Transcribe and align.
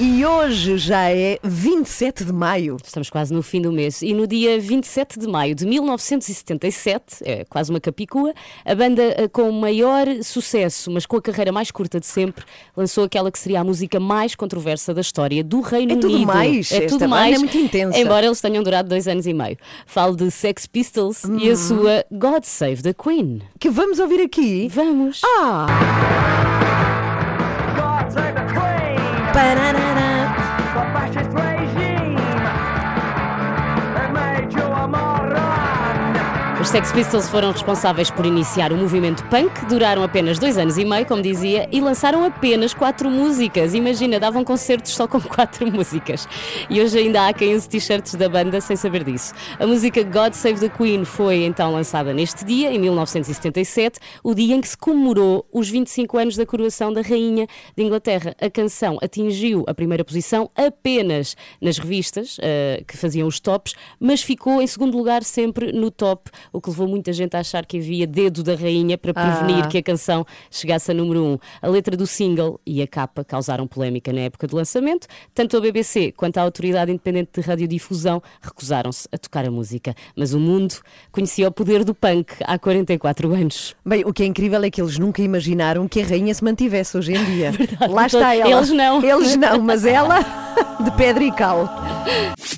E 0.00 0.24
hoje 0.24 0.78
já 0.78 1.10
é 1.10 1.40
27 1.42 2.24
de 2.24 2.32
maio. 2.32 2.76
Estamos 2.84 3.10
quase 3.10 3.34
no 3.34 3.42
fim 3.42 3.60
do 3.60 3.72
mês. 3.72 4.00
E 4.00 4.14
no 4.14 4.28
dia 4.28 4.60
27 4.60 5.18
de 5.18 5.26
maio 5.26 5.56
de 5.56 5.66
1977, 5.66 7.16
é 7.24 7.44
quase 7.44 7.70
uma 7.70 7.80
capicua, 7.80 8.32
a 8.64 8.74
banda 8.76 9.02
eh, 9.02 9.26
com 9.26 9.50
o 9.50 9.52
maior 9.52 10.06
sucesso, 10.22 10.88
mas 10.92 11.04
com 11.04 11.16
a 11.16 11.22
carreira 11.22 11.50
mais 11.50 11.72
curta 11.72 11.98
de 11.98 12.06
sempre, 12.06 12.44
lançou 12.76 13.02
aquela 13.02 13.28
que 13.32 13.38
seria 13.40 13.60
a 13.60 13.64
música 13.64 13.98
mais 13.98 14.36
controversa 14.36 14.94
da 14.94 15.00
história 15.00 15.42
do 15.42 15.60
Reino 15.60 15.94
É 15.94 15.96
tudo 15.96 16.14
Unido. 16.14 16.26
mais, 16.28 16.70
É 16.70 16.76
esta 16.76 16.88
tudo 16.90 17.00
banda 17.00 17.08
mais. 17.08 17.34
é 17.34 17.38
muito 17.38 17.58
intensa. 17.58 17.98
Embora 17.98 18.24
eles 18.24 18.40
tenham 18.40 18.62
durado 18.62 18.88
dois 18.88 19.08
anos 19.08 19.26
e 19.26 19.34
meio. 19.34 19.56
Falo 19.84 20.14
de 20.14 20.30
Sex 20.30 20.64
Pistols 20.66 21.24
e 21.24 21.50
a 21.50 21.54
Hum. 21.54 21.56
sua 21.56 22.04
God 22.12 22.44
Save 22.44 22.82
the 22.84 22.94
Queen. 22.94 23.42
Que 23.58 23.68
vamos 23.68 23.98
ouvir 23.98 24.20
aqui. 24.20 24.68
Vamos. 24.72 25.22
Ah! 25.24 25.66
Pararara. 29.34 29.77
Os 36.60 36.70
Sex 36.70 36.90
Pistols 36.90 37.28
foram 37.28 37.52
responsáveis 37.52 38.10
por 38.10 38.26
iniciar 38.26 38.72
o 38.72 38.76
movimento 38.76 39.24
punk, 39.26 39.64
duraram 39.66 40.02
apenas 40.02 40.40
dois 40.40 40.58
anos 40.58 40.76
e 40.76 40.84
meio, 40.84 41.06
como 41.06 41.22
dizia, 41.22 41.68
e 41.70 41.80
lançaram 41.80 42.24
apenas 42.24 42.74
quatro 42.74 43.08
músicas. 43.08 43.74
Imagina, 43.74 44.18
davam 44.18 44.42
concertos 44.42 44.92
só 44.92 45.06
com 45.06 45.20
quatro 45.22 45.70
músicas. 45.70 46.26
E 46.68 46.82
hoje 46.82 46.98
ainda 46.98 47.28
há 47.28 47.32
quem 47.32 47.54
use 47.54 47.68
t-shirts 47.68 48.16
da 48.16 48.28
banda 48.28 48.60
sem 48.60 48.74
saber 48.74 49.04
disso. 49.04 49.34
A 49.56 49.68
música 49.68 50.02
God 50.02 50.32
Save 50.32 50.58
the 50.58 50.68
Queen 50.68 51.04
foi 51.04 51.44
então 51.44 51.72
lançada 51.72 52.12
neste 52.12 52.44
dia, 52.44 52.72
em 52.72 52.78
1977, 52.80 54.00
o 54.24 54.34
dia 54.34 54.56
em 54.56 54.60
que 54.60 54.68
se 54.68 54.76
comemorou 54.76 55.46
os 55.52 55.70
25 55.70 56.18
anos 56.18 56.36
da 56.36 56.44
coroação 56.44 56.92
da 56.92 57.02
Rainha 57.02 57.46
de 57.76 57.84
Inglaterra. 57.84 58.34
A 58.40 58.50
canção 58.50 58.98
atingiu 59.00 59.64
a 59.68 59.74
primeira 59.74 60.04
posição 60.04 60.50
apenas 60.56 61.36
nas 61.62 61.78
revistas 61.78 62.36
eh, 62.42 62.82
que 62.84 62.96
faziam 62.96 63.28
os 63.28 63.38
tops, 63.38 63.74
mas 64.00 64.22
ficou 64.22 64.60
em 64.60 64.66
segundo 64.66 64.98
lugar 64.98 65.22
sempre 65.22 65.70
no 65.70 65.88
top, 65.92 66.28
o 66.52 66.60
que 66.60 66.70
levou 66.70 66.88
muita 66.88 67.12
gente 67.12 67.36
a 67.36 67.40
achar 67.40 67.64
que 67.66 67.78
havia 67.78 68.06
dedo 68.06 68.42
da 68.42 68.54
rainha 68.54 68.96
para 68.98 69.12
prevenir 69.14 69.64
Ah. 69.64 69.68
que 69.68 69.78
a 69.78 69.82
canção 69.82 70.24
chegasse 70.50 70.90
a 70.90 70.94
número 70.94 71.22
1. 71.22 71.32
Um. 71.32 71.38
A 71.62 71.68
letra 71.68 71.96
do 71.96 72.06
single 72.06 72.60
e 72.66 72.82
a 72.82 72.86
capa 72.86 73.24
causaram 73.24 73.66
polémica 73.66 74.12
na 74.12 74.20
época 74.20 74.46
do 74.46 74.56
lançamento. 74.56 75.06
Tanto 75.34 75.56
a 75.56 75.60
BBC 75.60 76.12
quanto 76.16 76.38
a 76.38 76.42
Autoridade 76.42 76.90
Independente 76.90 77.30
de 77.34 77.40
Radiodifusão 77.40 78.22
recusaram-se 78.40 79.08
a 79.12 79.18
tocar 79.18 79.44
a 79.46 79.50
música. 79.50 79.94
Mas 80.16 80.32
o 80.34 80.40
mundo 80.40 80.74
conhecia 81.12 81.48
o 81.48 81.52
poder 81.52 81.84
do 81.84 81.94
punk 81.94 82.32
há 82.44 82.58
44 82.58 83.32
anos. 83.34 83.74
Bem, 83.84 84.02
o 84.06 84.12
que 84.12 84.22
é 84.22 84.26
incrível 84.26 84.62
é 84.62 84.70
que 84.70 84.80
eles 84.80 84.98
nunca 84.98 85.22
imaginaram 85.22 85.86
que 85.88 86.00
a 86.00 86.04
rainha 86.04 86.34
se 86.34 86.42
mantivesse 86.44 86.96
hoje 86.96 87.12
em 87.12 87.24
dia. 87.24 87.52
Lá 87.88 88.06
está 88.06 88.34
ela. 88.34 88.50
Eles 88.50 88.70
não. 88.70 89.02
Eles 89.02 89.36
não, 89.36 89.60
mas 89.62 89.84
ela 89.84 90.20
de 90.84 90.90
pedra 90.96 91.22
e 91.24 91.32
cal. 91.32 91.77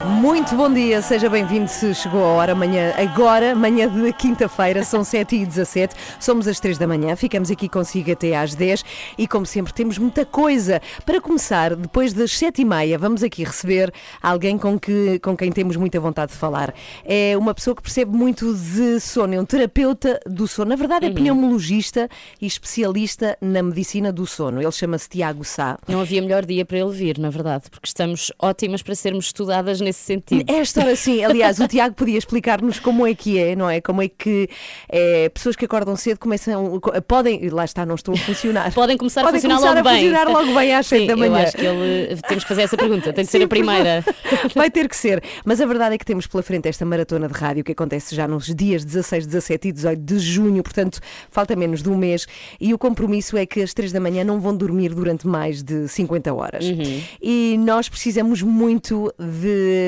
Muito 0.05 0.55
bom 0.55 0.73
dia, 0.73 1.03
seja 1.03 1.29
bem-vindo 1.29 1.69
se 1.69 1.95
chegou 1.95 2.25
a 2.25 2.29
hora 2.29 2.53
amanhã, 2.53 2.95
agora, 2.97 3.55
manhã 3.55 3.89
de 3.89 4.13
quinta-feira, 4.13 4.83
são 4.85 5.05
7 5.05 5.37
e 5.37 5.45
17 5.45 5.95
somos 6.19 6.47
às 6.47 6.61
3 6.61 6.79
da 6.79 6.87
manhã, 6.87 7.15
ficamos 7.17 7.51
aqui 7.51 7.69
consigo 7.69 8.13
até 8.13 8.37
às 8.37 8.55
10 8.55 8.85
e 9.19 9.27
como 9.27 9.45
sempre 9.45 9.73
temos 9.73 9.99
muita 9.99 10.25
coisa. 10.25 10.81
Para 11.05 11.21
começar, 11.21 11.75
depois 11.75 12.13
das 12.13 12.33
7 12.33 12.63
e 12.63 12.65
meia, 12.65 12.99
vamos 12.99 13.23
aqui 13.23 13.45
receber 13.45 13.93
alguém 14.23 14.57
com, 14.57 14.79
que, 14.79 15.19
com 15.19 15.37
quem 15.37 15.51
temos 15.51 15.77
muita 15.77 15.99
vontade 15.99 16.33
de 16.33 16.39
falar. 16.39 16.75
É 17.05 17.37
uma 17.37 17.53
pessoa 17.53 17.75
que 17.75 17.83
percebe 17.83 18.17
muito 18.17 18.55
de 18.55 19.01
sono, 19.01 19.35
é 19.35 19.41
um 19.41 19.45
terapeuta 19.45 20.21
do 20.27 20.47
sono, 20.47 20.71
na 20.71 20.77
verdade 20.77 21.07
é 21.07 21.11
pneumologista 21.11 22.09
e 22.41 22.47
especialista 22.47 23.37
na 23.41 23.63
medicina 23.63 24.13
do 24.13 24.27
sono. 24.27 24.63
Ele 24.63 24.73
chama-se 24.73 25.09
Tiago 25.09 25.45
Sá. 25.45 25.79
Não 25.89 26.01
havia 26.01 26.23
melhor 26.23 26.47
dia 26.47 26.65
para 26.65 26.79
ele 26.79 26.93
vir, 26.93 27.19
na 27.19 27.31
verdade, 27.31 27.65
porque 27.71 27.87
estamos 27.87 28.33
ótimas 28.39 28.83
para 28.83 28.95
sermos 28.95 29.33
estudadas 29.41 29.81
nesse 29.81 30.01
sentido. 30.01 30.51
Esta 30.51 30.81
hora 30.81 30.95
sim, 30.95 31.25
aliás, 31.25 31.59
o 31.59 31.67
Tiago 31.69 31.95
podia 31.95 32.19
explicar-nos 32.19 32.79
como 32.79 33.07
é 33.07 33.15
que 33.15 33.39
é, 33.39 33.57
não 33.57 33.69
é? 33.69 33.81
Como 33.81 34.03
é 34.03 34.09
que 34.09 34.49
é, 34.89 35.29
pessoas 35.31 35.57
que 35.57 35.65
acordam 35.65 35.97
cedo 35.97 36.19
começam, 36.19 36.81
podem, 37.09 37.49
lá 37.49 37.65
está, 37.65 37.87
não 37.87 37.95
estou 37.95 38.15
a 38.15 38.19
funcionar. 38.19 38.73
Podem 38.73 38.97
começar 38.97 39.23
Podem 39.23 39.39
a 39.39 39.41
funcionar 39.41 39.57
começar 39.57 39.75
logo 39.75 39.89
a 39.89 39.93
bem. 39.93 40.03
funcionar 40.03 40.29
logo 40.29 40.55
bem 40.59 40.75
às 40.75 40.87
Sim, 40.87 40.97
sete 40.97 41.09
da 41.09 41.17
manhã. 41.17 41.31
Eu 41.31 41.37
acho 41.37 41.57
que 41.57 41.65
ele 41.65 42.17
temos 42.29 42.45
que 42.45 42.49
fazer 42.49 42.63
essa 42.63 42.77
pergunta, 42.77 43.13
tem 43.13 43.25
de 43.25 43.31
ser 43.31 43.39
Sim, 43.39 43.45
a 43.45 43.49
primeira. 43.49 44.05
Vai 44.55 44.71
ter 44.71 44.89
que 44.89 44.97
ser. 44.97 45.23
Mas 45.45 45.61
a 45.61 45.67
verdade 45.67 45.95
é 45.95 45.99
que 45.99 46.05
temos 46.05 46.27
pela 46.27 46.43
frente 46.43 46.69
esta 46.69 46.85
maratona 46.85 47.27
de 47.29 47.35
rádio 47.35 47.65
que 47.65 47.73
acontece 47.73 48.15
já 48.15 48.29
nos 48.29 48.55
dias 48.55 48.85
16, 48.85 49.27
17 49.27 49.69
e 49.69 49.73
18 49.73 50.01
de 50.01 50.19
junho, 50.19 50.63
portanto, 50.63 51.01
falta 51.31 51.57
menos 51.57 51.83
de 51.83 51.89
um 51.89 51.97
mês. 51.97 52.27
E 52.61 52.75
o 52.75 52.79
compromisso 52.79 53.37
é 53.37 53.47
que 53.47 53.63
às 53.63 53.73
3 53.73 53.93
da 53.93 54.01
manhã 54.01 54.25
não 54.25 54.41
vão 54.41 54.57
dormir 54.57 54.95
durante 54.95 55.27
mais 55.27 55.63
de 55.63 55.89
50 55.89 56.33
horas. 56.35 56.65
Uhum. 56.65 57.03
E 57.23 57.57
nós 57.59 57.89
precisamos 57.89 58.43
muito 58.43 59.13
de 59.19 59.30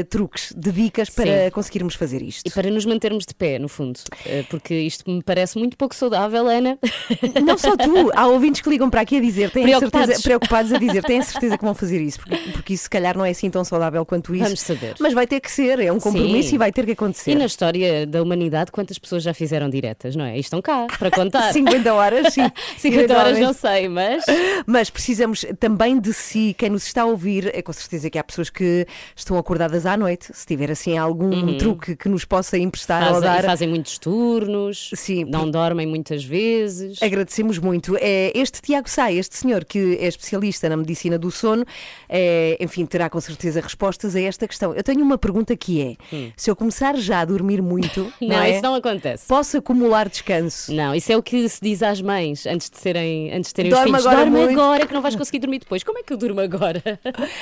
truques, 0.09 0.53
de 0.57 0.73
dicas 0.73 1.11
para 1.11 1.45
Sim. 1.45 1.51
conseguirmos 1.51 1.95
fazer 1.95 2.23
isto. 2.23 2.47
E 2.47 2.51
para 2.51 2.71
nos 2.71 2.85
mantermos 2.85 3.25
de 3.27 3.35
pé, 3.35 3.59
no 3.59 3.69
fundo, 3.69 3.99
Eh, 4.27 4.45
porque 4.49 4.75
isto 4.75 5.11
me 5.11 5.23
parece 5.23 5.59
muito 5.59 5.77
pouco 5.77 5.95
saudável, 5.95 6.47
Ana. 6.49 6.79
Não 7.45 7.57
só 7.59 7.77
tu, 7.77 8.11
há 8.15 8.27
ouvintes 8.27 8.61
que 8.61 8.69
ligam 8.71 8.89
para 8.91 9.01
aqui 9.01 9.17
a 9.17 9.21
dizer, 9.21 9.51
têm 9.51 9.65
Preocupados. 9.65 10.07
certeza, 10.07 10.23
preocupados 10.23 10.73
a 10.73 10.79
dizer, 10.79 11.03
têm 11.05 11.23
certeza 11.23 11.59
que 11.59 11.65
vão 11.65 11.75
fazer 11.75 12.01
isso, 12.01 12.19
porque, 12.21 12.37
porque 12.53 12.75
isso 12.75 12.85
se 12.85 12.91
calhar 12.91 13.17
não 13.17 13.25
é 13.25 13.31
assim 13.31 13.51
tão 13.51 13.65
saudável 13.65 14.05
quanto 14.05 14.35
isso. 14.35 14.45
Vamos 14.45 14.61
saber. 14.61 14.95
Mas 15.01 15.13
vai 15.13 15.27
ter 15.27 15.41
que 15.41 15.51
ser, 15.51 15.79
é 15.81 15.93
um 15.93 15.99
compromisso 16.01 16.51
Sim. 16.51 16.55
e 16.55 16.59
vai 16.59 16.73
ter 16.73 16.85
que 16.85 16.93
acontecer. 16.93 17.33
E 17.33 17.35
na 17.35 17.47
história 17.47 18.07
da 18.07 18.23
humanidade, 18.23 18.71
quantas 18.71 18.99
pessoas 18.99 19.23
já 19.23 19.35
fizeram 19.35 19.69
diretas, 19.69 20.15
não 20.17 20.25
é? 20.25 20.37
E 20.37 20.41
estão 20.41 20.61
cá 20.63 20.87
para 20.99 21.11
contar. 21.11 21.53
50 21.53 21.93
horas, 21.93 22.33
sim. 22.35 22.51
50 22.79 23.17
horas 23.19 23.39
não 23.39 23.53
sei, 23.53 23.89
mas. 23.89 24.25
Mas 24.67 24.91
precisamos 24.91 25.45
também 25.59 25.99
de 25.99 26.13
si, 26.13 26.55
quem 26.59 26.71
nos 26.71 26.87
está 26.87 27.03
a 27.03 27.07
ouvir, 27.07 27.51
é 27.55 27.63
com 27.63 27.73
certeza 27.73 28.09
que 28.11 28.19
há 28.19 28.25
pessoas 28.25 28.51
que 28.51 28.87
estão 29.23 29.37
acordadas 29.39 29.87
à 29.87 29.97
noite, 29.97 30.31
se 30.33 30.47
tiver 30.47 30.71
assim 30.71 30.97
algum 30.99 31.57
truque 31.57 31.97
que 31.97 32.09
nos 32.09 32.25
possa 32.25 32.59
emprestar 32.59 33.03
ou 33.03 33.09
Uhum. 33.17 33.21
Fazem, 33.23 33.31
dar. 33.43 33.45
fazem 33.45 33.69
muitos 33.69 33.99
turnos, 33.99 34.91
Sim, 34.95 35.25
não 35.25 35.51
dormem 35.51 35.87
muitas 35.87 36.25
vezes. 36.25 37.03
Agradecemos 37.03 37.59
muito. 37.59 37.97
É, 38.01 38.33
este 38.35 38.61
Tiago 38.61 38.89
Sá, 38.89 39.13
este 39.13 39.37
senhor 39.37 39.65
que 39.65 39.97
é 40.01 40.07
especialista 40.07 40.69
na 40.69 40.77
medicina 40.77 41.19
do 41.19 41.31
sono, 41.31 41.65
é, 42.09 42.57
enfim, 42.61 42.85
terá 42.87 43.09
com 43.11 43.21
certeza 43.21 43.61
respostas 43.61 44.15
a 44.17 44.21
esta 44.21 44.47
questão. 44.49 44.75
Eu 44.75 44.83
tenho 44.83 45.03
uma 45.03 45.17
pergunta 45.19 45.57
que 45.57 45.81
é: 45.81 45.97
se 46.37 46.51
eu 46.51 46.57
começar 46.57 46.97
já 46.97 47.21
a 47.21 47.25
dormir 47.25 47.61
muito, 47.63 48.01
não, 48.21 48.29
Hum. 48.29 48.29
Não, 48.33 48.43
é? 48.43 48.51
isso 48.53 48.63
não 48.63 48.75
acontece. 48.75 49.27
posso 49.29 49.57
acumular 49.59 50.09
descanso? 50.09 50.73
Não, 50.75 50.95
isso 50.95 51.13
é 51.13 51.17
o 51.17 51.23
que 51.23 51.49
se 51.49 51.61
diz 51.63 51.83
às 51.83 52.01
mães 52.01 52.47
antes 52.47 52.69
de 52.71 52.79
serem, 52.79 53.33
antes 53.33 53.49
de 53.51 53.55
terem 53.55 53.71
Dorme 53.71 53.85
os 53.91 53.97
filhos. 53.99 54.07
agora 54.07 54.25
Dorme 54.25 54.39
muito." 54.47 54.61
agora 54.61 54.87
que 54.87 54.95
não 54.95 55.03
vais 55.03 55.15
conseguir 55.17 55.39
dormir 55.39 55.59
depois. 55.61 55.83
Como 55.85 55.99
é 55.99 56.03
que 56.03 56.13
eu 56.13 56.17
durmo 56.17 56.41
agora? 56.41 56.83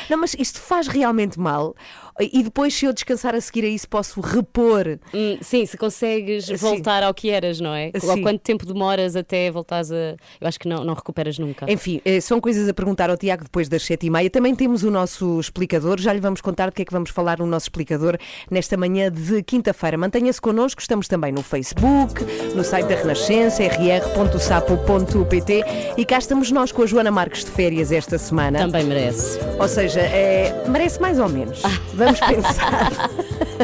Não, 0.08 0.18
mas 0.18 0.34
isto 0.38 0.60
faz 0.60 0.86
realmente 0.88 1.38
mal. 1.38 1.69
E 2.18 2.42
depois, 2.42 2.74
se 2.74 2.84
eu 2.84 2.92
descansar 2.92 3.34
a 3.34 3.40
seguir 3.40 3.64
a 3.64 3.68
isso, 3.68 3.88
posso 3.88 4.20
repor. 4.20 4.98
Hum, 5.14 5.38
sim, 5.40 5.64
se 5.64 5.76
consegues 5.76 6.46
Sim. 6.46 6.56
voltar 6.56 7.02
ao 7.02 7.14
que 7.14 7.30
eras, 7.30 7.60
não 7.60 7.74
é? 7.74 7.92
Sim. 7.98 8.10
Há 8.10 8.22
quanto 8.22 8.40
tempo 8.40 8.66
demoras 8.66 9.16
até 9.16 9.50
voltares 9.50 9.90
a. 9.90 10.16
Eu 10.40 10.46
acho 10.46 10.58
que 10.58 10.68
não, 10.68 10.84
não 10.84 10.94
recuperas 10.94 11.38
nunca. 11.38 11.70
Enfim, 11.70 12.00
eh, 12.04 12.20
são 12.20 12.40
coisas 12.40 12.68
a 12.68 12.74
perguntar 12.74 13.10
ao 13.10 13.16
Tiago 13.16 13.44
depois 13.44 13.68
das 13.68 13.82
sete 13.82 14.06
e 14.06 14.10
meia. 14.10 14.28
Também 14.28 14.54
temos 14.54 14.82
o 14.82 14.90
nosso 14.90 15.40
explicador, 15.40 16.00
já 16.00 16.12
lhe 16.12 16.20
vamos 16.20 16.40
contar 16.40 16.66
do 16.66 16.72
que 16.72 16.82
é 16.82 16.84
que 16.84 16.92
vamos 16.92 17.10
falar 17.10 17.38
no 17.38 17.46
nosso 17.46 17.64
explicador 17.64 18.18
nesta 18.50 18.76
manhã 18.76 19.10
de 19.10 19.42
quinta-feira. 19.42 19.96
Mantenha-se 19.96 20.40
connosco, 20.40 20.80
estamos 20.80 21.08
também 21.08 21.32
no 21.32 21.42
Facebook, 21.42 22.22
no 22.54 22.64
site 22.64 22.86
da 22.86 22.96
Renascença, 22.96 23.62
rr.sapo.pt 23.62 25.64
e 25.96 26.04
cá 26.04 26.18
estamos 26.18 26.50
nós 26.50 26.72
com 26.72 26.82
a 26.82 26.86
Joana 26.86 27.10
Marques 27.10 27.44
de 27.44 27.50
férias 27.50 27.92
esta 27.92 28.18
semana. 28.18 28.58
Também 28.58 28.84
merece. 28.84 29.38
Ou 29.58 29.68
seja, 29.68 30.00
é, 30.00 30.64
merece 30.68 31.00
mais 31.00 31.18
ou 31.18 31.28
menos. 31.28 31.59
Vamos 31.94 32.20
pensar. 32.20 33.10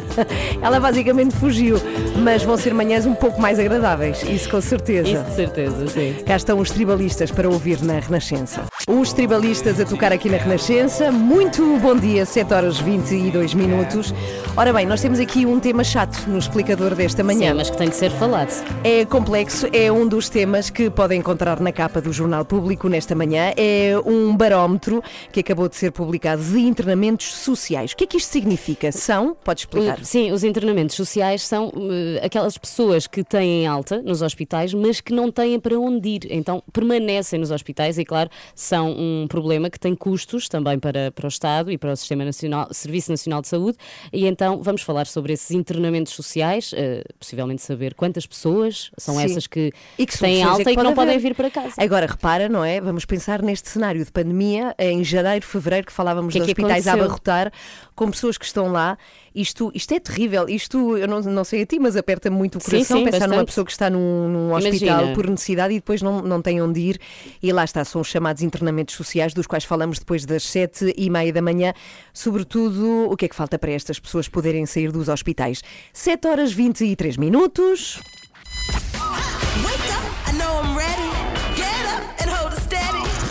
Ela 0.60 0.80
basicamente 0.80 1.34
fugiu, 1.36 1.80
mas 2.22 2.42
vão 2.42 2.56
ser 2.56 2.74
manhãs 2.74 3.06
um 3.06 3.14
pouco 3.14 3.40
mais 3.40 3.58
agradáveis, 3.58 4.22
isso 4.22 4.48
com 4.50 4.60
certeza. 4.60 5.08
Isso 5.08 5.24
de 5.24 5.34
certeza, 5.34 5.86
sim. 5.88 6.14
Cá 6.26 6.36
estão 6.36 6.58
os 6.58 6.70
tribalistas 6.70 7.30
para 7.30 7.48
ouvir 7.48 7.82
na 7.82 7.98
Renascença. 7.98 8.64
Os 8.88 9.12
tribalistas 9.12 9.80
a 9.80 9.84
tocar 9.84 10.12
aqui 10.12 10.28
na 10.28 10.36
Renascença. 10.36 11.10
Muito 11.10 11.78
bom 11.78 11.96
dia, 11.96 12.24
7 12.24 12.54
horas 12.54 12.78
22 12.78 13.54
minutos. 13.54 14.14
Ora 14.56 14.72
bem, 14.72 14.86
nós 14.86 15.00
temos 15.00 15.18
aqui 15.18 15.44
um 15.44 15.58
tema 15.58 15.82
chato 15.82 16.24
no 16.28 16.38
explicador 16.38 16.94
desta 16.94 17.24
manhã. 17.24 17.50
Sim, 17.50 17.56
mas 17.56 17.70
que 17.70 17.76
tem 17.76 17.88
de 17.88 17.96
ser 17.96 18.10
falado. 18.10 18.52
É 18.84 19.04
complexo, 19.04 19.66
é 19.72 19.90
um 19.90 20.06
dos 20.06 20.28
temas 20.28 20.70
que 20.70 20.88
podem 20.88 21.20
encontrar 21.20 21.60
na 21.60 21.72
capa 21.72 22.00
do 22.00 22.12
Jornal 22.12 22.44
Público 22.44 22.88
nesta 22.88 23.14
manhã. 23.14 23.52
É 23.56 23.94
um 24.04 24.36
barómetro 24.36 25.02
que 25.32 25.40
acabou 25.40 25.68
de 25.68 25.76
ser 25.76 25.92
publicado 25.92 26.42
de 26.42 26.60
internamentos 26.60 27.34
sociais. 27.34 27.85
O 27.92 27.96
que 27.96 28.04
é 28.04 28.06
que 28.06 28.16
isto 28.16 28.30
significa? 28.30 28.90
São, 28.92 29.36
pode 29.44 29.60
explicar. 29.60 30.04
Sim, 30.04 30.32
os 30.32 30.44
internamentos 30.44 30.94
sociais 30.96 31.42
são 31.42 31.72
eh, 31.76 32.24
aquelas 32.24 32.56
pessoas 32.58 33.06
que 33.06 33.22
têm 33.24 33.66
alta 33.66 34.00
nos 34.02 34.22
hospitais, 34.22 34.72
mas 34.74 35.00
que 35.00 35.12
não 35.12 35.30
têm 35.30 35.58
para 35.60 35.78
onde 35.78 36.08
ir. 36.08 36.20
Então 36.30 36.62
permanecem 36.72 37.38
nos 37.38 37.50
hospitais 37.50 37.98
e, 37.98 38.04
claro, 38.04 38.30
são 38.54 38.90
um 38.92 39.26
problema 39.28 39.68
que 39.70 39.78
tem 39.78 39.94
custos 39.94 40.48
também 40.48 40.78
para, 40.78 41.10
para 41.12 41.26
o 41.26 41.28
Estado 41.28 41.70
e 41.70 41.78
para 41.78 41.92
o 41.92 41.96
Sistema 41.96 42.24
Nacional, 42.24 42.68
Serviço 42.72 43.10
Nacional 43.10 43.40
de 43.42 43.48
Saúde. 43.48 43.76
E 44.12 44.26
então 44.26 44.62
vamos 44.62 44.82
falar 44.82 45.06
sobre 45.06 45.32
esses 45.32 45.50
internamentos 45.50 46.12
sociais, 46.12 46.72
eh, 46.76 47.02
possivelmente 47.18 47.62
saber 47.62 47.94
quantas 47.94 48.26
pessoas 48.26 48.90
são 48.98 49.16
Sim. 49.16 49.24
essas 49.24 49.46
que, 49.46 49.72
E 49.98 50.06
que 50.06 50.18
têm 50.18 50.40
soluções 50.40 50.40
é 50.40 50.42
alta 50.44 50.64
que 50.64 50.70
e 50.70 50.76
que 50.76 50.82
não 50.82 50.94
podem 50.94 51.14
haver? 51.16 51.22
vir 51.28 51.34
para 51.34 51.50
casa. 51.50 51.74
Agora, 51.78 52.06
repara, 52.06 52.48
não 52.48 52.64
é? 52.64 52.80
Vamos 52.80 53.04
pensar 53.04 53.42
neste 53.42 53.68
cenário 53.68 54.04
de 54.04 54.10
pandemia, 54.12 54.74
em 54.78 55.02
janeiro, 55.02 55.44
fevereiro, 55.46 55.86
que 55.86 55.92
falávamos 55.92 56.32
Que 56.32 56.38
é 56.40 56.44
que 56.44 56.50
hospitais 56.50 56.86
a 56.86 56.92
aconteceu? 56.92 57.04
abarrotar, 57.04 57.52
com 57.94 58.10
pessoas 58.10 58.36
que 58.38 58.44
estão 58.44 58.70
lá. 58.70 58.96
Isto, 59.34 59.70
isto 59.74 59.92
é 59.92 60.00
terrível. 60.00 60.48
Isto, 60.48 60.96
eu 60.96 61.06
não, 61.06 61.20
não 61.20 61.44
sei 61.44 61.62
a 61.62 61.66
ti, 61.66 61.78
mas 61.78 61.96
aperta-me 61.96 62.36
muito 62.36 62.56
o 62.58 62.60
Sim, 62.60 62.70
coração 62.70 62.98
sim, 62.98 63.04
pensar 63.04 63.18
numa 63.20 63.28
bastante. 63.28 63.46
pessoa 63.46 63.64
que 63.64 63.72
está 63.72 63.90
num, 63.90 64.28
num 64.28 64.54
hospital 64.54 64.88
Imagina. 64.88 65.14
por 65.14 65.28
necessidade 65.28 65.74
e 65.74 65.76
depois 65.76 66.00
não, 66.02 66.22
não 66.22 66.40
tem 66.40 66.60
onde 66.62 66.80
ir. 66.80 67.00
E 67.42 67.52
lá 67.52 67.64
está, 67.64 67.84
são 67.84 68.00
os 68.00 68.08
chamados 68.08 68.42
internamentos 68.42 68.94
sociais, 68.94 69.34
dos 69.34 69.46
quais 69.46 69.64
falamos 69.64 69.98
depois 69.98 70.24
das 70.24 70.42
sete 70.42 70.94
e 70.96 71.10
meia 71.10 71.32
da 71.32 71.42
manhã. 71.42 71.72
Sobretudo, 72.12 73.10
o 73.10 73.16
que 73.16 73.26
é 73.26 73.28
que 73.28 73.36
falta 73.36 73.58
para 73.58 73.72
estas 73.72 73.98
pessoas 74.00 74.28
poderem 74.28 74.64
sair 74.66 74.90
dos 74.90 75.08
hospitais? 75.08 75.62
7 75.92 76.26
horas 76.26 76.52
23 76.52 77.16
minutos. 77.16 78.00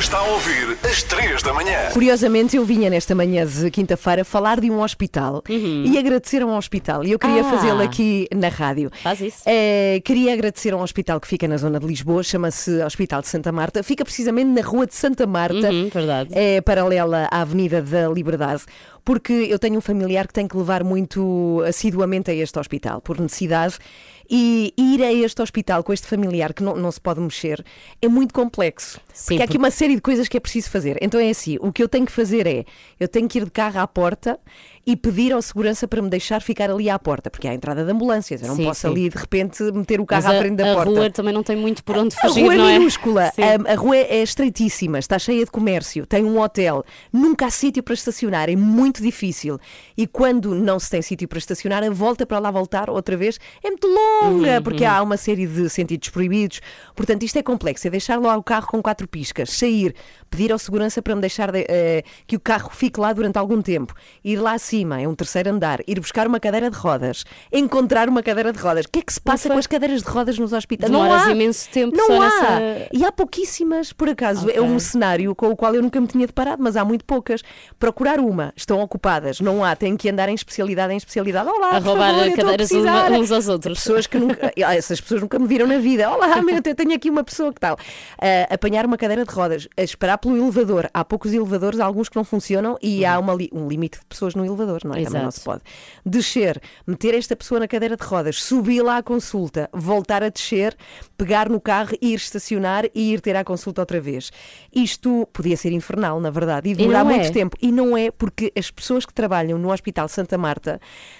Está 0.05 0.19
a 0.19 0.23
ouvir 0.33 0.77
às 0.87 1.01
3 1.01 1.41
da 1.41 1.51
manhã. 1.51 1.89
Curiosamente, 1.91 2.55
eu 2.55 2.63
vinha 2.63 2.91
nesta 2.91 3.15
manhã 3.15 3.43
de 3.43 3.71
quinta-feira 3.71 4.23
falar 4.23 4.61
de 4.61 4.69
um 4.69 4.79
hospital 4.79 5.41
e 5.49 5.97
agradecer 5.97 6.43
a 6.43 6.45
um 6.45 6.55
hospital. 6.55 7.03
E 7.03 7.11
eu 7.11 7.17
queria 7.17 7.41
Ah. 7.41 7.49
fazê-lo 7.49 7.81
aqui 7.81 8.27
na 8.31 8.49
rádio. 8.49 8.91
Faz 9.01 9.19
isso. 9.19 9.41
Eh, 9.47 9.99
queria 10.05 10.31
agradecer 10.33 10.73
a 10.73 10.77
um 10.77 10.81
hospital 10.83 11.19
que 11.19 11.27
fica 11.27 11.47
na 11.47 11.57
zona 11.57 11.79
de 11.79 11.87
Lisboa, 11.87 12.21
chama-se 12.21 12.83
Hospital 12.83 13.21
de 13.21 13.29
Santa 13.29 13.51
Marta. 13.51 13.81
Fica 13.81 14.05
precisamente 14.05 14.47
na 14.51 14.61
Rua 14.61 14.85
de 14.85 14.93
Santa 14.93 15.25
Marta, 15.25 15.71
Uhum, 15.71 15.89
verdade. 15.91 16.29
é 16.33 16.61
paralela 16.61 17.27
à 17.31 17.41
Avenida 17.41 17.81
da 17.81 18.07
Liberdade. 18.07 18.61
Porque 19.05 19.31
eu 19.31 19.59
tenho 19.59 19.77
um 19.77 19.81
familiar 19.81 20.27
que 20.27 20.33
tem 20.33 20.47
que 20.47 20.57
levar 20.57 20.83
muito 20.83 21.63
assiduamente 21.65 22.31
a 22.31 22.33
este 22.33 22.57
hospital, 22.59 22.99
por 23.01 23.19
necessidade. 23.19 23.77
E 24.27 24.73
ir 24.75 25.03
a 25.03 25.13
este 25.13 25.39
hospital 25.39 25.83
com 25.83 25.93
este 25.93 26.07
familiar 26.07 26.51
que 26.51 26.63
não, 26.63 26.75
não 26.75 26.91
se 26.91 26.99
pode 26.99 27.21
mexer 27.21 27.63
é 28.01 28.07
muito 28.07 28.33
complexo. 28.33 28.99
Sim, 29.13 29.35
porque 29.35 29.41
há 29.43 29.45
aqui 29.45 29.57
uma 29.57 29.69
série 29.69 29.93
de 29.93 30.01
coisas 30.01 30.27
que 30.27 30.35
é 30.35 30.39
preciso 30.39 30.71
fazer. 30.71 30.97
Então 30.99 31.19
é 31.19 31.29
assim: 31.29 31.57
o 31.61 31.71
que 31.71 31.83
eu 31.83 31.87
tenho 31.87 32.07
que 32.07 32.11
fazer 32.11 32.47
é 32.47 32.65
eu 32.99 33.07
tenho 33.07 33.27
que 33.27 33.37
ir 33.37 33.45
de 33.45 33.51
carro 33.51 33.79
à 33.79 33.87
porta 33.87 34.39
e 34.87 34.95
pedir 34.95 35.33
ao 35.33 35.41
segurança 35.41 35.87
para 35.87 36.01
me 36.01 36.09
deixar 36.09 36.41
ficar 36.41 36.69
ali 36.69 36.89
à 36.89 36.99
porta, 36.99 37.31
porque 37.31 37.47
há 37.47 37.51
a 37.51 37.53
entrada 37.55 37.83
de 37.83 37.91
ambulâncias. 37.91 38.41
Eu 38.41 38.49
não 38.49 38.55
Sim, 38.55 38.65
posso 38.65 38.81
sim. 38.81 38.87
ali 38.87 39.09
de 39.09 39.17
repente 39.17 39.63
meter 39.71 39.99
o 39.99 40.05
carro 40.05 40.23
Mas 40.23 40.33
à 40.33 40.37
a, 40.37 40.39
frente 40.39 40.55
da 40.57 40.71
a 40.71 40.75
porta. 40.75 40.91
rua 40.91 41.09
também 41.09 41.33
não 41.33 41.41
tem 41.41 41.55
muito 41.55 41.83
por 41.83 41.97
onde 41.97 42.15
A 42.15 42.27
fugir, 42.27 42.43
rua 42.43 42.55
não 42.55 42.67
é 42.67 42.75
é? 42.75 42.79
minúscula, 42.79 43.31
a, 43.67 43.71
a 43.71 43.75
rua 43.75 43.97
é 43.97 44.21
estreitíssima, 44.21 44.99
está 44.99 45.17
cheia 45.17 45.43
de 45.43 45.49
comércio, 45.49 46.05
tem 46.05 46.23
um 46.23 46.39
hotel, 46.39 46.83
nunca 47.11 47.47
há 47.47 47.49
sítio 47.49 47.81
para 47.81 47.93
estacionar, 47.95 48.47
é 48.49 48.55
muito 48.55 49.01
difícil. 49.01 49.57
E 49.97 50.05
quando 50.05 50.53
não 50.53 50.79
se 50.79 50.89
tem 50.89 51.01
sítio 51.01 51.27
para 51.27 51.39
estacionar, 51.39 51.83
a 51.83 51.89
volta 51.89 52.25
para 52.25 52.37
lá 52.37 52.51
voltar 52.51 52.89
outra 52.89 53.17
vez 53.17 53.39
é 53.63 53.69
muito 53.69 53.87
Uhum, 53.87 53.95
longa, 54.37 54.61
porque 54.61 54.85
há 54.85 55.01
uma 55.01 55.17
série 55.17 55.47
de 55.47 55.69
sentidos 55.69 56.09
proibidos. 56.09 56.61
Portanto, 56.95 57.23
isto 57.23 57.37
é 57.37 57.43
complexo, 57.43 57.87
é 57.87 57.89
deixar 57.89 58.19
lá 58.21 58.37
o 58.37 58.43
carro 58.43 58.67
com 58.67 58.81
quatro 58.81 59.07
piscas, 59.07 59.49
sair, 59.51 59.95
pedir 60.29 60.51
ao 60.51 60.59
segurança 60.59 61.01
para 61.01 61.15
me 61.15 61.21
deixar 61.21 61.51
de- 61.51 61.65
eh, 61.67 62.03
que 62.27 62.35
o 62.35 62.39
carro 62.39 62.69
fique 62.71 62.99
lá 62.99 63.11
durante 63.13 63.37
algum 63.37 63.61
tempo, 63.61 63.93
ir 64.23 64.37
lá 64.37 64.57
acima, 64.75 65.01
é 65.01 65.07
um 65.07 65.15
terceiro 65.15 65.49
andar, 65.49 65.79
ir 65.87 65.99
buscar 65.99 66.27
uma 66.27 66.39
cadeira 66.39 66.69
de 66.69 66.75
rodas, 66.77 67.23
encontrar 67.51 68.09
uma 68.09 68.21
cadeira 68.21 68.51
de 68.51 68.59
rodas. 68.59 68.85
O 68.85 68.89
que 68.89 68.99
é 68.99 69.01
que 69.01 69.13
se 69.13 69.21
passa 69.21 69.49
com 69.49 69.57
as 69.57 69.67
cadeiras 69.67 70.01
de 70.03 70.09
rodas 70.09 70.37
nos 70.37 70.51
hospitais? 70.51 70.91
Demoras 70.91 71.21
não 71.21 71.29
há. 71.29 71.31
imenso 71.31 71.69
tempo 71.69 71.95
Não 71.95 72.07
só 72.07 72.13
há. 72.13 72.19
nessa- 72.59 72.89
E 72.91 73.05
há 73.05 73.11
pouquíssimas, 73.11 73.93
por 73.93 74.09
acaso. 74.09 74.49
É 74.49 74.59
Ok. 74.59 74.61
um 74.61 74.79
cenário 74.79 75.33
com 75.33 75.47
o 75.49 75.55
qual 75.55 75.73
eu 75.75 75.81
nunca 75.81 75.99
me 76.01 76.07
tinha 76.07 76.27
deparado, 76.27 76.61
mas 76.61 76.75
há 76.75 76.83
muito 76.83 77.05
poucas. 77.05 77.41
Procurar 77.79 78.19
uma, 78.19 78.51
estão 78.55 78.81
ocupadas, 78.81 79.39
não 79.39 79.63
há, 79.63 79.75
têm 79.75 79.95
que 79.95 80.09
andar 80.09 80.27
em 80.29 80.35
especialidade 80.35 80.93
em 80.93 80.97
especialidade. 80.97 81.47
Olá, 81.49 81.69
A 81.69 81.79
roubar 81.79 82.13
favor, 82.13 82.27
a 82.27 82.35
cadeiras 82.35 82.71
uma- 82.71 83.09
uns 83.11 83.31
aos 83.31 83.47
outros. 83.47 83.77
Pessoas 83.79 84.07
que 84.07 84.17
nunca, 84.17 84.51
Ah, 84.65 84.75
essas 84.75 84.99
pessoas 84.99 85.21
nunca 85.21 85.37
me 85.39 85.47
viram 85.47 85.67
na 85.67 85.77
vida. 85.77 86.09
Olá, 86.09 86.41
meu, 86.41 86.55
eu 86.55 86.75
tenho 86.75 86.93
aqui 86.93 87.09
uma 87.09 87.23
pessoa 87.23 87.53
que 87.53 87.59
tal. 87.59 87.77
Ah, 88.19 88.53
apanhar 88.53 88.85
uma 88.85 88.97
cadeira 88.97 89.23
de 89.23 89.31
rodas, 89.33 89.67
a 89.77 89.81
esperar 89.83 90.17
pelo 90.17 90.35
elevador. 90.37 90.89
Há 90.93 91.05
poucos 91.05 91.31
elevadores, 91.33 91.79
há 91.79 91.85
alguns 91.85 92.09
que 92.09 92.15
não 92.15 92.23
funcionam 92.23 92.77
e 92.81 93.05
há 93.05 93.17
uma 93.19 93.35
um 93.53 93.67
limite 93.67 93.99
de 93.99 94.05
pessoas 94.05 94.33
no 94.33 94.43
elevador, 94.45 94.64
não 94.83 94.93
é? 94.93 95.03
Também 95.03 95.21
não 95.21 95.29
Exato. 95.29 95.33
se 95.33 95.41
pode. 95.41 95.61
Descer, 96.05 96.61
meter 96.85 97.13
esta 97.13 97.35
pessoa 97.35 97.59
na 97.59 97.67
cadeira 97.67 97.95
de 97.95 98.03
rodas, 98.03 98.43
subir 98.43 98.81
lá 98.81 98.97
à 98.97 99.03
consulta, 99.03 99.69
voltar 99.73 100.23
a 100.23 100.29
descer, 100.29 100.75
pegar 101.17 101.49
no 101.49 101.59
carro, 101.59 101.95
ir 102.01 102.15
estacionar 102.15 102.85
e 102.93 103.13
ir 103.13 103.21
ter 103.21 103.35
à 103.35 103.43
consulta 103.43 103.81
outra 103.81 103.99
vez. 103.99 104.31
Isto 104.73 105.27
podia 105.31 105.57
ser 105.57 105.71
infernal, 105.71 106.19
na 106.19 106.29
verdade, 106.29 106.69
e 106.69 106.75
demorar 106.75 107.03
não 107.03 107.11
muito 107.11 107.27
é. 107.27 107.31
tempo. 107.31 107.57
E 107.61 107.71
não 107.71 107.97
é 107.97 108.11
porque 108.11 108.51
as 108.57 108.69
pessoas 108.71 109.05
que 109.05 109.13
trabalham 109.13 109.57
no 109.57 109.71
Hospital 109.71 110.07
Santa 110.07 110.37
Marta 110.37 110.79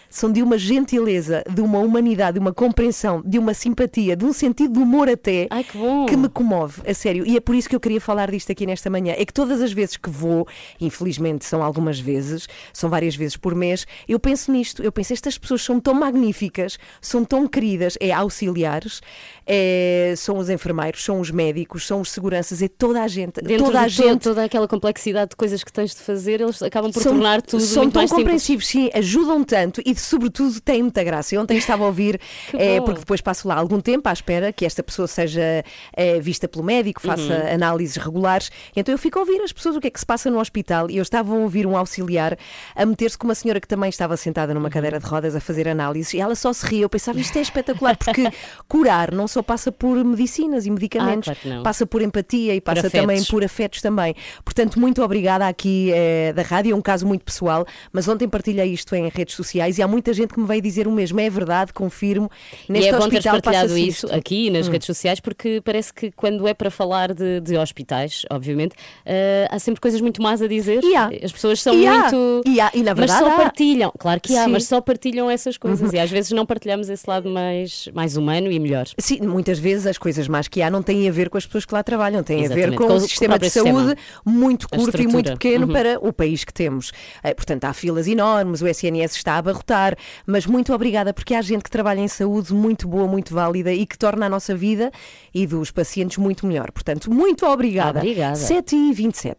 são 0.09 0.31
de 0.31 0.41
uma 0.41 0.57
gentileza, 0.57 1.43
de 1.51 1.61
uma 1.61 1.79
humanidade, 1.79 2.35
de 2.35 2.39
uma 2.39 2.53
compreensão, 2.53 3.21
de 3.25 3.37
uma 3.37 3.53
simpatia, 3.53 4.15
de 4.15 4.23
um 4.23 4.31
sentido 4.31 4.73
de 4.73 4.79
humor 4.79 5.09
até 5.09 5.47
Ai, 5.49 5.63
que 5.63 5.77
que 6.07 6.15
me 6.15 6.29
comove, 6.29 6.81
a 6.89 6.93
sério. 6.93 7.25
E 7.25 7.35
é 7.35 7.41
por 7.41 7.53
isso 7.53 7.67
que 7.67 7.75
eu 7.75 7.79
queria 7.79 7.99
falar 7.99 8.31
disto 8.31 8.51
aqui 8.51 8.65
nesta 8.65 8.89
manhã. 8.89 9.13
É 9.17 9.25
que 9.25 9.33
todas 9.33 9.61
as 9.61 9.71
vezes 9.71 9.97
que 9.97 10.09
vou, 10.09 10.47
infelizmente 10.79 11.45
são 11.45 11.61
algumas 11.61 11.99
vezes, 11.99 12.47
são 12.71 12.89
várias 12.89 13.15
vezes 13.15 13.34
por 13.37 13.53
mês, 13.55 13.85
eu 14.07 14.19
penso 14.19 14.51
nisto. 14.51 14.83
Eu 14.83 14.91
penso, 14.91 15.13
estas 15.13 15.37
pessoas 15.37 15.61
são 15.61 15.79
tão 15.79 15.93
magníficas, 15.93 16.77
são 17.01 17.23
tão 17.23 17.47
queridas, 17.47 17.97
é 17.99 18.11
auxiliares, 18.11 19.01
é- 19.45 20.13
são 20.17 20.37
os 20.37 20.49
enfermeiros, 20.49 21.03
são 21.03 21.19
os 21.19 21.31
médicos, 21.31 21.85
são 21.85 22.01
os 22.01 22.11
seguranças, 22.11 22.61
é 22.61 22.67
toda 22.67 23.01
a 23.01 23.07
gente. 23.07 23.41
Dentro 23.41 23.65
toda 23.65 23.81
a 23.81 23.87
gente 23.87 24.21
toda 24.23 24.43
aquela 24.43 24.67
complexidade 24.67 25.31
de 25.31 25.35
coisas 25.35 25.63
que 25.63 25.71
tens 25.71 25.91
de 25.91 26.01
fazer, 26.01 26.41
eles 26.41 26.61
acabam 26.61 26.91
por 26.91 27.01
são, 27.01 27.13
tornar 27.13 27.41
tudo 27.41 27.61
são 27.63 27.83
muito 27.83 27.93
tão 27.93 28.01
mais 28.01 28.09
simples. 28.09 28.23
compreensivos, 28.23 28.67
sim, 28.67 28.89
ajudam 28.93 29.43
tanto 29.43 29.81
e, 29.85 29.95
sobretudo, 29.95 30.59
têm 30.61 30.81
muita 30.81 31.03
graça. 31.03 31.35
Eu 31.35 31.41
ontem 31.41 31.57
estava 31.57 31.83
a 31.83 31.87
ouvir, 31.87 32.19
bom. 32.51 32.85
porque 32.85 32.99
depois 33.01 33.21
passo 33.21 33.47
lá 33.47 33.55
algum 33.55 33.79
tempo 33.79 34.07
à 34.09 34.13
espera 34.13 34.51
que 34.51 34.65
esta 34.65 34.81
pessoa 34.81 35.07
seja 35.07 35.63
eh, 35.95 36.19
vista 36.19 36.47
pelo 36.47 36.63
médico, 36.63 37.01
faça 37.01 37.21
Uhum. 37.25 37.53
análises 37.53 37.95
regulares. 37.97 38.51
Então 38.75 38.93
eu 38.93 38.97
fico 38.97 39.17
a 39.19 39.21
ouvir 39.21 39.41
as 39.41 39.51
pessoas 39.51 39.75
o 39.75 39.79
que 39.81 39.87
é 39.87 39.89
que 39.89 39.99
se 39.99 40.05
passa 40.05 40.29
no 40.29 40.39
hospital 40.39 40.89
e 40.89 40.97
eu 40.97 41.01
estava 41.01 41.33
a 41.33 41.37
ouvir 41.37 41.65
um 41.65 41.75
auxiliar 41.77 42.37
a 42.75 42.85
meter-se 42.85 43.17
com 43.25 43.29
uma 43.29 43.35
senhora 43.35 43.59
que 43.59 43.67
também 43.67 43.89
estava 43.89 44.15
sentada 44.15 44.53
Uhum. 44.53 44.59
numa 44.59 44.69
cadeira 44.69 44.99
de 44.99 45.05
rodas 45.07 45.35
a 45.35 45.39
fazer 45.39 45.67
análises 45.67 46.13
e 46.13 46.19
ela 46.21 46.35
só 46.35 46.53
se 46.53 46.63
ria. 46.65 46.83
Eu 46.83 46.89
pensava, 46.89 47.19
isto 47.19 47.35
é 47.37 47.41
espetacular, 47.41 47.97
porque 47.97 48.29
curar 48.67 49.11
não 49.11 49.27
só 49.27 49.41
passa 49.41 49.71
por 49.71 50.03
medicinas 50.05 50.65
e 50.67 50.69
medicamentos, 50.71 51.29
Ah, 51.29 51.35
claro 51.35 51.63
passa 51.63 51.85
por 51.85 52.01
empatia 52.01 52.53
e 52.53 52.61
passa 52.61 52.81
afetos. 52.81 52.99
também 53.01 53.23
por 53.23 53.43
afetos 53.43 53.81
também. 53.81 54.13
Portanto, 54.43 54.79
muito 54.79 55.01
obrigada 55.03 55.47
aqui 55.47 55.91
eh, 55.93 56.31
da 56.33 56.43
rádio, 56.43 56.73
é 56.73 56.75
um 56.75 56.81
caso 56.81 57.07
muito 57.07 57.23
pessoal, 57.25 57.65
mas 57.91 58.07
ontem 58.07 58.27
partilhei 58.29 58.71
isto 58.71 58.93
em 58.95 59.09
redes 59.09 59.35
sociais 59.35 59.77
e 59.79 59.81
há 59.81 59.87
muita 59.87 60.13
gente 60.13 60.33
que 60.33 60.39
me 60.39 60.45
veio 60.45 60.61
dizer 60.61 60.87
o 60.87 60.91
mesmo. 60.91 61.19
É 61.19 61.29
verdade, 61.29 61.73
confirmo. 61.73 62.29
Neste 62.69 62.91
e 62.91 62.93
é 62.93 62.97
bom 62.97 63.09
teres 63.09 63.25
partilhado 63.25 63.75
isso 63.77 64.05
isto. 64.05 64.15
aqui 64.15 64.49
nas 64.51 64.67
redes 64.67 64.85
sociais, 64.85 65.19
porque 65.19 65.61
parece 65.65 65.91
que 65.93 66.11
quando 66.11 66.47
é 66.47 66.53
para 66.53 66.69
falar 66.69 67.13
de, 67.13 67.39
de 67.41 67.57
hospitais, 67.57 68.21
obviamente, 68.29 68.75
eh, 69.05 69.47
há 69.49 69.57
sempre 69.57 69.81
coisas 69.81 69.99
muito 70.01 70.21
más 70.21 70.41
a 70.41 70.47
dizer. 70.47 70.83
E 70.83 70.95
há. 70.95 71.09
As 71.23 71.31
pessoas 71.31 71.61
são 71.61 71.73
E 71.73 71.87
muito. 71.87 72.41
E 72.45 72.59
há. 72.59 72.69
E 72.73 72.83
na 72.83 72.93
mas 72.93 73.09
só 73.19 73.27
há. 73.27 73.35
partilham. 73.37 73.91
Claro 73.97 74.19
que 74.21 74.33
há, 74.35 74.41
Sim. 74.41 74.45
Uhum. 74.47 74.51
mas 74.53 74.65
só 74.65 74.81
partilham 74.81 75.29
essas 75.29 75.57
coisas. 75.57 75.91
E 75.93 75.99
às 75.99 76.09
vezes 76.09 76.31
não 76.31 76.45
partilhamos 76.45 76.89
esse 76.89 77.09
lado 77.09 77.29
mais, 77.29 77.89
mais 77.93 78.15
humano 78.17 78.51
e 78.51 78.59
melhor. 78.59 78.85
Sim, 78.97 79.21
muitas 79.21 79.57
vezes 79.59 79.87
as 79.87 79.97
coisas 79.97 80.27
más 80.27 80.47
que 80.47 80.61
há 80.61 80.69
não 80.69 80.81
têm 80.83 81.07
a 81.07 81.11
ver 81.11 81.29
com 81.29 81.37
as 81.37 81.45
pessoas 81.45 81.65
que 81.65 81.73
lá 81.73 81.83
trabalham, 81.83 82.23
têm 82.23 82.45
a 82.45 82.49
ver 82.49 82.69
Exatamente, 82.69 82.77
com, 82.77 82.87
com 82.87 82.93
o 82.93 82.97
o 82.97 82.99
sistema 83.01 83.37
de 83.39 83.49
saúde 83.49 83.95
muito 84.25 84.67
A 84.71 84.77
curto 84.77 85.01
e 85.01 85.07
muito 85.07 85.31
pequeno 85.33 85.65
Uhum. 85.67 85.73
para 85.73 85.99
o 85.99 86.11
país 86.13 86.43
que 86.43 86.53
temos. 86.53 86.91
Eh, 87.23 87.33
Portanto, 87.33 87.65
há 87.65 87.73
filas 87.73 88.07
enormes, 88.07 88.61
o 88.61 88.67
SNS 88.67 89.15
está 89.15 89.33
a 89.33 89.37
abarrotar, 89.37 89.95
mas 90.25 90.45
muito 90.45 90.73
obrigada 90.73 91.13
porque 91.13 91.33
há 91.35 91.41
gente 91.41 91.63
que 91.63 91.69
trabalha 91.69 91.99
em 91.99 92.07
saúde 92.07 92.53
muito 92.53 92.87
boa, 92.87 93.07
muito 93.07 93.33
válida 93.33 93.71
e 93.73 93.85
que 93.85 93.97
torna 93.97 94.25
a 94.25 94.29
nossa 94.29 94.55
vida 94.55 94.91
e 95.33 95.45
dos 95.45 95.71
pacientes 95.71 96.17
muito 96.17 96.45
melhor. 96.47 96.71
Portanto, 96.71 97.11
muito 97.11 97.45
obrigada. 97.45 97.99
Obrigada. 97.99 98.35
7 98.35 98.75
e 98.75 98.93
27. 98.93 99.37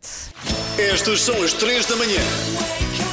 Estas 0.78 1.22
são 1.22 1.42
as 1.42 1.52
3 1.52 1.86
da 1.86 1.96
manhã. 1.96 3.05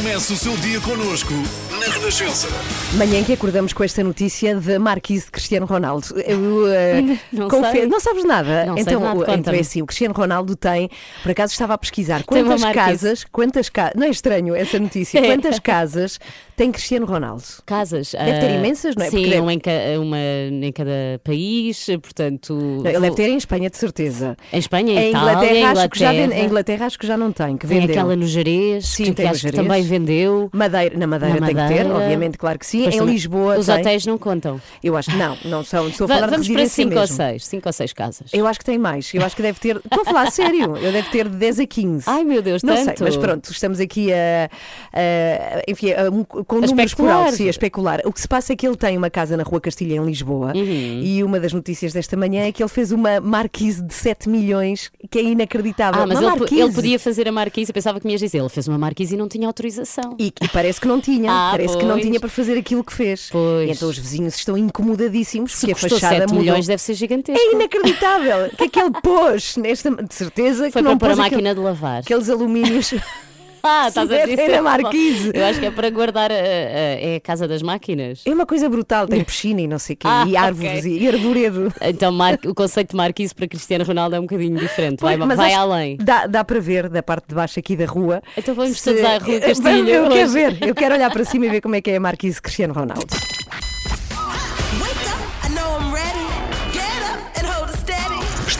Comece 0.00 0.32
o 0.32 0.36
seu 0.38 0.56
dia 0.56 0.80
connosco 0.80 1.34
na 1.80 1.86
Renascença. 1.86 2.48
Manhã 2.96 3.20
em 3.20 3.24
que 3.24 3.32
acordamos 3.32 3.72
com 3.72 3.82
esta 3.82 4.02
notícia 4.04 4.54
da 4.56 4.78
Marquise 4.78 5.26
de 5.26 5.30
Cristiano 5.32 5.64
Ronaldo. 5.66 6.06
Eu 6.20 6.66
eh, 6.68 7.02
Não 7.32 7.48
sei. 7.70 7.86
não 7.86 8.00
sabes 8.00 8.24
nada? 8.24 8.66
Não 8.66 8.74
sei 8.74 8.82
então, 8.82 9.00
nada, 9.00 9.18
o- 9.20 9.34
então 9.34 9.54
é 9.54 9.60
assim, 9.60 9.80
o 9.80 9.86
Cristiano 9.86 10.14
Ronaldo 10.14 10.54
tem, 10.56 10.90
por 11.22 11.30
acaso 11.32 11.52
estava 11.52 11.74
a 11.74 11.78
pesquisar 11.78 12.22
Tem 12.22 12.44
quantas 12.44 12.62
casas, 12.72 13.24
quantas 13.30 13.68
casas, 13.68 13.94
não 13.96 14.06
é 14.06 14.10
estranho 14.10 14.54
essa 14.54 14.78
notícia, 14.78 15.18
É. 15.18 15.22
quantas 15.22 15.58
casas 15.58 16.18
tem 16.56 16.70
Cristiano 16.70 17.06
Ronaldo? 17.06 17.42
Casas. 17.64 18.12
Deve 18.12 18.38
ter 18.40 18.46
ah, 18.46 18.56
imensas, 18.56 18.94
não 18.96 19.06
é? 19.06 19.10
Sim, 19.10 19.22
deve- 19.24 19.40
uma, 19.40 19.52
em 19.54 19.58
ca- 19.58 19.70
uma 20.00 20.18
em 20.18 20.72
cada 20.72 21.20
país, 21.24 21.86
portanto. 22.02 22.52
Não, 22.54 22.90
Ele 22.90 23.00
deve 23.00 23.16
ter 23.16 23.28
em 23.30 23.36
Espanha, 23.36 23.70
de 23.70 23.76
certeza. 23.78 24.36
Em 24.52 24.58
Espanha, 24.58 25.00
Em 25.00 25.08
Itália, 25.10 25.32
Inglaterra, 25.32 25.70
acho 25.72 25.88
que 25.88 25.98
já 25.98 26.10
vende, 26.12 26.22
Inglaterra. 26.24 26.42
em 26.42 26.46
Inglaterra 26.46 26.86
acho 26.86 26.98
que 26.98 27.06
já 27.06 27.16
não 27.16 27.32
tem, 27.32 27.56
que 27.56 27.66
Tem 27.66 27.80
vendeu. 27.80 27.94
aquela 27.94 28.16
no 28.16 28.26
Jerez, 28.26 28.86
Sim, 28.88 29.04
que, 29.04 29.12
tem 29.12 29.14
que 29.14 29.22
no 29.22 29.30
acho 29.30 29.46
que 29.46 29.52
também 29.52 29.82
vendeu. 29.82 30.50
Madeira, 30.52 30.98
na 30.98 31.06
Madeira 31.06 31.40
Na 31.40 31.46
tem 31.46 31.56
que 31.56 31.62
ter, 31.74 31.84
Madeira. 31.84 31.98
obviamente, 32.04 32.38
claro 32.38 32.58
que 32.58 32.66
sim. 32.66 32.86
Em 32.86 33.04
Lisboa 33.04 33.58
Os 33.58 33.66
tem. 33.66 33.76
hotéis 33.80 34.06
não 34.06 34.18
contam. 34.18 34.60
Eu 34.82 34.96
acho 34.96 35.10
que 35.10 35.16
não, 35.16 35.36
não 35.44 35.64
são. 35.64 35.88
Estou 35.88 36.04
a 36.04 36.08
falar 36.08 36.26
de 36.26 36.30
Vamos 36.32 36.46
para 36.48 36.56
residência 36.60 36.84
5 36.84 36.94
ou 36.94 37.00
mesmo. 37.00 37.16
6. 37.16 37.46
5 37.46 37.68
ou 37.68 37.72
6 37.72 37.92
casas. 37.92 38.30
Eu 38.32 38.46
acho 38.46 38.58
que 38.58 38.64
tem 38.64 38.78
mais. 38.78 39.10
Eu 39.14 39.24
acho 39.24 39.36
que 39.36 39.42
deve 39.42 39.58
ter. 39.60 39.76
Estou 39.76 40.02
a 40.02 40.04
falar 40.04 40.22
a 40.28 40.30
sério. 40.30 40.76
Eu 40.76 40.92
deve 40.92 41.08
ter 41.10 41.28
de 41.28 41.36
10 41.36 41.60
a 41.60 41.66
15. 41.66 42.04
Ai 42.08 42.24
meu 42.24 42.42
Deus, 42.42 42.62
Não 42.62 42.76
sei, 42.76 42.84
tanto. 42.86 43.02
mas 43.04 43.16
pronto, 43.16 43.50
estamos 43.50 43.80
aqui 43.80 44.12
a, 44.12 44.50
a- 44.92 45.62
enfim, 45.68 45.92
a 45.92 46.10
um- 46.10 46.24
com 46.24 46.54
números 46.56 46.72
por 46.72 46.82
especular. 46.84 47.16
alto, 47.26 47.36
sim, 47.36 47.46
a 47.46 47.50
especular. 47.50 48.00
O 48.04 48.12
que 48.12 48.20
se 48.20 48.28
passa 48.28 48.52
é 48.52 48.56
que 48.56 48.66
ele 48.66 48.76
tem 48.76 48.96
uma 48.96 49.10
casa 49.10 49.36
na 49.36 49.42
Rua 49.42 49.60
Castilha, 49.60 49.94
em 49.96 50.04
Lisboa, 50.04 50.52
Uhum. 50.54 51.00
e 51.02 51.22
uma 51.24 51.38
das 51.40 51.52
notícias 51.52 51.92
desta 51.92 52.16
manhã 52.16 52.46
é 52.46 52.52
que 52.52 52.62
ele 52.62 52.68
fez 52.70 52.92
uma 52.92 53.20
marquise 53.20 53.82
de 53.82 53.94
7 53.94 54.28
milhões, 54.28 54.90
que 55.10 55.18
é 55.18 55.22
inacreditável. 55.22 56.02
Ah, 56.02 56.06
mas 56.06 56.18
ele, 56.20 56.60
ele 56.62 56.72
podia 56.72 56.98
fazer 56.98 57.28
a 57.28 57.32
marquise. 57.32 57.70
Eu 57.70 57.74
pensava 57.74 58.00
que 58.00 58.06
me 58.06 58.12
ias 58.12 58.20
dizer. 58.20 58.38
Ele 58.38 58.48
fez 58.48 58.66
uma 58.68 58.78
marquise 58.78 59.14
e 59.14 59.18
não 59.18 59.28
tinha 59.28 59.46
autorização. 59.46 60.16
E, 60.18 60.32
e 60.40 60.48
parece 60.48 60.80
que 60.80 60.88
não 60.88 61.00
tinha, 61.00 61.30
Ah, 61.40 61.50
parece 61.66 61.78
que 61.78 61.84
não 61.84 61.92
pois. 61.94 62.04
tinha 62.06 62.20
para 62.20 62.28
fazer 62.28 62.58
aquilo 62.58 62.82
que 62.84 62.92
fez. 62.92 63.28
Pois. 63.30 63.68
E 63.68 63.72
então 63.72 63.88
os 63.88 63.98
vizinhos 63.98 64.34
estão 64.34 64.56
incomodadíssimos 64.56 65.52
Se 65.52 65.66
porque 65.68 65.86
a 65.86 65.90
fachada 65.90 66.14
7 66.16 66.20
mudou. 66.22 66.38
milhões, 66.40 66.66
deve 66.66 66.82
ser 66.82 66.94
gigantesco. 66.94 67.40
É 67.40 67.52
inacreditável. 67.54 68.46
O 68.46 68.56
que 68.56 68.64
é 68.64 68.68
que 68.68 68.80
ele 68.80 68.90
pôs 69.02 69.56
nesta. 69.56 69.90
De 69.90 70.14
certeza 70.14 70.70
Foi 70.70 70.82
que 70.82 70.82
não 70.82 70.98
para 70.98 71.08
pôr 71.08 71.12
a 71.12 71.16
pôs 71.16 71.26
aquele- 71.26 71.42
máquina 71.42 71.54
de 71.54 71.60
lavar. 71.60 72.00
aqueles 72.00 72.28
alumínios. 72.28 72.94
Ah, 73.62 73.88
estás 73.88 74.10
a 74.10 74.24
dizer. 74.26 74.60
marquise. 74.62 75.30
Eu 75.34 75.44
acho 75.46 75.60
que 75.60 75.66
é 75.66 75.70
para 75.70 75.90
guardar. 75.90 76.30
a- 76.30 76.34
a- 76.34 76.38
é 76.38 77.16
a 77.16 77.20
casa 77.20 77.46
das 77.48 77.62
máquinas. 77.62 78.22
É 78.26 78.30
uma 78.32 78.46
coisa 78.46 78.68
brutal, 78.68 79.06
tem 79.06 79.22
piscina 79.24 79.60
e 79.60 79.66
não 79.66 79.78
sei 79.78 79.94
o 79.94 79.96
quê, 79.98 80.06
Ah, 80.08 80.24
e 80.26 80.36
árvores 80.36 80.80
ok. 80.80 80.98
e 80.98 81.08
arvoredo. 81.08 81.72
Então, 81.82 82.12
mar- 82.12 82.38
o 82.46 82.54
conceito 82.54 82.90
de 82.90 82.96
marquise 82.96 83.34
para 83.34 83.46
Cristiano 83.48 83.84
Ronaldo 83.84 84.16
é 84.16 84.18
um 84.18 84.22
bocadinho 84.22 84.58
diferente. 84.58 85.00
Vai, 85.00 85.16
Mas 85.16 85.36
vai 85.36 85.52
acho- 85.52 85.60
além. 85.60 85.96
Dá, 85.96 86.26
dá 86.26 86.44
para 86.44 86.60
ver 86.60 86.88
da 86.88 87.02
parte 87.02 87.28
de 87.28 87.34
baixo 87.34 87.58
aqui 87.58 87.76
da 87.76 87.86
rua. 87.86 88.22
Então 88.36 88.54
vamos 88.54 88.78
se- 88.80 88.84
todos 88.90 89.04
à 89.04 89.18
Rua 89.18 89.34
Eu- 89.34 89.40
Castilho 89.40 89.88
Eu 89.88 90.08
quero 90.10 90.30
ver, 90.30 90.58
eu 90.68 90.74
quero 90.74 90.94
olhar 90.94 91.10
para 91.10 91.24
cima 91.24 91.46
e 91.46 91.48
ver 91.48 91.60
como 91.60 91.74
é 91.76 91.80
que 91.80 91.90
é 91.90 91.96
a 91.96 92.00
Marquise 92.00 92.40
Cristiano 92.40 92.74
Ronaldo. 92.74 93.06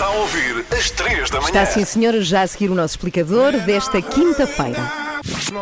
Está 0.01 0.07
a 0.07 0.17
ouvir 0.17 0.65
às 0.71 0.91
3 0.93 1.29
da 1.29 1.37
manhã. 1.43 1.49
Está 1.49 1.67
sim, 1.67 1.85
senhora, 1.85 2.23
já 2.23 2.41
a 2.41 2.47
seguir 2.47 2.71
o 2.71 2.75
nosso 2.75 2.95
explicador 2.95 3.53
desta 3.67 4.01
quinta-feira. 4.01 4.81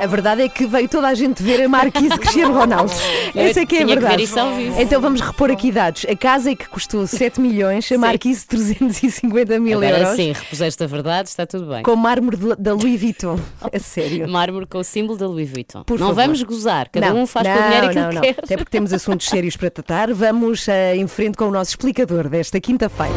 A 0.01 0.07
verdade 0.07 0.43
é 0.43 0.49
que 0.49 0.65
veio 0.65 0.89
toda 0.89 1.09
a 1.09 1.15
gente 1.15 1.43
ver 1.43 1.61
a 1.65 1.69
Marquise 1.69 2.17
Cristiano 2.17 2.55
Ronaldo. 2.57 2.93
Essa 3.35 3.63
é 3.63 3.67
que 3.67 3.79
é 3.79 3.83
a 3.83 3.85
tinha 3.85 3.97
que 3.97 4.01
ver 4.01 4.01
verdade. 4.01 4.23
isso 4.23 4.39
ao 4.39 4.55
vivo. 4.55 4.81
Então 4.81 5.01
vamos 5.01 5.21
repor 5.21 5.51
aqui 5.51 5.73
dados. 5.73 6.07
A 6.09 6.15
casa 6.15 6.53
é 6.53 6.55
que 6.55 6.69
custou 6.69 7.05
7 7.05 7.41
milhões, 7.41 7.91
a 7.91 7.99
Marquise 7.99 8.47
350 8.47 9.59
mil 9.59 9.79
Agora 9.83 9.99
euros. 10.03 10.15
sim, 10.15 10.31
repuseste 10.31 10.85
a 10.85 10.87
verdade, 10.87 11.29
está 11.31 11.45
tudo 11.45 11.67
bem. 11.67 11.83
Com 11.83 11.97
mármore 11.97 12.37
de- 12.37 12.55
da 12.57 12.75
Louis 12.75 13.01
Vuitton. 13.01 13.41
A 13.73 13.79
sério. 13.81 14.29
Mármore 14.29 14.67
com 14.67 14.79
o 14.79 14.85
símbolo 14.85 15.19
da 15.19 15.27
Louis 15.27 15.51
Vuitton. 15.51 15.83
Por 15.83 15.99
não 15.99 16.11
favor. 16.11 16.23
vamos 16.23 16.43
gozar, 16.45 16.89
cada 16.91 17.11
não, 17.13 17.23
um 17.23 17.27
faz 17.27 17.45
não, 17.49 17.55
com 17.57 17.59
o 17.61 17.65
dinheiro 17.65 17.87
aquilo 17.89 18.03
não, 18.05 18.09
que 18.11 18.15
não. 18.15 18.23
quer. 18.23 18.37
Até 18.45 18.57
porque 18.57 18.71
temos 18.71 18.93
assuntos 18.93 19.27
sérios 19.29 19.57
para 19.57 19.69
tratar. 19.69 20.13
Vamos 20.15 20.69
eh, 20.69 20.95
em 20.95 21.09
frente 21.09 21.37
com 21.37 21.47
o 21.47 21.51
nosso 21.51 21.73
explicador 21.73 22.29
desta 22.29 22.61
quinta-feira. 22.61 23.13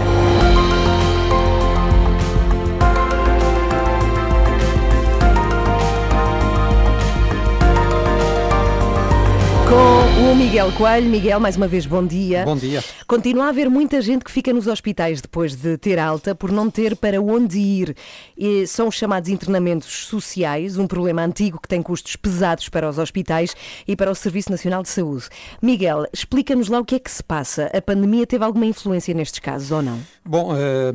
Com 9.71 10.33
o 10.33 10.35
Miguel 10.35 10.69
Coelho. 10.73 11.09
Miguel, 11.09 11.39
mais 11.39 11.55
uma 11.55 11.65
vez, 11.65 11.85
bom 11.85 12.05
dia. 12.05 12.43
Bom 12.43 12.57
dia. 12.57 12.83
Continua 13.07 13.45
a 13.45 13.49
haver 13.49 13.69
muita 13.69 14.01
gente 14.01 14.25
que 14.25 14.29
fica 14.29 14.51
nos 14.51 14.67
hospitais 14.67 15.21
depois 15.21 15.55
de 15.55 15.77
ter 15.77 15.97
alta 15.97 16.35
por 16.35 16.51
não 16.51 16.69
ter 16.69 16.93
para 16.93 17.21
onde 17.21 17.57
ir. 17.57 17.95
E 18.37 18.67
são 18.67 18.89
os 18.89 18.95
chamados 18.95 19.29
internamentos 19.29 20.07
sociais, 20.07 20.77
um 20.77 20.85
problema 20.85 21.23
antigo 21.23 21.57
que 21.57 21.69
tem 21.69 21.81
custos 21.81 22.17
pesados 22.17 22.67
para 22.67 22.89
os 22.89 22.97
hospitais 22.97 23.55
e 23.87 23.95
para 23.95 24.11
o 24.11 24.15
Serviço 24.15 24.51
Nacional 24.51 24.83
de 24.83 24.89
Saúde. 24.89 25.29
Miguel, 25.61 26.05
explica-nos 26.11 26.67
lá 26.67 26.79
o 26.79 26.83
que 26.83 26.95
é 26.95 26.99
que 26.99 27.09
se 27.09 27.23
passa. 27.23 27.71
A 27.73 27.81
pandemia 27.81 28.27
teve 28.27 28.43
alguma 28.43 28.65
influência 28.65 29.13
nestes 29.13 29.39
casos 29.39 29.71
ou 29.71 29.81
não? 29.81 29.99
Bom, 30.25 30.53
eh, 30.53 30.91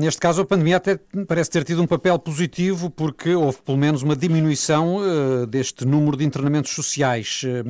neste 0.00 0.20
caso 0.20 0.40
a 0.40 0.46
pandemia 0.46 0.78
até 0.78 0.98
parece 1.28 1.50
ter 1.50 1.62
tido 1.62 1.82
um 1.82 1.86
papel 1.86 2.18
positivo 2.18 2.88
porque 2.88 3.34
houve 3.34 3.58
pelo 3.62 3.76
menos 3.76 4.02
uma 4.02 4.16
diminuição 4.16 5.00
eh, 5.02 5.46
deste 5.46 5.84
número 5.84 6.16
de 6.16 6.24
internamentos 6.24 6.72
sociais. 6.72 7.42
Eh, 7.44 7.62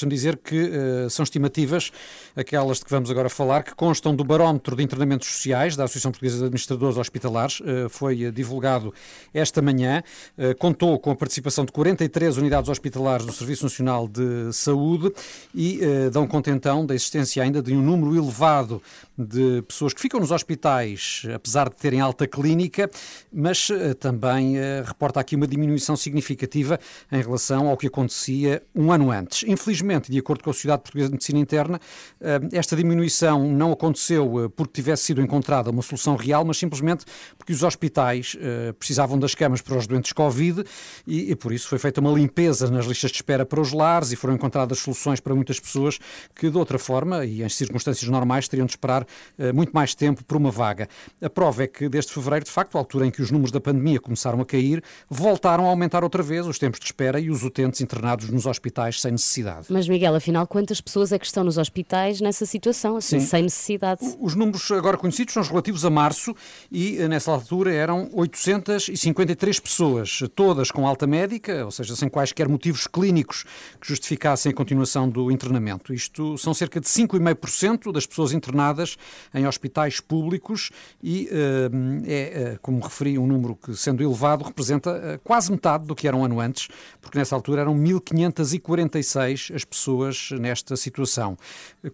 Deixa-me 0.00 0.14
dizer 0.14 0.38
que 0.38 0.56
eh, 0.56 1.08
são 1.10 1.22
estimativas, 1.22 1.92
aquelas 2.34 2.78
de 2.78 2.86
que 2.86 2.90
vamos 2.90 3.10
agora 3.10 3.28
falar, 3.28 3.62
que 3.62 3.74
constam 3.74 4.16
do 4.16 4.24
barómetro 4.24 4.74
de 4.74 4.82
internamentos 4.82 5.28
sociais 5.28 5.76
da 5.76 5.84
Associação 5.84 6.10
Portuguesa 6.10 6.38
de 6.38 6.44
Administradores 6.44 6.96
Hospitalares. 6.96 7.60
Eh, 7.62 7.86
Foi 7.90 8.22
eh, 8.24 8.30
divulgado 8.30 8.94
esta 9.34 9.60
manhã. 9.60 10.02
Eh, 10.38 10.54
Contou 10.54 10.98
com 10.98 11.10
a 11.10 11.16
participação 11.16 11.66
de 11.66 11.72
43 11.72 12.38
unidades 12.38 12.70
hospitalares 12.70 13.26
do 13.26 13.32
Serviço 13.32 13.64
Nacional 13.64 14.08
de 14.08 14.50
Saúde 14.52 15.12
e 15.54 15.80
dão 16.12 16.26
conta 16.26 16.50
então 16.50 16.86
da 16.86 16.94
existência 16.94 17.42
ainda 17.42 17.62
de 17.62 17.74
um 17.74 17.82
número 17.82 18.16
elevado 18.16 18.82
de 19.18 19.62
pessoas 19.62 19.92
que 19.92 20.00
ficam 20.00 20.20
nos 20.20 20.30
hospitais, 20.30 21.22
apesar 21.34 21.68
de 21.68 21.76
terem 21.76 22.00
alta 22.00 22.26
clínica, 22.26 22.90
mas 23.32 23.68
também 23.98 24.56
reporta 24.84 25.20
aqui 25.20 25.36
uma 25.36 25.46
diminuição 25.46 25.96
significativa 25.96 26.78
em 27.10 27.20
relação 27.20 27.68
ao 27.68 27.76
que 27.76 27.86
acontecia 27.86 28.62
um 28.74 28.92
ano 28.92 29.10
antes. 29.10 29.44
Infelizmente, 29.46 29.89
de 29.98 30.18
acordo 30.18 30.44
com 30.44 30.50
a 30.50 30.52
Sociedade 30.52 30.82
Portuguesa 30.82 31.08
de 31.08 31.14
Medicina 31.14 31.38
Interna, 31.38 31.80
eh, 32.20 32.40
esta 32.52 32.76
diminuição 32.76 33.50
não 33.50 33.72
aconteceu 33.72 34.44
eh, 34.44 34.48
porque 34.48 34.74
tivesse 34.74 35.04
sido 35.04 35.20
encontrada 35.20 35.70
uma 35.70 35.82
solução 35.82 36.14
real, 36.14 36.44
mas 36.44 36.58
simplesmente 36.58 37.04
porque 37.36 37.52
os 37.52 37.62
hospitais 37.62 38.36
eh, 38.40 38.72
precisavam 38.72 39.18
das 39.18 39.34
camas 39.34 39.60
para 39.60 39.76
os 39.76 39.86
doentes 39.86 40.12
Covid 40.12 40.64
e, 41.06 41.32
e 41.32 41.36
por 41.36 41.52
isso 41.52 41.68
foi 41.68 41.78
feita 41.78 42.00
uma 42.00 42.12
limpeza 42.12 42.70
nas 42.70 42.86
listas 42.86 43.10
de 43.10 43.16
espera 43.16 43.44
para 43.44 43.60
os 43.60 43.72
lares 43.72 44.12
e 44.12 44.16
foram 44.16 44.34
encontradas 44.34 44.78
soluções 44.78 45.18
para 45.18 45.34
muitas 45.34 45.58
pessoas 45.58 45.98
que, 46.34 46.50
de 46.50 46.56
outra 46.56 46.78
forma, 46.78 47.24
e 47.24 47.42
em 47.42 47.48
circunstâncias 47.48 48.08
normais, 48.08 48.46
teriam 48.46 48.66
de 48.66 48.72
esperar 48.72 49.06
muito 49.54 49.72
mais 49.72 49.94
tempo 49.94 50.24
por 50.24 50.36
uma 50.36 50.50
vaga. 50.50 50.88
A 51.20 51.30
prova 51.30 51.64
é 51.64 51.66
que 51.66 51.88
desde 51.88 52.12
fevereiro, 52.12 52.44
de 52.44 52.50
facto, 52.50 52.76
a 52.76 52.78
altura 52.78 53.06
em 53.06 53.10
que 53.10 53.22
os 53.22 53.30
números 53.30 53.50
da 53.50 53.60
pandemia 53.60 54.00
começaram 54.00 54.40
a 54.40 54.44
cair, 54.44 54.82
voltaram 55.08 55.66
a 55.66 55.68
aumentar 55.68 56.04
outra 56.04 56.22
vez 56.22 56.46
os 56.46 56.58
tempos 56.58 56.78
de 56.80 56.86
espera 56.86 57.18
e 57.18 57.30
os 57.30 57.42
utentes 57.42 57.80
internados 57.80 58.28
nos 58.28 58.46
hospitais 58.46 59.00
sem 59.00 59.12
necessidade. 59.12 59.66
Mas 59.70 59.79
Miguel, 59.88 60.14
afinal, 60.14 60.46
quantas 60.46 60.80
pessoas 60.80 61.12
é 61.12 61.18
que 61.18 61.26
estão 61.26 61.44
nos 61.44 61.58
hospitais 61.58 62.20
nessa 62.20 62.46
situação, 62.46 62.96
assim, 62.96 63.20
Sim. 63.20 63.26
sem 63.26 63.42
necessidade? 63.42 64.00
Os 64.18 64.34
números 64.34 64.70
agora 64.70 64.96
conhecidos 64.96 65.34
são 65.34 65.42
os 65.42 65.48
relativos 65.48 65.84
a 65.84 65.90
março 65.90 66.34
e 66.70 66.98
eh, 66.98 67.08
nessa 67.08 67.30
altura 67.30 67.72
eram 67.72 68.08
853 68.12 69.60
pessoas, 69.60 70.20
todas 70.34 70.70
com 70.70 70.86
alta 70.86 71.06
médica, 71.06 71.64
ou 71.64 71.70
seja, 71.70 71.94
sem 71.96 72.08
quaisquer 72.08 72.48
motivos 72.48 72.86
clínicos 72.86 73.44
que 73.80 73.88
justificassem 73.88 74.52
a 74.52 74.54
continuação 74.54 75.08
do 75.08 75.30
internamento. 75.30 75.92
Isto 75.92 76.36
são 76.38 76.54
cerca 76.54 76.80
de 76.80 76.86
5,5% 76.86 77.92
das 77.92 78.06
pessoas 78.06 78.32
internadas 78.32 78.96
em 79.34 79.46
hospitais 79.46 80.00
públicos 80.00 80.70
e 81.02 81.28
eh, 81.30 81.70
é, 82.06 82.14
eh, 82.14 82.58
como 82.62 82.80
referi, 82.80 83.18
um 83.18 83.26
número 83.26 83.54
que, 83.56 83.74
sendo 83.76 84.02
elevado, 84.02 84.44
representa 84.44 85.20
quase 85.24 85.50
metade 85.50 85.86
do 85.86 85.94
que 85.94 86.06
era 86.06 86.16
um 86.16 86.24
ano 86.24 86.40
antes, 86.40 86.68
porque 87.00 87.18
nessa 87.18 87.34
altura 87.34 87.62
eram 87.62 87.74
1.546 87.74 89.54
as 89.54 89.64
pessoas 89.70 90.30
nesta 90.32 90.76
situação. 90.76 91.38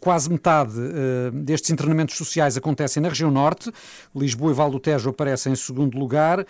Quase 0.01 0.31
metade 0.31 0.75
eh, 0.79 1.31
destes 1.33 1.71
internamentos 1.71 2.17
sociais 2.17 2.57
acontecem 2.57 3.03
na 3.03 3.09
região 3.09 3.31
norte, 3.31 3.71
Lisboa 4.15 4.51
e 4.51 4.55
Val 4.55 4.71
do 4.71 4.81
Tejo 4.81 5.11
aparecem 5.11 5.53
em 5.53 5.57
segundo 5.57 5.99
lugar, 5.99 6.45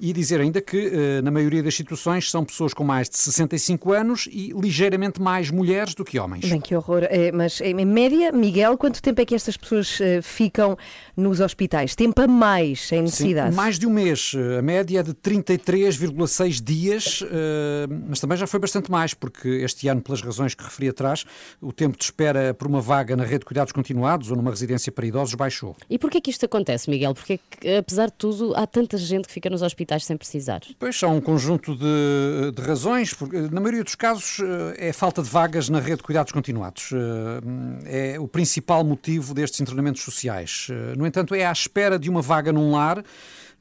e 0.00 0.12
dizer 0.12 0.40
ainda 0.40 0.60
que, 0.60 0.76
eh, 0.78 1.22
na 1.22 1.30
maioria 1.30 1.62
das 1.62 1.74
situações, 1.74 2.30
são 2.30 2.44
pessoas 2.44 2.72
com 2.72 2.82
mais 2.84 3.08
de 3.08 3.18
65 3.18 3.92
anos 3.92 4.28
e 4.30 4.52
ligeiramente 4.52 5.20
mais 5.20 5.50
mulheres 5.50 5.94
do 5.94 6.04
que 6.04 6.18
homens. 6.18 6.48
Bem, 6.48 6.60
que 6.60 6.74
horror. 6.74 7.02
É, 7.04 7.30
mas 7.32 7.60
em 7.60 7.74
média, 7.84 8.32
Miguel, 8.32 8.78
quanto 8.78 9.02
tempo 9.02 9.20
é 9.20 9.24
que 9.26 9.34
estas 9.34 9.56
pessoas 9.56 10.00
eh, 10.00 10.22
ficam 10.22 10.76
nos 11.16 11.40
hospitais? 11.40 11.94
Tempo 11.94 12.20
a 12.22 12.26
mais, 12.26 12.88
Sim, 12.88 13.02
necessidade? 13.02 13.54
mais 13.54 13.78
de 13.78 13.86
um 13.86 13.90
mês. 13.90 14.32
A 14.58 14.62
média 14.62 15.00
é 15.00 15.02
de 15.02 15.12
33,6 15.12 16.62
dias, 16.62 17.22
eh, 17.30 17.86
mas 18.08 18.20
também 18.20 18.38
já 18.38 18.46
foi 18.46 18.60
bastante 18.60 18.90
mais, 18.90 19.12
porque 19.12 19.48
este 19.48 19.88
ano, 19.88 20.00
pelas 20.00 20.22
razões 20.22 20.54
que 20.54 20.59
referi 20.62 20.88
atrás, 20.88 21.24
o 21.60 21.72
tempo 21.72 21.96
de 21.98 22.04
espera 22.04 22.54
por 22.54 22.66
uma 22.68 22.80
vaga 22.80 23.16
na 23.16 23.24
rede 23.24 23.40
de 23.40 23.44
cuidados 23.46 23.72
continuados 23.72 24.30
ou 24.30 24.36
numa 24.36 24.50
residência 24.50 24.90
para 24.92 25.06
idosos 25.06 25.34
baixou. 25.34 25.76
E 25.88 25.98
porquê 25.98 26.20
que 26.20 26.30
isto 26.30 26.44
acontece, 26.46 26.88
Miguel? 26.90 27.14
Porque, 27.14 27.34
é 27.34 27.38
que, 27.38 27.76
apesar 27.76 28.06
de 28.06 28.14
tudo, 28.14 28.54
há 28.56 28.66
tanta 28.66 28.96
gente 28.98 29.26
que 29.28 29.32
fica 29.32 29.48
nos 29.50 29.62
hospitais 29.62 30.04
sem 30.04 30.16
precisar. 30.16 30.60
Pois 30.78 31.02
há 31.02 31.08
um 31.08 31.20
conjunto 31.20 31.74
de, 31.76 32.52
de 32.54 32.62
razões, 32.62 33.12
porque 33.14 33.36
na 33.38 33.60
maioria 33.60 33.84
dos 33.84 33.94
casos 33.94 34.38
eh, 34.40 34.88
é 34.88 34.92
falta 34.92 35.22
de 35.22 35.28
vagas 35.28 35.68
na 35.68 35.80
rede 35.80 35.96
de 35.98 36.02
cuidados 36.02 36.32
continuados. 36.32 36.90
Eh, 36.92 38.14
É 38.14 38.20
o 38.20 38.26
principal 38.28 38.84
motivo 38.84 39.34
destes 39.34 39.60
internamentos 39.60 40.02
sociais. 40.02 40.68
Eh, 40.70 40.94
No 40.96 41.06
entanto, 41.06 41.34
é 41.34 41.44
à 41.44 41.52
espera 41.52 41.98
de 41.98 42.08
uma 42.10 42.22
vaga 42.22 42.52
num 42.52 42.72
lar, 42.72 43.02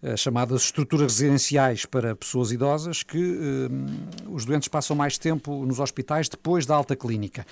as 0.01 0.19
chamadas 0.19 0.63
estruturas 0.63 1.19
residenciais 1.19 1.85
para 1.85 2.15
pessoas 2.15 2.51
idosas, 2.51 3.03
que 3.03 3.17
eh, 3.17 4.29
os 4.29 4.45
doentes 4.45 4.67
passam 4.69 4.95
mais 4.95 5.17
tempo 5.17 5.65
nos 5.65 5.79
hospitais 5.79 6.29
depois 6.29 6.65
da 6.65 6.75
alta 6.75 6.95
clínica. 6.95 7.45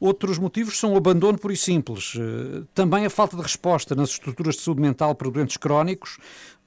Outros 0.00 0.38
motivos 0.38 0.78
são 0.78 0.94
o 0.94 0.96
abandono 0.96 1.38
puro 1.38 1.52
e 1.52 1.56
simples, 1.56 2.14
eh, 2.16 2.62
também 2.74 3.04
a 3.04 3.10
falta 3.10 3.36
de 3.36 3.42
resposta 3.42 3.94
nas 3.94 4.10
estruturas 4.10 4.56
de 4.56 4.62
saúde 4.62 4.80
mental 4.80 5.14
para 5.14 5.30
doentes 5.30 5.58
crónicos, 5.58 6.16
eh, 6.18 6.22
eh, 6.22 6.59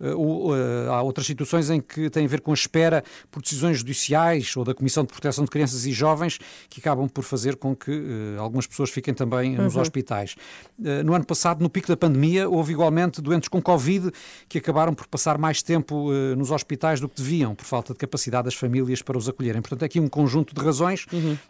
há 0.89 1.01
outras 1.01 1.25
situações 1.25 1.69
em 1.69 1.79
que 1.81 2.09
têm 2.09 2.25
a 2.25 2.27
ver 2.27 2.41
com 2.41 2.51
a 2.51 2.53
espera 2.53 3.03
por 3.31 3.41
decisões 3.41 3.77
judiciais 3.79 4.55
ou 4.55 4.63
da 4.63 4.73
Comissão 4.73 5.03
de 5.03 5.11
Proteção 5.11 5.43
de 5.43 5.49
Crianças 5.49 5.85
e 5.85 5.91
Jovens 5.91 6.39
que 6.69 6.79
acabam 6.79 7.07
por 7.07 7.23
fazer 7.23 7.55
com 7.55 7.75
que 7.75 7.91
eh, 7.91 8.39
algumas 8.39 8.67
pessoas 8.67 8.89
fiquem 8.89 9.13
também 9.13 9.55
nos 9.55 9.75
hospitais. 9.75 10.35
Eh, 10.83 11.03
no 11.03 11.13
ano 11.13 11.25
passado, 11.25 11.61
no 11.61 11.69
pico 11.69 11.87
da 11.87 11.97
pandemia, 11.97 12.49
houve 12.49 12.73
igualmente 12.73 13.21
doentes 13.21 13.47
com 13.47 13.61
Covid 13.61 14.11
que 14.47 14.57
acabaram 14.57 14.93
por 14.93 15.07
passar 15.07 15.37
mais 15.37 15.61
tempo 15.61 16.11
eh, 16.11 16.35
nos 16.35 16.51
hospitais 16.51 16.99
do 16.99 17.07
que 17.07 17.15
deviam, 17.21 17.55
por 17.55 17.65
falta 17.65 17.93
de 17.93 17.99
capacidade 17.99 18.45
das 18.45 18.55
famílias 18.55 19.01
para 19.01 19.17
os 19.17 19.29
acolherem. 19.29 19.61
Portanto, 19.61 19.83
é 19.83 19.85
aqui 19.85 19.99
um 19.99 20.07
conjunto 20.07 20.53
de 20.53 20.61
razões, 20.61 21.05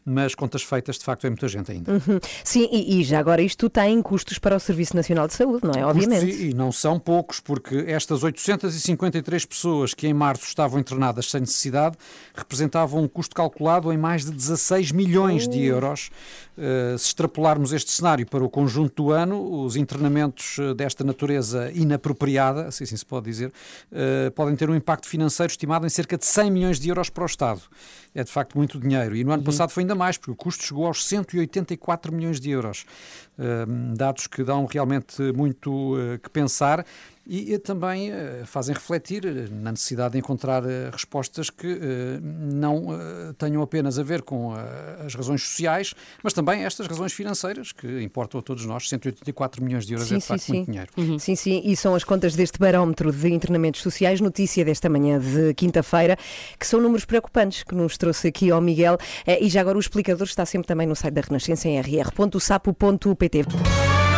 mas 0.06 0.36
contas 0.36 0.64
feitas, 0.64 0.98
de 0.98 1.06
facto, 1.06 1.26
é 1.26 1.30
muita 1.30 1.48
gente 1.48 1.72
ainda. 1.72 1.92
Sim, 2.44 2.68
e, 2.72 3.00
e 3.00 3.04
já 3.04 3.20
agora 3.20 3.42
isto 3.42 3.70
tem 3.70 4.02
custos 4.02 4.38
para 4.38 4.56
o 4.56 4.60
Serviço 4.60 4.96
Nacional 4.96 5.28
de 5.28 5.34
Saúde, 5.34 5.66
não 5.66 5.74
é? 5.74 5.86
Obviamente. 5.86 6.26
Custos, 6.26 6.42
e, 6.42 6.50
e 6.50 6.54
não 6.54 6.72
são 6.72 7.00
poucos, 7.00 7.40
porque 7.40 7.86
estas 7.88 8.24
853 8.44 9.46
pessoas 9.46 9.94
que 9.94 10.08
em 10.08 10.14
março 10.14 10.46
estavam 10.46 10.80
internadas 10.80 11.30
sem 11.30 11.40
necessidade 11.40 11.98
representavam 12.36 13.04
um 13.04 13.08
custo 13.08 13.34
calculado 13.34 13.92
em 13.92 13.98
mais 13.98 14.26
de 14.26 14.32
16 14.32 14.92
milhões 14.92 15.48
de 15.48 15.64
euros. 15.64 16.10
Uh, 16.58 16.98
se 16.98 17.08
extrapolarmos 17.08 17.74
este 17.74 17.90
cenário 17.92 18.28
para 18.28 18.44
o 18.44 18.50
conjunto 18.50 19.04
do 19.04 19.12
ano, 19.12 19.64
os 19.64 19.76
internamentos 19.76 20.58
uh, 20.58 20.74
desta 20.76 21.04
natureza 21.04 21.72
inapropriada, 21.74 22.70
se 22.70 22.84
assim 22.84 22.98
se 22.98 23.06
pode 23.06 23.26
dizer, 23.26 23.52
uh, 23.92 24.30
podem 24.32 24.56
ter 24.56 24.70
um 24.70 24.76
impacto 24.76 25.08
financeiro 25.08 25.50
estimado 25.50 25.86
em 25.86 25.90
cerca 25.90 26.18
de 26.18 26.26
100 26.26 26.52
milhões 26.52 26.80
de 26.80 26.90
euros 26.90 27.10
para 27.10 27.24
o 27.24 27.26
Estado. 27.26 27.62
É 28.14 28.24
de 28.24 28.32
facto 28.32 28.56
muito 28.56 28.80
dinheiro. 28.80 29.16
E 29.16 29.24
no 29.24 29.32
ano 29.32 29.42
passado 29.42 29.72
foi 29.72 29.82
ainda 29.82 29.96
mais, 29.96 30.18
porque 30.18 30.32
o 30.32 30.36
custo 30.36 30.64
chegou 30.64 30.86
aos 30.86 31.06
184 31.08 32.14
milhões 32.14 32.40
de 32.40 32.52
euros. 32.52 32.86
Dados 33.96 34.28
que 34.28 34.44
dão 34.44 34.66
realmente 34.66 35.22
muito 35.34 35.96
uh, 35.96 36.20
que 36.20 36.30
pensar 36.30 36.86
e, 37.26 37.58
também 37.58 38.12
uh, 38.12 38.46
fazem 38.46 38.76
refletir 38.76 39.24
na 39.50 39.72
necessidade 39.72 40.12
de 40.12 40.20
encontrar 40.20 40.62
respostas 40.92 41.50
que 41.50 41.80
não 42.22 42.88
tenham 43.38 43.62
apenas 43.62 43.98
a 43.98 44.04
ver 44.04 44.22
com 44.22 44.54
as 45.06 45.16
razões 45.16 45.42
sociais, 45.42 45.94
mas 46.22 46.34
também 46.34 46.66
estas 46.66 46.86
razões 46.86 47.14
financeiras 47.14 47.72
que 47.72 48.02
importam 48.02 48.40
a 48.40 48.44
todos 48.44 48.66
nós. 48.66 48.90
184 48.90 49.64
milhões 49.64 49.86
de 49.86 49.94
euros 49.94 50.12
é 50.12 50.18
de 50.18 50.22
facto 50.22 50.50
muito 50.50 50.66
dinheiro. 50.70 50.92
Sim, 51.20 51.36
sim, 51.36 51.62
e 51.64 51.76
são 51.76 51.96
as 51.96 52.04
contas 52.04 52.36
deste 52.36 52.60
barómetro 52.60 53.12
de 53.12 53.30
internamentos 53.30 53.82
sociais, 53.82 54.20
notícia 54.20 54.66
desta 54.66 54.90
manhã 54.90 55.18
de 55.20 55.54
quinta-feira, 55.54 56.18
que 56.60 56.68
são 56.68 56.82
números 56.82 57.06
preocupantes 57.06 57.64
que 57.64 57.74
nos 57.74 57.98
trouxe 57.98 58.28
aqui 58.28 58.52
ao 58.52 58.62
Miguel. 58.62 58.98
Eh, 59.26 59.44
E 59.46 59.50
já 59.50 59.62
agora 59.62 59.78
o 59.78 59.82
explicador 59.82 60.28
está 60.28 60.46
sempre 60.46 60.68
também 60.68 60.86
no 60.86 60.96
site 60.96 61.14
da 61.14 61.22
Renascença 61.22 61.68
em 61.70 61.80
rr.sapo.pt 61.80 63.23
www.jornal.pt. 63.24 64.13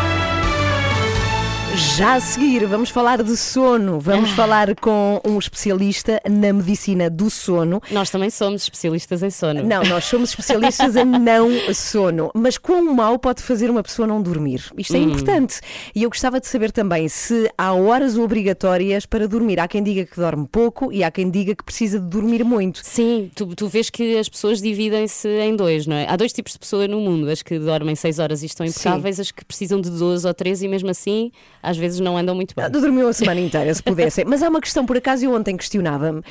Já 1.76 2.14
a 2.14 2.20
seguir, 2.22 2.66
vamos 2.66 2.90
falar 2.90 3.22
de 3.22 3.36
sono. 3.36 4.00
Vamos 4.00 4.30
falar 4.32 4.74
com 4.76 5.20
um 5.28 5.38
especialista 5.38 6.22
na 6.30 6.54
medicina 6.54 7.10
do 7.10 7.30
sono. 7.30 7.82
Nós 7.92 8.10
também 8.10 8.30
somos 8.30 8.64
especialistas 8.64 9.22
em 9.22 9.30
sono. 9.30 9.62
Não, 9.62 9.84
nós 9.84 10.06
somos 10.06 10.30
especialistas 10.30 10.96
em 10.96 11.04
não 11.20 11.50
sono. 11.74 12.32
Mas 12.34 12.58
quão 12.58 12.94
mal 12.94 13.20
pode 13.20 13.44
fazer 13.44 13.70
uma 13.70 13.84
pessoa 13.84 14.08
não 14.08 14.22
dormir? 14.22 14.64
Isto 14.78 14.96
é 14.96 15.00
importante. 15.00 15.60
E 15.94 16.04
eu 16.04 16.10
gostava 16.10 16.40
de 16.40 16.48
saber 16.48 16.72
também 16.72 17.10
se 17.10 17.52
há 17.58 17.74
horas 17.74 18.18
obrigatórias 18.18 19.06
para 19.06 19.28
dormir. 19.28 19.60
Há 19.60 19.68
quem 19.68 19.84
diga 19.84 20.06
que 20.06 20.16
dorme 20.16 20.48
pouco 20.50 20.94
e 20.94 21.04
há 21.04 21.12
quem 21.12 21.30
diga 21.30 21.54
que 21.54 21.64
precisa 21.64 22.00
de 22.00 22.08
dormir 22.08 22.46
muito. 22.46 22.80
Sim, 22.84 23.30
tu, 23.36 23.48
tu 23.54 23.68
vês 23.68 23.90
que 23.90 24.18
as 24.18 24.30
pessoas 24.30 24.62
dividem-se 24.62 25.28
em 25.28 25.54
dois, 25.54 25.86
não 25.86 25.98
é? 25.98 26.08
Há 26.08 26.16
dois 26.16 26.32
tipos 26.32 26.54
de 26.54 26.60
pessoa 26.60 26.88
no 26.88 27.02
mundo: 27.02 27.30
as 27.30 27.42
que 27.42 27.60
dormem 27.60 27.96
6 27.96 28.20
horas 28.20 28.44
e 28.44 28.46
estão 28.46 28.66
impecáveis, 28.66 29.20
as 29.20 29.30
que 29.30 29.44
precisam 29.44 29.82
de 29.82 29.90
12 29.90 30.26
ou 30.26 30.34
13 30.34 30.66
e 30.66 30.70
mesmo 30.70 30.90
assim 30.90 31.32
às 31.66 31.78
vezes 31.78 32.00
não 32.00 32.18
andam 32.18 32.36
muito 32.36 32.54
bem. 32.56 32.70
Dormiu 32.70 33.08
a 33.08 33.14
semana 33.14 33.40
inteira, 33.40 33.74
se 33.74 33.82
pudessem. 33.84 34.24
Mas 34.28 34.42
há 34.44 34.50
uma 34.50 34.62
questão, 34.62 34.86
por 34.86 34.98
acaso, 34.98 35.26
eu 35.26 35.34
ontem 35.34 35.56
questionava-me 35.58 36.22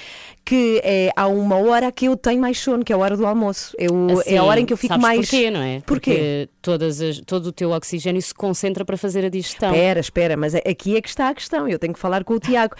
que 0.44 0.80
é, 0.84 1.10
há 1.16 1.26
uma 1.26 1.56
hora 1.56 1.90
que 1.90 2.04
eu 2.06 2.16
tenho 2.16 2.40
mais 2.40 2.58
sono, 2.58 2.84
que 2.84 2.92
é 2.92 2.96
a 2.96 2.98
hora 2.98 3.16
do 3.16 3.26
almoço. 3.26 3.74
Eu, 3.78 4.22
é 4.26 4.36
a 4.36 4.44
hora 4.44 4.60
em 4.60 4.66
que 4.66 4.72
eu 4.72 4.76
fico 4.76 4.92
Assim, 4.94 5.02
mais. 5.02 5.20
Porquê, 5.30 5.50
não 5.50 5.60
é? 5.62 5.80
Porquê? 5.86 6.10
Porque 6.10 6.48
todas 6.60 7.00
as- 7.00 7.18
todo 7.20 7.46
o 7.46 7.52
teu 7.52 7.70
oxigênio 7.70 8.20
se 8.20 8.34
concentra 8.34 8.84
para 8.84 8.96
fazer 8.96 9.24
a 9.24 9.28
digestão. 9.28 9.70
Espera, 9.70 10.00
espera, 10.00 10.36
mas 10.36 10.54
aqui 10.54 10.96
é 10.96 11.00
que 11.00 11.08
está 11.08 11.30
a 11.30 11.34
questão. 11.34 11.66
Eu 11.66 11.78
tenho 11.78 11.92
que 11.94 11.98
falar 11.98 12.24
com 12.24 12.34
o 12.34 12.38
Tiago, 12.38 12.74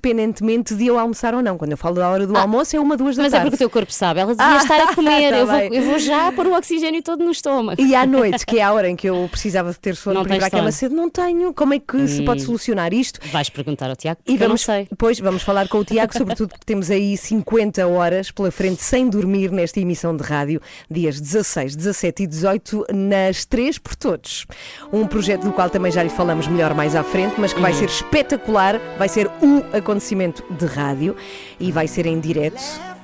independentemente 0.00 0.74
de 0.74 0.86
eu 0.86 0.98
almoçar 0.98 1.34
ou 1.34 1.42
não. 1.42 1.58
Quando 1.58 1.72
eu 1.72 1.76
falo 1.76 1.96
da 1.96 2.08
hora 2.08 2.26
do 2.26 2.36
almoço, 2.36 2.74
é 2.76 2.80
uma, 2.80 2.96
duas 2.96 3.16
da 3.16 3.22
Mas 3.24 3.32
é 3.32 3.36
tarde. 3.36 3.50
porque 3.50 3.64
o 3.64 3.68
teu 3.68 3.70
corpo 3.70 3.92
sabe, 3.92 4.20
ela 4.20 4.34
devia 4.34 4.52
Ah, 4.54 4.56
estar 4.62 4.80
a 4.80 4.94
comer. 4.96 5.30
tá 5.30 5.38
eu, 5.38 5.46
vou, 5.46 5.56
eu 5.60 5.82
vou 5.82 5.98
já 5.98 6.32
pôr 6.32 6.46
o 6.46 6.56
oxigênio 6.56 7.02
todo 7.02 7.24
no 7.24 7.30
estômago. 7.30 7.80
E 7.80 7.94
à 7.94 8.06
noite, 8.06 8.46
que 8.46 8.58
é 8.58 8.62
a 8.62 8.72
hora 8.72 8.88
em 8.88 8.96
que 8.96 9.08
eu 9.08 9.28
precisava 9.30 9.70
de 9.72 9.78
ter 9.78 9.94
sono 9.94 10.14
Não 10.16 10.24
para 10.24 10.36
ir 10.36 10.44
à 10.44 10.50
cama 10.50 10.72
cedo, 10.72 10.94
não 10.94 11.10
tenho. 11.10 11.52
Como 11.52 11.74
é 11.74 11.78
que 11.78 11.99
se 12.08 12.22
pode 12.22 12.42
solucionar 12.42 12.92
isto? 12.92 13.20
Vais 13.30 13.48
perguntar 13.48 13.90
ao 13.90 13.96
Tiago, 13.96 14.20
E 14.26 14.32
eu 14.32 14.38
vamos, 14.38 14.62
sei. 14.62 14.88
Pois, 14.96 15.18
vamos 15.18 15.42
falar 15.42 15.68
com 15.68 15.78
o 15.78 15.84
Tiago, 15.84 16.12
sobretudo 16.16 16.48
porque 16.50 16.64
temos 16.64 16.90
aí 16.90 17.16
50 17.16 17.86
horas 17.86 18.30
pela 18.30 18.50
frente 18.50 18.82
sem 18.82 19.08
dormir 19.08 19.50
nesta 19.50 19.80
emissão 19.80 20.16
de 20.16 20.22
rádio, 20.22 20.60
dias 20.90 21.20
16, 21.20 21.76
17 21.76 22.22
e 22.22 22.26
18, 22.26 22.86
nas 22.92 23.44
três 23.44 23.78
por 23.78 23.94
todos. 23.94 24.46
Um 24.92 25.06
projeto 25.06 25.42
do 25.42 25.52
qual 25.52 25.70
também 25.70 25.92
já 25.92 26.02
lhe 26.02 26.10
falamos 26.10 26.46
melhor 26.46 26.74
mais 26.74 26.94
à 26.94 27.02
frente, 27.02 27.34
mas 27.38 27.52
que 27.52 27.60
vai 27.60 27.72
ser 27.72 27.86
espetacular, 27.86 28.80
vai 28.98 29.08
ser 29.08 29.26
o 29.26 29.76
acontecimento 29.76 30.44
de 30.52 30.66
rádio 30.66 31.16
e 31.58 31.70
vai 31.72 31.86
ser 31.86 32.06
em 32.06 32.18
direto. 32.20 32.60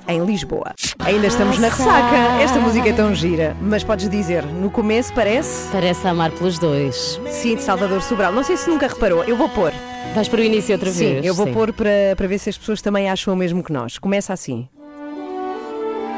Em 0.07 0.23
Lisboa. 0.25 0.73
Ainda 0.99 1.27
estamos 1.27 1.59
na 1.59 1.67
ressaca. 1.67 2.15
Esta 2.41 2.59
música 2.59 2.87
é 2.89 2.93
tão 2.93 3.13
gira. 3.13 3.55
Mas 3.61 3.83
podes 3.83 4.09
dizer, 4.09 4.43
no 4.45 4.69
começo 4.69 5.13
parece. 5.13 5.67
Parece 5.69 6.07
amar 6.07 6.31
pelos 6.31 6.57
dois. 6.57 7.19
Sim, 7.29 7.55
de 7.55 7.61
Salvador 7.61 8.01
Sobral. 8.01 8.31
Não 8.31 8.43
sei 8.43 8.55
se 8.55 8.69
nunca 8.69 8.87
reparou. 8.87 9.23
Eu 9.25 9.35
vou 9.35 9.49
pôr. 9.49 9.73
Vais 10.15 10.27
para 10.29 10.39
o 10.39 10.43
início 10.43 10.73
outra 10.73 10.89
Sim, 10.89 11.15
vez. 11.15 11.25
eu 11.25 11.33
vou 11.35 11.45
sim. 11.47 11.53
pôr 11.53 11.73
para, 11.73 12.15
para 12.15 12.27
ver 12.27 12.39
se 12.39 12.49
as 12.49 12.57
pessoas 12.57 12.81
também 12.81 13.09
acham 13.09 13.33
o 13.33 13.37
mesmo 13.37 13.61
que 13.61 13.71
nós. 13.73 13.97
Começa 13.97 14.31
assim. 14.33 14.67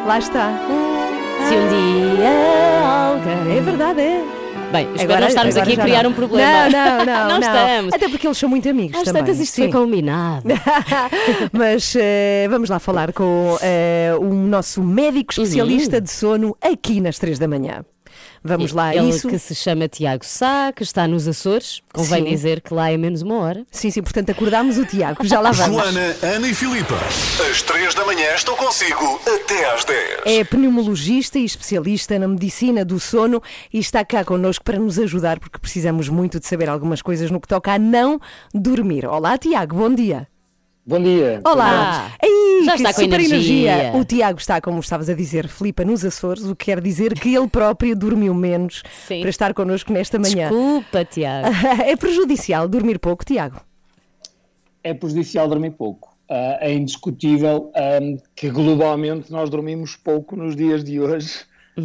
Lá 0.05 0.19
está. 0.19 0.51
Se 1.47 1.55
um 1.55 1.67
dia 1.67 2.29
alguém. 3.09 3.57
É 3.57 3.61
verdade, 3.61 4.01
é. 4.01 4.38
Bem, 4.71 4.87
espero 4.95 5.19
não 5.19 5.27
estarmos 5.27 5.57
agora 5.57 5.71
aqui 5.71 5.81
a 5.81 5.83
criar 5.83 6.03
não. 6.03 6.11
um 6.11 6.13
problema. 6.13 6.69
Não, 6.69 6.97
não, 7.05 7.05
não. 7.05 7.29
não, 7.29 7.39
estamos. 7.39 7.93
Até 7.93 8.07
porque 8.07 8.27
eles 8.27 8.37
são 8.37 8.47
muito 8.47 8.69
amigos 8.69 8.97
Às 8.97 9.03
também. 9.03 9.23
tantas 9.23 9.39
isto 9.39 9.55
Sim. 9.55 9.63
foi 9.63 9.71
combinado. 9.71 10.43
Mas 11.51 11.95
eh, 11.97 12.47
vamos 12.49 12.69
lá 12.69 12.77
falar 12.79 13.11
com 13.11 13.57
eh, 13.61 14.13
o 14.19 14.33
nosso 14.33 14.83
médico 14.83 15.31
especialista 15.31 15.99
de 15.99 16.11
sono 16.11 16.55
aqui 16.61 17.01
nas 17.01 17.17
três 17.17 17.39
da 17.39 17.47
manhã. 17.47 17.83
Vamos 18.43 18.71
lá, 18.71 18.95
Ele 18.95 19.09
isso. 19.09 19.27
que 19.27 19.37
se 19.37 19.53
chama 19.53 19.87
Tiago 19.87 20.25
Sá, 20.25 20.71
que 20.73 20.83
está 20.83 21.07
nos 21.07 21.27
Açores. 21.27 21.81
Convém 21.93 22.23
Sim. 22.23 22.29
dizer 22.29 22.61
que 22.61 22.73
lá 22.73 22.91
é 22.91 22.97
menos 22.97 23.21
uma 23.21 23.37
hora. 23.39 23.65
Sim, 23.71 23.91
sim, 23.91 24.01
portanto 24.01 24.29
acordámos 24.31 24.77
o 24.77 24.85
Tiago, 24.85 25.25
já 25.25 25.39
lá 25.39 25.51
vamos. 25.51 25.75
Joana, 25.81 26.15
Ana 26.21 26.47
e 26.47 26.53
Filipa. 26.53 26.95
Às 27.49 27.61
3 27.61 27.93
da 27.93 28.05
manhã 28.05 28.33
estou 28.35 28.55
consigo 28.55 29.19
até 29.27 29.73
às 29.73 29.83
10. 29.83 30.21
É 30.25 30.43
pneumologista 30.43 31.37
e 31.37 31.45
especialista 31.45 32.17
na 32.17 32.27
medicina 32.27 32.85
do 32.85 32.99
sono 32.99 33.41
e 33.73 33.79
está 33.79 34.03
cá 34.05 34.23
connosco 34.23 34.63
para 34.63 34.79
nos 34.79 34.97
ajudar 34.99 35.39
porque 35.39 35.59
precisamos 35.59 36.07
muito 36.09 36.39
de 36.39 36.47
saber 36.47 36.69
algumas 36.69 37.01
coisas 37.01 37.29
no 37.29 37.39
que 37.39 37.47
toca 37.47 37.73
a 37.73 37.79
não 37.79 38.19
dormir. 38.53 39.05
Olá, 39.05 39.37
Tiago, 39.37 39.75
bom 39.75 39.93
dia. 39.93 40.27
Bom 40.89 41.03
dia. 41.03 41.39
Olá! 41.45 42.07
Ah, 42.07 42.17
Ei, 42.25 42.65
já 42.65 42.71
que 42.71 42.77
está 42.79 42.93
com 42.95 43.01
super 43.01 43.19
energia. 43.19 43.91
O 43.93 44.03
Tiago 44.03 44.39
está, 44.39 44.59
como 44.59 44.79
estavas 44.79 45.07
a 45.07 45.13
dizer, 45.13 45.47
Filipa, 45.47 45.85
nos 45.85 46.03
Açores, 46.03 46.45
o 46.45 46.55
que 46.55 46.65
quer 46.65 46.81
dizer 46.81 47.13
que 47.13 47.35
ele 47.35 47.47
próprio 47.47 47.95
dormiu 47.95 48.33
menos 48.33 48.81
Sim. 49.07 49.21
para 49.21 49.29
estar 49.29 49.53
connosco 49.53 49.93
nesta 49.93 50.17
manhã. 50.17 50.49
Desculpa, 50.49 51.05
Tiago. 51.05 51.47
É 51.85 51.95
prejudicial 51.95 52.67
dormir 52.67 52.97
pouco, 52.97 53.23
Tiago? 53.23 53.61
É 54.83 54.91
prejudicial 54.91 55.47
dormir 55.47 55.73
pouco. 55.73 56.17
Ah, 56.27 56.57
é 56.59 56.73
indiscutível 56.73 57.71
ahm, 57.75 58.17
que 58.35 58.49
globalmente 58.49 59.31
nós 59.31 59.47
dormimos 59.47 59.95
pouco 59.95 60.35
nos 60.35 60.55
dias 60.55 60.83
de 60.83 60.99
hoje 60.99 61.41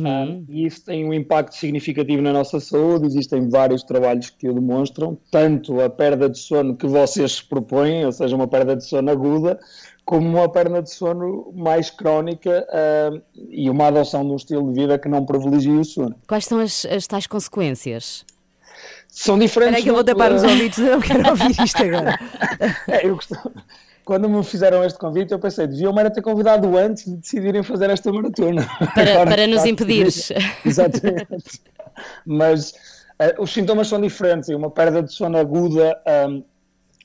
Ah, 0.07 0.27
e 0.49 0.67
isso 0.67 0.85
tem 0.85 1.05
um 1.05 1.13
impacto 1.13 1.55
significativo 1.55 2.23
na 2.23 2.33
nossa 2.33 2.59
saúde. 2.61 3.07
Existem 3.07 3.49
vários 3.49 3.83
trabalhos 3.83 4.31
que 4.31 4.49
o 4.49 4.55
demonstram, 4.55 5.19
tanto 5.31 5.81
a 5.81 5.89
perda 5.91 6.29
de 6.29 6.39
sono 6.39 6.77
que 6.77 6.87
vocês 6.87 7.41
propõem, 7.41 8.05
ou 8.05 8.13
seja, 8.13 8.35
uma 8.35 8.49
perda 8.49 8.75
de 8.77 8.85
sono 8.85 9.11
aguda, 9.11 9.59
como 10.05 10.27
uma 10.29 10.49
perda 10.49 10.83
de 10.83 10.91
sono 10.91 11.53
mais 11.55 11.91
crónica 11.91 12.67
ah, 12.71 13.11
e 13.51 13.69
uma 13.71 13.87
adoção 13.89 14.25
de 14.25 14.33
um 14.33 14.37
estilo 14.37 14.73
de 14.73 14.81
vida 14.81 14.99
que 14.99 15.09
não 15.09 15.25
privilegie 15.25 15.71
o 15.71 15.85
sono. 15.85 16.15
Quais 16.27 16.45
são 16.47 16.59
as, 16.59 16.85
as 16.87 17.07
tais 17.07 17.27
consequências? 17.27 18.25
São 19.09 19.39
diferentes. 19.39 19.79
Espera 19.79 19.83
que 19.85 19.91
eu 19.91 19.95
vou 19.95 20.05
tapar 20.05 20.33
os 20.33 20.43
ouvidos, 20.43 20.79
eu 20.79 21.01
quero 21.01 21.31
ouvir 21.31 21.51
isto 21.63 21.83
agora. 21.83 22.19
É, 22.89 23.07
eu 23.07 23.15
gostava- 23.15 23.53
Quando 24.05 24.29
me 24.29 24.45
fizeram 24.45 24.85
este 24.85 24.99
convite, 24.99 25.33
eu 25.33 25.39
pensei, 25.39 25.67
deviam-me 25.67 26.01
era 26.01 26.11
ter 26.11 26.21
convidado 26.21 26.77
antes 26.77 27.07
de 27.07 27.17
decidirem 27.17 27.63
fazer 27.63 27.89
esta 27.89 28.13
maratona. 28.13 28.67
Para, 28.95 29.13
Agora 29.15 29.31
para 29.31 29.47
nos 29.47 29.65
impedires. 29.65 30.31
Exatamente. 30.65 31.61
Mas 32.27 32.75
eh, 33.19 33.35
os 33.39 33.53
sintomas 33.53 33.89
são 33.89 34.01
diferentes 34.01 34.51
e 34.51 34.55
uma 34.55 34.71
perda 34.71 35.03
de 35.03 35.11
sono 35.11 35.39
aguda, 35.39 35.99
ahm, 36.07 36.43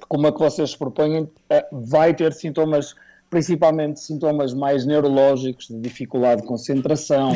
como 0.08 0.28
a 0.28 0.34
que 0.34 0.40
vocês 0.40 0.76
propõem, 0.76 1.30
eh, 1.50 1.66
vai 1.72 2.14
ter 2.14 2.34
sintomas, 2.34 2.96
principalmente 3.30 4.02
sintomas 4.02 4.54
mais 4.54 4.86
neurológicos, 4.86 5.68
de 5.68 5.80
dificuldade 5.80 6.42
de 6.42 6.48
concentração, 6.48 7.32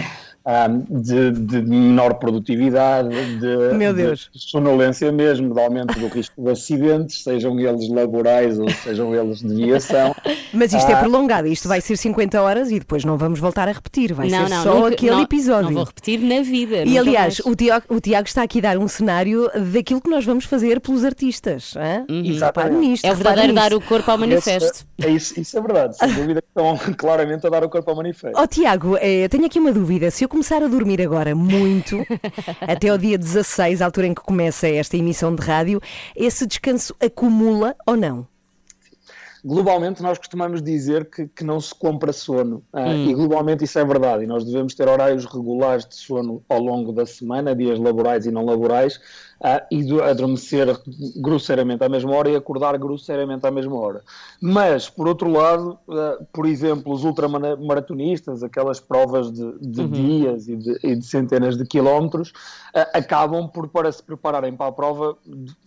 ahm, 0.45 0.81
de, 0.89 1.31
de 1.31 1.61
menor 1.61 2.15
produtividade, 2.15 3.09
de, 3.39 3.73
Meu 3.75 3.93
Deus. 3.93 4.29
de 4.33 4.41
sonolência 4.49 5.11
mesmo, 5.11 5.53
de 5.53 5.59
aumento 5.61 5.97
do 5.99 6.07
risco 6.07 6.41
de 6.41 6.49
acidentes, 6.51 7.23
sejam 7.23 7.59
eles 7.59 7.89
laborais 7.89 8.59
ou 8.59 8.69
sejam 8.69 9.13
eles 9.15 9.39
de 9.39 9.53
viação. 9.55 10.15
Mas 10.53 10.71
isto 10.73 10.89
é 10.89 10.93
Ah. 10.93 10.97
prolongado, 10.99 11.47
isto 11.47 11.67
vai 11.67 11.81
ser 11.81 11.97
50 11.97 12.39
horas 12.41 12.69
e 12.71 12.77
depois 12.79 13.03
não 13.03 13.17
vamos 13.17 13.39
voltar 13.39 13.67
a 13.67 13.71
repetir, 13.71 14.13
vai 14.13 14.29
não, 14.29 14.43
ser 14.47 14.53
não, 14.53 14.63
só 14.63 14.75
nunca- 14.75 14.87
aquele 14.93 15.11
não, 15.11 15.21
episódio. 15.23 15.69
Não 15.69 15.73
vou 15.75 15.83
repetir 15.85 16.19
na 16.19 16.41
vida. 16.41 16.83
E 16.85 16.97
aliás, 16.97 17.39
o 17.45 17.55
Tiago, 17.55 17.85
o 17.89 17.99
Tiago 17.99 18.27
está 18.27 18.43
aqui 18.43 18.59
a 18.59 18.61
dar 18.61 18.77
um 18.77 18.87
cenário 18.87 19.49
daquilo 19.73 19.99
que 20.01 20.09
nós 20.09 20.23
vamos 20.25 20.45
fazer 20.45 20.79
pelos 20.79 21.03
artistas. 21.03 21.73
Repare 22.39 22.73
nisto. 22.75 23.05
é 23.05 23.11
o 23.11 23.15
verdadeiro 23.15 23.53
dar 23.53 23.73
o 23.73 23.81
corpo 23.81 24.09
ao 24.11 24.17
manifesto. 24.17 24.85
Esse- 24.99 25.09
é 25.09 25.09
isso, 25.11 25.39
isso 25.39 25.57
é 25.57 25.61
verdade, 25.61 25.97
sem 25.97 26.07
dúvida 26.13 26.41
que 26.41 26.47
estão 26.47 26.77
claramente 26.95 27.45
a 27.47 27.49
dar 27.49 27.63
o 27.63 27.69
corpo 27.69 27.89
ao 27.89 27.95
manifesto. 27.97 28.39
Ó 28.39 28.45
Tiago, 28.47 28.97
eh, 29.01 29.27
tenho 29.29 29.45
aqui 29.45 29.59
uma 29.59 29.71
dúvida. 29.71 30.11
Se 30.11 30.23
eu 30.23 30.29
começar 30.33 30.63
a 30.63 30.67
dormir 30.67 30.99
agora 30.99 31.35
muito, 31.35 32.03
até 32.67 32.89
ao 32.89 32.97
dia 32.97 33.19
16, 33.19 33.83
a 33.83 33.85
altura 33.85 34.07
em 34.07 34.15
que 34.15 34.21
começa 34.21 34.67
esta 34.67 34.97
emissão 34.97 35.35
de 35.35 35.43
rádio, 35.43 35.79
esse 36.15 36.47
descanso 36.47 36.95
acumula 36.99 37.75
ou 37.85 37.95
não? 37.95 38.25
Globalmente, 39.45 40.01
nós 40.01 40.17
costumamos 40.17 40.63
dizer 40.63 41.07
que, 41.07 41.27
que 41.27 41.43
não 41.43 41.59
se 41.59 41.75
compra 41.75 42.11
sono. 42.11 42.63
ah, 42.73 42.85
Hum. 42.87 43.09
E 43.09 43.13
globalmente 43.13 43.63
isso 43.63 43.77
é 43.77 43.85
verdade. 43.85 44.23
E 44.23 44.27
nós 44.27 44.43
devemos 44.43 44.73
ter 44.73 44.87
horários 44.87 45.25
regulares 45.25 45.85
de 45.85 45.95
sono 45.95 46.41
ao 46.49 46.59
longo 46.59 46.91
da 46.91 47.05
semana, 47.05 47.55
dias 47.55 47.77
laborais 47.77 48.25
e 48.25 48.31
não 48.31 48.43
laborais, 48.43 48.99
ah, 49.43 49.65
e 49.69 49.83
do- 49.83 50.01
adormecer 50.01 50.67
grosseiramente 51.17 51.83
à 51.83 51.89
mesma 51.89 52.15
hora 52.15 52.29
e 52.29 52.35
acordar 52.35 52.77
grosseiramente 52.77 53.45
à 53.45 53.51
mesma 53.51 53.75
hora. 53.75 54.01
Mas, 54.41 54.89
por 54.89 55.07
outro 55.07 55.29
lado, 55.29 55.77
ah, 55.89 56.17
por 56.31 56.45
exemplo, 56.45 56.93
os 56.93 57.03
ultramaratonistas, 57.03 58.41
aquelas 58.43 58.79
provas 58.79 59.31
de, 59.31 59.59
de 59.59 59.87
dias 59.87 60.47
e 60.47 60.55
de, 60.55 60.79
e 60.83 60.95
de 60.95 61.05
centenas 61.05 61.57
de 61.57 61.65
quilómetros, 61.65 62.31
ah, 62.73 62.89
acabam 62.93 63.47
por, 63.47 63.67
para 63.67 63.91
se 63.91 64.01
prepararem 64.01 64.55
para 64.55 64.67
a 64.67 64.71
prova, 64.71 65.17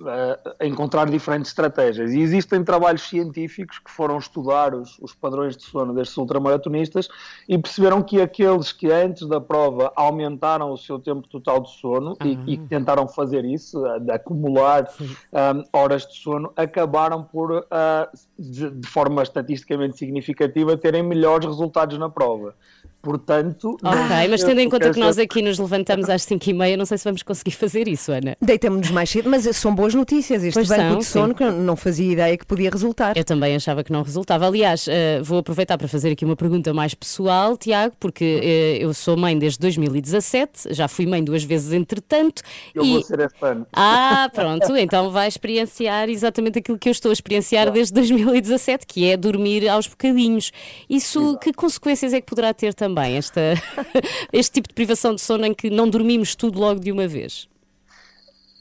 ah, 0.07 0.55
encontrar 0.62 1.11
diferentes 1.11 1.51
estratégias. 1.51 2.12
E 2.12 2.21
existem 2.21 2.65
trabalhos 2.65 3.03
científicos 3.03 3.79
que 3.79 3.91
foram 3.91 4.19
estudar 4.19 4.75
os, 4.75 4.99
os 5.01 5.15
padrões 5.15 5.57
de 5.57 5.65
sono 5.65 5.93
destes 5.93 6.17
ultramaratonistas 6.17 7.09
e 7.49 7.59
perceberam 7.59 8.03
que 8.03 8.21
aqueles 8.21 8.73
que 8.73 8.91
antes 8.91 9.27
da 9.29 9.41
prova 9.41 9.93
aumentaram 9.95 10.73
o 10.73 10.79
seu 10.79 10.99
tempo 10.99 11.29
total 11.29 11.61
de 11.61 11.71
sono 11.73 12.17
e, 12.25 12.39
e 12.47 12.57
que 12.57 12.67
tentaram 12.67 13.07
fazer 13.09 13.45
isso, 13.45 13.65
ah, 13.74 13.98
de 13.98 14.11
acumular 14.11 14.88
ah, 15.33 15.62
horas 15.72 16.07
de 16.07 16.16
sono, 16.16 16.52
acabaram 16.57 17.22
por, 17.22 17.66
ah, 17.70 18.09
de, 18.38 18.70
de 18.70 18.88
forma 18.88 19.22
estatisticamente 19.22 19.98
significativa, 19.98 20.76
terem 20.76 21.02
melhores 21.02 21.46
resultados 21.46 21.98
na 21.98 22.09
prova. 22.09 22.55
Portanto, 23.07 23.76
Ok, 23.85 24.29
mas 24.29 24.42
tendo 24.42 24.61
em 24.61 24.68
conta 24.68 24.90
que 24.90 24.98
nós 24.98 25.16
aqui 25.16 25.40
nos 25.40 25.61
levantamos 25.61 26.11
às 26.11 26.24
5 26.24 26.50
e 26.50 26.52
meia, 26.52 26.76
não 26.76 26.85
sei 26.85 26.98
se 26.98 27.05
vamos 27.05 27.22
conseguir 27.22 27.52
fazer 27.52 27.87
isso, 27.87 28.11
Ana. 28.11 28.37
Deitamos-nos 28.42 28.90
mais 28.90 29.09
cedo, 29.09 29.31
mas 29.31 29.44
são 29.57 29.72
boas 29.72 29.94
notícias. 29.94 30.42
Este 30.42 30.55
Pois 30.55 30.68
banco 30.68 30.83
são, 30.83 30.98
de 30.98 31.05
sim. 31.05 31.12
sono 31.12 31.35
que 31.35 31.44
eu 31.44 31.52
não 31.52 31.76
fazia 31.76 32.12
ideia 32.12 32.37
que 32.37 32.44
podia 32.44 32.68
resultar. 32.68 33.16
Eu 33.16 33.22
também 33.22 33.55
achava 33.55 33.85
que 33.85 33.92
não 33.92 34.02
resultava. 34.02 34.48
Aliás, 34.48 34.88
eh, 34.88 35.20
vou 35.22 35.38
aproveitar 35.38 35.79
para 35.79 35.87
fazer 35.87 36.11
aqui 36.11 36.24
uma 36.24 36.35
pergunta 36.35 36.74
mais 36.74 36.94
pessoal, 36.94 37.57
Tiago, 37.57 37.94
porque 38.00 38.40
eh, 38.42 38.79
eu 38.85 38.92
sou 38.92 39.16
mãe 39.16 39.38
desde 39.38 39.61
2017, 39.61 40.74
já 40.74 40.88
fui 40.88 41.07
mãe 41.07 41.22
duas 41.22 41.44
vezes 41.44 41.72
entretanto. 41.72 42.42
eu 42.74 42.85
e... 42.85 42.92
vou 42.94 43.02
ser 43.02 43.20
este 43.20 43.38
Ah, 43.73 44.31
pronto, 44.35 44.77
então 44.77 45.11
vai 45.11 45.29
experienciar 45.29 46.09
exatamente 46.09 46.59
aquilo 46.59 46.79
que 46.79 46.89
eu 46.89 46.93
estou 46.93 47.11
a 47.11 47.13
experienciar 47.13 47.71
desde 47.71 47.95
2017, 47.95 48.87
que 48.87 49.11
é 49.11 49.17
dormir 49.17 49.69
aos 49.69 49.87
bocadinhos. 49.87 50.53
Isso, 50.89 51.39
que 51.39 51.53
consequências 51.53 52.13
é 52.13 52.21
que 52.21 52.27
poderá 52.27 52.53
ter 52.55 52.75
também 52.75 53.17
esta, 53.17 53.41
este 54.33 54.55
tipo 54.55 54.69
de 54.69 54.75
privação 54.75 55.15
de 55.15 55.21
sono 55.21 55.45
em 55.47 55.55
que 55.55 55.71
não 55.71 55.89
dormimos 55.89 56.35
tudo 56.35 56.59
logo 56.59 56.81
de 56.81 56.91
uma 56.91 57.07
vez? 57.07 57.49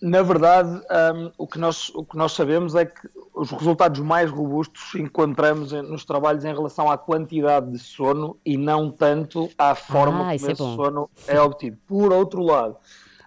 Na 0.01 0.21
verdade, 0.21 0.69
hum, 1.15 1.31
o, 1.37 1.47
que 1.47 1.57
nós, 1.57 1.89
o 1.95 2.03
que 2.03 2.15
nós 2.17 2.33
sabemos 2.33 2.75
é 2.75 2.85
que 2.85 3.09
os 3.33 3.49
resultados 3.51 3.99
mais 3.99 4.29
robustos 4.29 4.95
encontramos 4.95 5.71
nos 5.71 6.05
trabalhos 6.05 6.45
em 6.45 6.53
relação 6.53 6.89
à 6.89 6.97
quantidade 6.97 7.71
de 7.71 7.79
sono 7.79 8.37
e 8.45 8.55
não 8.57 8.91
tanto 8.91 9.49
à 9.57 9.73
forma 9.73 10.17
Ah, 10.17 10.19
como 10.19 10.31
é 10.31 10.35
esse 10.35 10.53
bom. 10.53 10.75
sono 10.75 11.09
é 11.27 11.41
obtido. 11.41 11.77
Por 11.87 12.13
outro 12.13 12.43
lado, 12.43 12.77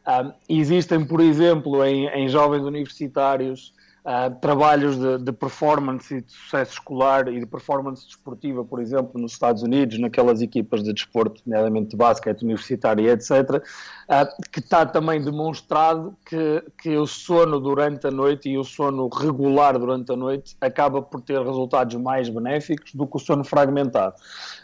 hum, 0.08 0.32
existem, 0.48 1.04
por 1.04 1.20
exemplo, 1.20 1.84
em, 1.84 2.08
em 2.08 2.28
jovens 2.28 2.62
universitários, 2.62 3.72
ah, 4.10 4.30
trabalhos 4.30 4.96
de, 4.96 5.18
de 5.18 5.32
performance 5.32 6.14
e 6.14 6.22
de 6.22 6.32
sucesso 6.32 6.72
escolar 6.72 7.28
e 7.28 7.40
de 7.40 7.44
performance 7.44 8.06
desportiva, 8.06 8.64
por 8.64 8.80
exemplo, 8.80 9.20
nos 9.20 9.32
Estados 9.32 9.62
Unidos, 9.62 9.98
naquelas 9.98 10.40
equipas 10.40 10.82
de 10.82 10.94
desporto, 10.94 11.42
nomeadamente 11.44 11.90
de 11.90 11.96
basquete 11.96 12.40
universitário 12.40 13.04
e 13.04 13.10
etc., 13.10 13.62
ah, 14.08 14.26
que 14.50 14.60
está 14.60 14.86
também 14.86 15.20
demonstrado 15.20 16.16
que, 16.24 16.64
que 16.80 16.96
o 16.96 17.06
sono 17.06 17.60
durante 17.60 18.06
a 18.06 18.10
noite 18.10 18.48
e 18.48 18.56
o 18.56 18.64
sono 18.64 19.08
regular 19.08 19.78
durante 19.78 20.10
a 20.10 20.16
noite 20.16 20.56
acaba 20.58 21.02
por 21.02 21.20
ter 21.20 21.42
resultados 21.42 21.94
mais 21.96 22.30
benéficos 22.30 22.94
do 22.94 23.06
que 23.06 23.16
o 23.18 23.20
sono 23.20 23.44
fragmentado. 23.44 24.14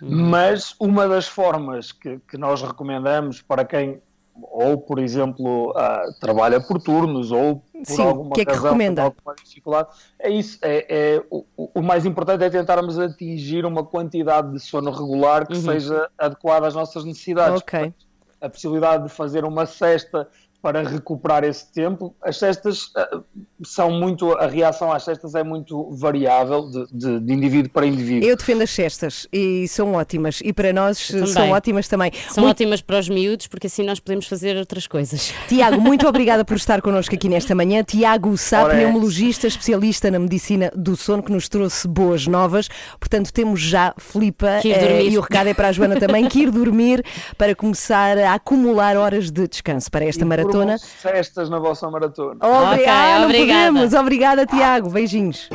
Mas 0.00 0.74
uma 0.80 1.06
das 1.06 1.28
formas 1.28 1.92
que, 1.92 2.18
que 2.30 2.38
nós 2.38 2.62
recomendamos 2.62 3.42
para 3.42 3.62
quem 3.62 4.00
ou, 4.42 4.78
por 4.78 4.98
exemplo, 4.98 5.72
ah, 5.76 6.06
trabalha 6.20 6.60
por 6.60 6.80
turnos 6.80 7.30
ou 7.30 7.56
por 7.56 7.84
Sim, 7.84 8.02
alguma 8.02 8.34
que 8.34 8.40
é 8.40 8.44
que 8.44 8.50
razão, 8.50 8.64
recomenda? 8.72 9.02
alguma 9.02 9.34
dificuldade, 9.34 9.88
é 10.18 10.30
isso. 10.30 10.58
É, 10.62 10.86
é- 10.88 11.22
o, 11.30 11.44
o 11.56 11.82
mais 11.82 12.04
importante 12.04 12.42
é 12.42 12.50
tentarmos 12.50 12.98
atingir 12.98 13.64
uma 13.64 13.84
quantidade 13.84 14.52
de 14.52 14.60
sono 14.60 14.90
regular 14.90 15.46
que 15.46 15.56
seja 15.56 16.08
adequada 16.18 16.66
às 16.66 16.74
nossas 16.74 17.04
necessidades. 17.04 17.60
Ok. 17.60 17.92
A 18.40 18.48
possibilidade 18.48 19.04
de 19.04 19.08
fazer 19.08 19.44
uma 19.44 19.64
cesta 19.64 20.28
para 20.64 20.82
recuperar 20.82 21.44
esse 21.44 21.70
tempo. 21.70 22.14
As 22.22 22.38
cestas 22.38 22.90
ah, 22.96 23.20
são 23.62 23.90
muito, 23.90 24.32
a 24.32 24.46
reação 24.46 24.90
às 24.90 25.04
cestas 25.04 25.34
é 25.34 25.42
muito 25.44 25.90
variável 25.90 26.62
de, 26.70 26.86
de- 26.90 27.20
de 27.20 27.32
indivíduo 27.34 27.70
para 27.70 27.84
indivíduo. 27.86 28.26
Eu 28.26 28.34
defendo 28.34 28.62
as 28.62 28.70
cestas 28.70 29.28
e 29.30 29.68
são 29.68 29.92
ótimas. 29.92 30.40
E 30.42 30.54
para 30.54 30.72
nós 30.72 31.10
Eu 31.10 31.26
são 31.26 31.50
ótimas 31.50 31.86
também. 31.86 32.10
São 32.30 32.44
Muito- 32.44 32.54
ótimas 32.56 32.80
para 32.80 32.98
os 32.98 33.10
miúdos, 33.10 33.46
porque 33.46 33.66
assim 33.66 33.84
nós 33.84 34.00
podemos 34.00 34.26
fazer 34.26 34.56
outras 34.56 34.86
coisas. 34.86 35.34
Tiago, 35.48 35.78
muito 35.78 36.08
obrigada 36.08 36.46
por 36.46 36.56
estar 36.56 36.80
connosco 36.80 37.14
aqui 37.14 37.28
nesta 37.28 37.54
manhã. 37.54 37.82
Tiago 37.84 38.34
Sá, 38.38 38.64
Ora 38.64 38.72
é. 38.72 38.76
pneumologista, 38.78 39.46
especialista 39.46 40.10
na 40.10 40.18
medicina 40.18 40.72
do 40.74 40.96
sono, 40.96 41.22
que 41.22 41.30
nos 41.30 41.46
trouxe 41.46 41.86
boas 41.86 42.26
novas. 42.26 42.70
Portanto, 42.98 43.30
temos 43.34 43.60
já 43.60 43.94
Filipa 43.98 44.60
ir 44.64 44.72
eh, 44.72 45.02
e 45.10 45.18
o 45.18 45.20
recado 45.20 45.48
é 45.48 45.52
para 45.52 45.68
a 45.68 45.72
Joana 45.72 46.00
também, 46.00 46.26
que 46.26 46.40
ir 46.44 46.50
dormir 46.50 47.04
para 47.36 47.54
começar 47.54 48.16
a 48.16 48.32
acumular 48.32 48.96
horas 48.96 49.30
de 49.30 49.46
descanso 49.46 49.90
para 49.90 50.06
esta 50.06 50.24
E 50.24 50.28
maratona. 50.58 50.78
cestas 50.78 51.50
na 51.50 51.58
vossa 51.58 51.90
maratona. 51.90 52.36
Obri- 52.40 52.82
Ok, 52.82 52.86
ah, 52.86 53.18
não 53.18 53.24
obrigada. 53.26 53.72
podemos. 53.72 53.94
Obrigada, 53.94 54.46
Tiago. 54.46 54.90
Beijinhos. 54.90 55.48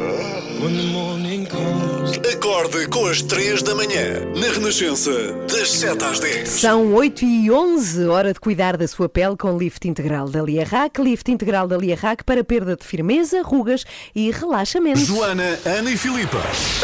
Acorde 2.18 2.88
com 2.88 3.06
as 3.06 3.22
3 3.22 3.62
da 3.62 3.76
manhã, 3.76 4.26
na 4.36 4.52
Renascença, 4.52 5.12
das 5.48 5.70
7 5.70 6.04
às 6.04 6.20
10. 6.20 6.50
São 6.50 6.94
8 6.96 7.24
e 7.24 7.52
11, 7.52 8.08
hora 8.08 8.34
de 8.34 8.40
cuidar 8.40 8.76
da 8.76 8.88
sua 8.88 9.08
pele 9.08 9.38
com 9.38 9.56
lift 9.56 9.88
integral 9.88 10.28
da 10.28 10.42
Liarrac. 10.42 11.00
Lift 11.00 11.30
integral 11.32 11.68
da 11.68 11.78
Liarrac 11.78 12.24
para 12.24 12.44
perda 12.44 12.76
de 12.76 12.84
firmeza, 12.84 13.44
rugas 13.44 13.86
e 14.16 14.32
relaxamento. 14.32 15.00
Joana, 15.02 15.60
Ana 15.64 15.92
e 15.92 15.98
Filipa. 15.98 16.40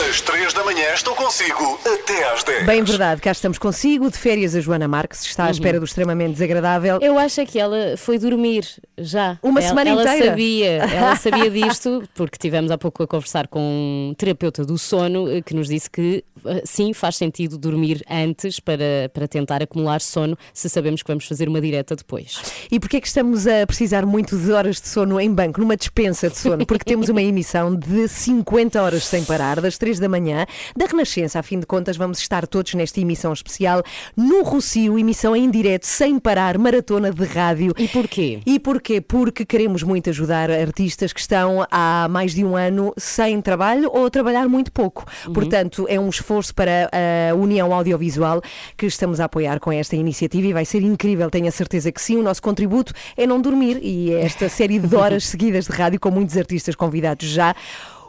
As 0.08 0.22
3 0.22 0.54
da 0.54 0.64
manhã 0.64 0.94
estão 0.94 1.16
consigo 1.16 1.80
até 1.84 2.32
às 2.32 2.44
10. 2.44 2.66
Bem 2.68 2.84
verdade, 2.84 3.20
cá 3.20 3.32
estamos 3.32 3.58
consigo. 3.58 4.12
De 4.12 4.18
férias, 4.18 4.56
a 4.56 4.62
Joana 4.62 4.88
Marques 4.88 5.26
está 5.26 5.46
à 5.46 5.52
espera 5.52 5.80
do 5.80 5.86
extremamente 5.86 6.34
desagradável. 6.34 7.00
Eu 7.02 7.18
acho 7.18 7.42
é 7.42 7.46
que 7.46 7.58
ela 7.58 7.98
foi 7.98 8.20
dormir 8.20 8.68
já. 8.96 9.40
Uma 9.42 9.60
ela, 9.60 9.70
semana 9.70 9.90
ela 9.90 10.02
inteira? 10.04 10.30
sabia, 10.30 10.72
ela 10.86 11.16
sabia 11.16 11.50
disto, 11.50 12.04
porque 12.14 12.38
tivemos 12.38 12.70
há 12.70 12.78
pouco 12.78 13.02
a 13.02 13.08
conversar 13.08 13.48
com 13.48 13.60
um 13.60 14.14
terapeuta 14.16 14.64
do 14.64 14.78
sono 14.78 15.15
eh, 15.16 15.42
que 15.42 15.54
nos 15.54 15.68
disse 15.68 15.90
que 15.90 16.24
eh, 16.46 16.62
sim, 16.66 16.94
faz 16.94 17.16
sentido 17.16 17.58
dormir 17.58 18.04
antes 18.10 18.60
para, 18.60 19.10
para 19.14 19.28
tentar 19.28 19.64
acumular 19.64 20.02
sono 20.02 20.38
se 20.54 20.70
sabemos 20.70 21.02
que 21.02 21.08
vamos 21.08 21.26
fazer 21.26 21.48
uma 21.48 21.62
direta 21.62 21.96
depois. 21.96 22.42
E 22.72 22.80
porquê 22.80 22.98
é 22.98 23.02
que 23.02 23.08
estamos 23.08 23.48
a 23.48 23.66
precisar 23.66 24.06
muito 24.06 24.38
de 24.38 24.52
horas 24.52 24.82
de 24.82 24.88
sono 24.88 25.20
em 25.20 25.34
banco, 25.34 25.60
numa 25.60 25.78
dispensa 25.78 26.30
de 26.30 26.38
sono? 26.38 26.66
Porque 26.66 26.84
temos 26.86 27.10
uma 27.10 27.22
emissão 27.22 27.76
de 27.76 28.08
50 28.08 28.82
horas 28.82 29.04
sem 29.06 29.24
parar, 29.24 29.62
das 29.62 29.78
3 29.78 30.00
da 30.00 30.10
manhã, 30.10 30.46
da 30.76 30.86
Renascença. 30.86 31.40
A 31.40 31.44
fim 31.44 31.60
de 31.60 31.66
contas, 31.66 31.98
vamos 31.98 32.20
estar 32.20 32.46
todos 32.48 32.74
nesta 32.74 33.00
emissão 33.00 33.32
especial 33.34 33.84
no 34.16 34.44
Rocio, 34.44 35.00
emissão 35.00 35.36
em 35.36 35.50
direto, 35.50 35.86
sem 35.86 36.20
parar, 36.20 36.58
maratona 36.58 37.12
de 37.12 37.24
rádio. 37.26 37.74
E 37.78 37.88
porquê? 37.88 38.40
E 38.46 38.60
porquê? 38.60 39.02
Porque 39.02 39.46
queremos 39.46 39.84
muito 39.84 40.10
ajudar 40.10 40.50
artistas 40.52 41.14
que 41.14 41.20
estão 41.20 41.66
há 41.72 42.08
mais 42.10 42.34
de 42.34 42.44
um 42.44 42.56
ano 42.56 42.94
sem 42.98 43.42
trabalho 43.42 43.90
ou 43.94 44.06
a 44.06 44.10
trabalhar 44.10 44.48
muito 44.48 44.72
pouco. 44.72 45.05
Portanto, 45.34 45.86
é 45.90 46.00
um 46.00 46.10
esforço 46.10 46.54
para 46.54 46.90
a 47.32 47.36
União 47.36 47.74
Audiovisual 47.74 48.42
que 48.78 48.86
estamos 48.86 49.20
a 49.20 49.26
apoiar 49.26 49.60
com 49.60 49.72
esta 49.72 49.96
iniciativa 49.96 50.48
e 50.48 50.54
vai 50.54 50.66
ser 50.66 50.82
incrível, 50.82 51.30
tenho 51.30 51.48
a 51.48 51.52
certeza 51.52 51.92
que 51.92 52.02
sim. 52.02 52.18
O 52.18 52.24
nosso 52.24 52.42
contributo 52.42 52.94
é 53.18 53.26
não 53.28 53.42
dormir 53.42 53.80
e 53.82 54.14
é 54.14 54.22
esta 54.26 54.50
série 54.50 54.80
de 54.80 54.94
horas 54.96 55.26
seguidas 55.26 55.66
de 55.66 55.72
rádio 55.72 56.00
com 56.00 56.12
muitos 56.12 56.38
artistas 56.38 56.76
convidados 56.76 57.28
já. 57.28 57.56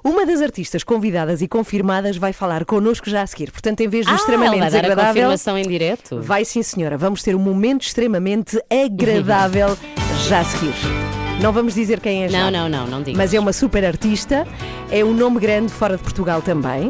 Uma 0.04 0.24
das 0.24 0.40
artistas 0.40 0.84
convidadas 0.84 1.42
e 1.42 1.48
confirmadas 1.48 2.16
vai 2.16 2.32
falar 2.32 2.64
connosco 2.64 3.10
já 3.10 3.22
a 3.22 3.26
seguir. 3.26 3.50
Portanto, 3.50 3.80
em 3.80 3.88
vez 3.88 4.06
do 4.06 4.12
Ah, 4.12 4.14
extremamente 4.14 4.52
ela 4.58 4.60
dar 4.60 4.66
a 4.66 4.70
desagradável. 4.70 5.12
confirmação 5.14 5.58
em 5.58 5.66
direto? 5.68 6.20
Vai 6.22 6.44
sim, 6.44 6.62
senhora. 6.62 6.96
Vamos 6.96 7.24
ter 7.24 7.34
um 7.34 7.40
momento 7.40 7.82
extremamente 7.82 8.56
agradável 8.70 9.76
já 10.28 10.40
a 10.40 10.44
seguir. 10.44 11.25
Não 11.40 11.52
vamos 11.52 11.74
dizer 11.74 12.00
quem 12.00 12.24
é 12.24 12.28
já. 12.28 12.50
Não, 12.50 12.50
não, 12.50 12.68
não, 12.68 12.86
não 12.86 13.02
digo. 13.02 13.16
Mas 13.16 13.32
é 13.34 13.38
uma 13.38 13.52
super 13.52 13.84
artista, 13.84 14.46
é 14.90 15.04
um 15.04 15.12
nome 15.12 15.38
grande 15.38 15.70
fora 15.72 15.96
de 15.96 16.02
Portugal 16.02 16.40
também. 16.42 16.88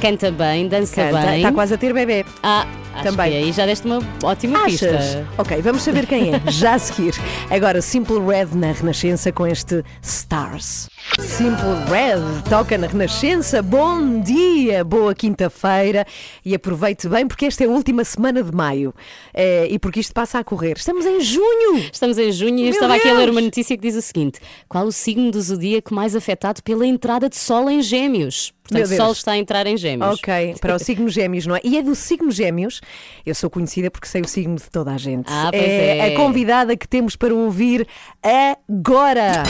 Canta 0.00 0.30
bem, 0.30 0.68
dança 0.68 1.02
Canta, 1.04 1.26
bem. 1.26 1.36
está 1.36 1.52
quase 1.52 1.74
a 1.74 1.78
ter 1.78 1.92
bebê. 1.92 2.24
Ah, 2.42 2.66
acho 2.94 3.02
Também. 3.04 3.30
que 3.30 3.36
aí 3.38 3.52
já 3.52 3.66
deste 3.66 3.86
uma 3.86 4.00
ótima 4.22 4.58
Achas? 4.60 4.80
pista. 4.80 5.26
Ok, 5.38 5.60
vamos 5.62 5.82
saber 5.82 6.06
quem 6.06 6.34
é, 6.34 6.40
já 6.50 6.74
a 6.74 6.78
seguir. 6.78 7.14
Agora, 7.50 7.80
Simple 7.82 8.18
Red 8.20 8.48
na 8.56 8.72
Renascença 8.72 9.30
com 9.32 9.46
este 9.46 9.84
Stars. 10.02 10.88
Simple 11.18 11.74
Red 11.90 12.48
toca 12.48 12.78
na 12.78 12.86
Renascença. 12.86 13.62
Bom 13.62 14.20
dia, 14.20 14.84
boa 14.84 15.14
quinta-feira 15.14 16.06
e 16.44 16.54
aproveite 16.54 17.08
bem 17.08 17.26
porque 17.26 17.46
esta 17.46 17.64
é 17.64 17.66
a 17.66 17.70
última 17.70 18.04
semana 18.04 18.42
de 18.42 18.52
maio 18.52 18.94
Eh, 19.34 19.68
e 19.70 19.78
porque 19.78 20.00
isto 20.00 20.12
passa 20.12 20.38
a 20.38 20.44
correr. 20.44 20.74
Estamos 20.76 21.04
em 21.06 21.20
junho! 21.20 21.76
Estamos 21.92 22.18
em 22.18 22.30
junho 22.30 22.58
e 22.58 22.64
eu 22.66 22.70
estava 22.70 22.94
aqui 22.94 23.08
a 23.08 23.12
ler 23.12 23.24
Deus! 23.24 23.30
uma 23.30 23.40
notícia 23.40 23.76
que 23.76 23.82
diz 23.82 23.96
o 23.96 24.02
seguinte: 24.02 24.38
qual 24.68 24.86
o 24.86 24.92
signo 24.92 25.30
do 25.30 25.40
zodíaco 25.40 25.94
mais 25.94 26.14
afetado 26.14 26.62
pela 26.62 26.86
entrada 26.86 27.28
de 27.28 27.36
Sol 27.36 27.70
em 27.70 27.82
Gêmeos? 27.82 28.52
Portanto, 28.62 28.88
Deus. 28.88 28.96
Sol 29.02 29.12
está 29.12 29.32
a 29.32 29.38
entrar 29.38 29.66
em 29.66 29.76
Gêmeos. 29.76 30.18
Ok, 30.18 30.54
para 30.60 30.74
o 30.76 30.78
signo 30.78 31.08
Gêmeos, 31.08 31.46
não 31.46 31.56
é? 31.56 31.60
E 31.64 31.76
é 31.78 31.82
do 31.82 31.94
signo 31.94 32.30
Gêmeos, 32.30 32.80
eu 33.24 33.34
sou 33.34 33.50
conhecida 33.50 33.90
porque 33.90 34.06
sei 34.06 34.22
o 34.22 34.28
signo 34.28 34.56
de 34.56 34.70
toda 34.70 34.92
a 34.92 34.98
gente. 34.98 35.26
Ah, 35.30 35.48
pois 35.50 35.62
é, 35.62 35.98
é. 35.98 36.14
a 36.14 36.16
convidada 36.16 36.76
que 36.76 36.88
temos 36.88 37.16
para 37.16 37.34
ouvir 37.34 37.86
agora. 38.22 39.42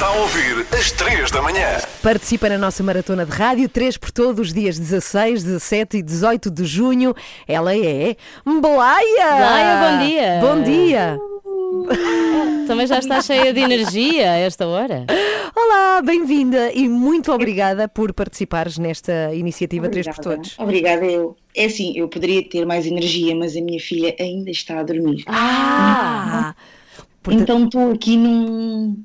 Está 0.00 0.06
a 0.06 0.12
ouvir 0.12 0.66
às 0.72 0.90
3 0.92 1.30
da 1.30 1.42
manhã. 1.42 1.66
Participa 2.02 2.48
na 2.48 2.56
nossa 2.56 2.82
maratona 2.82 3.26
de 3.26 3.32
rádio, 3.32 3.68
3 3.68 3.98
por 3.98 4.10
todos 4.10 4.48
os 4.48 4.54
dias 4.54 4.78
16, 4.78 5.44
17 5.44 5.98
e 5.98 6.02
18 6.02 6.50
de 6.50 6.64
junho. 6.64 7.14
Ela 7.46 7.76
é 7.76 8.16
Blaia! 8.46 9.36
Blaia, 9.36 9.76
bom 9.76 10.06
dia. 10.06 10.38
Bom 10.40 10.62
dia! 10.62 11.29
Também 12.66 12.86
já 12.86 12.98
está 12.98 13.20
cheia 13.20 13.52
de 13.52 13.60
energia 13.60 14.32
a 14.32 14.36
esta 14.36 14.66
hora. 14.66 15.06
Olá, 15.54 16.02
bem-vinda 16.02 16.72
e 16.72 16.88
muito 16.88 17.32
obrigada 17.32 17.88
por 17.88 18.12
participares 18.12 18.78
nesta 18.78 19.34
iniciativa 19.34 19.88
3 19.88 20.06
por 20.08 20.18
todos. 20.18 20.58
Obrigada, 20.58 21.04
eu. 21.04 21.36
É 21.54 21.64
assim, 21.66 21.92
eu 21.96 22.08
poderia 22.08 22.46
ter 22.48 22.64
mais 22.64 22.86
energia, 22.86 23.34
mas 23.34 23.56
a 23.56 23.60
minha 23.60 23.80
filha 23.80 24.14
ainda 24.18 24.50
está 24.50 24.80
a 24.80 24.82
dormir. 24.82 25.24
Ah! 25.26 26.54
Portanto- 27.22 27.42
Então 27.42 27.64
estou 27.64 27.92
aqui 27.92 28.16
num. 28.16 29.02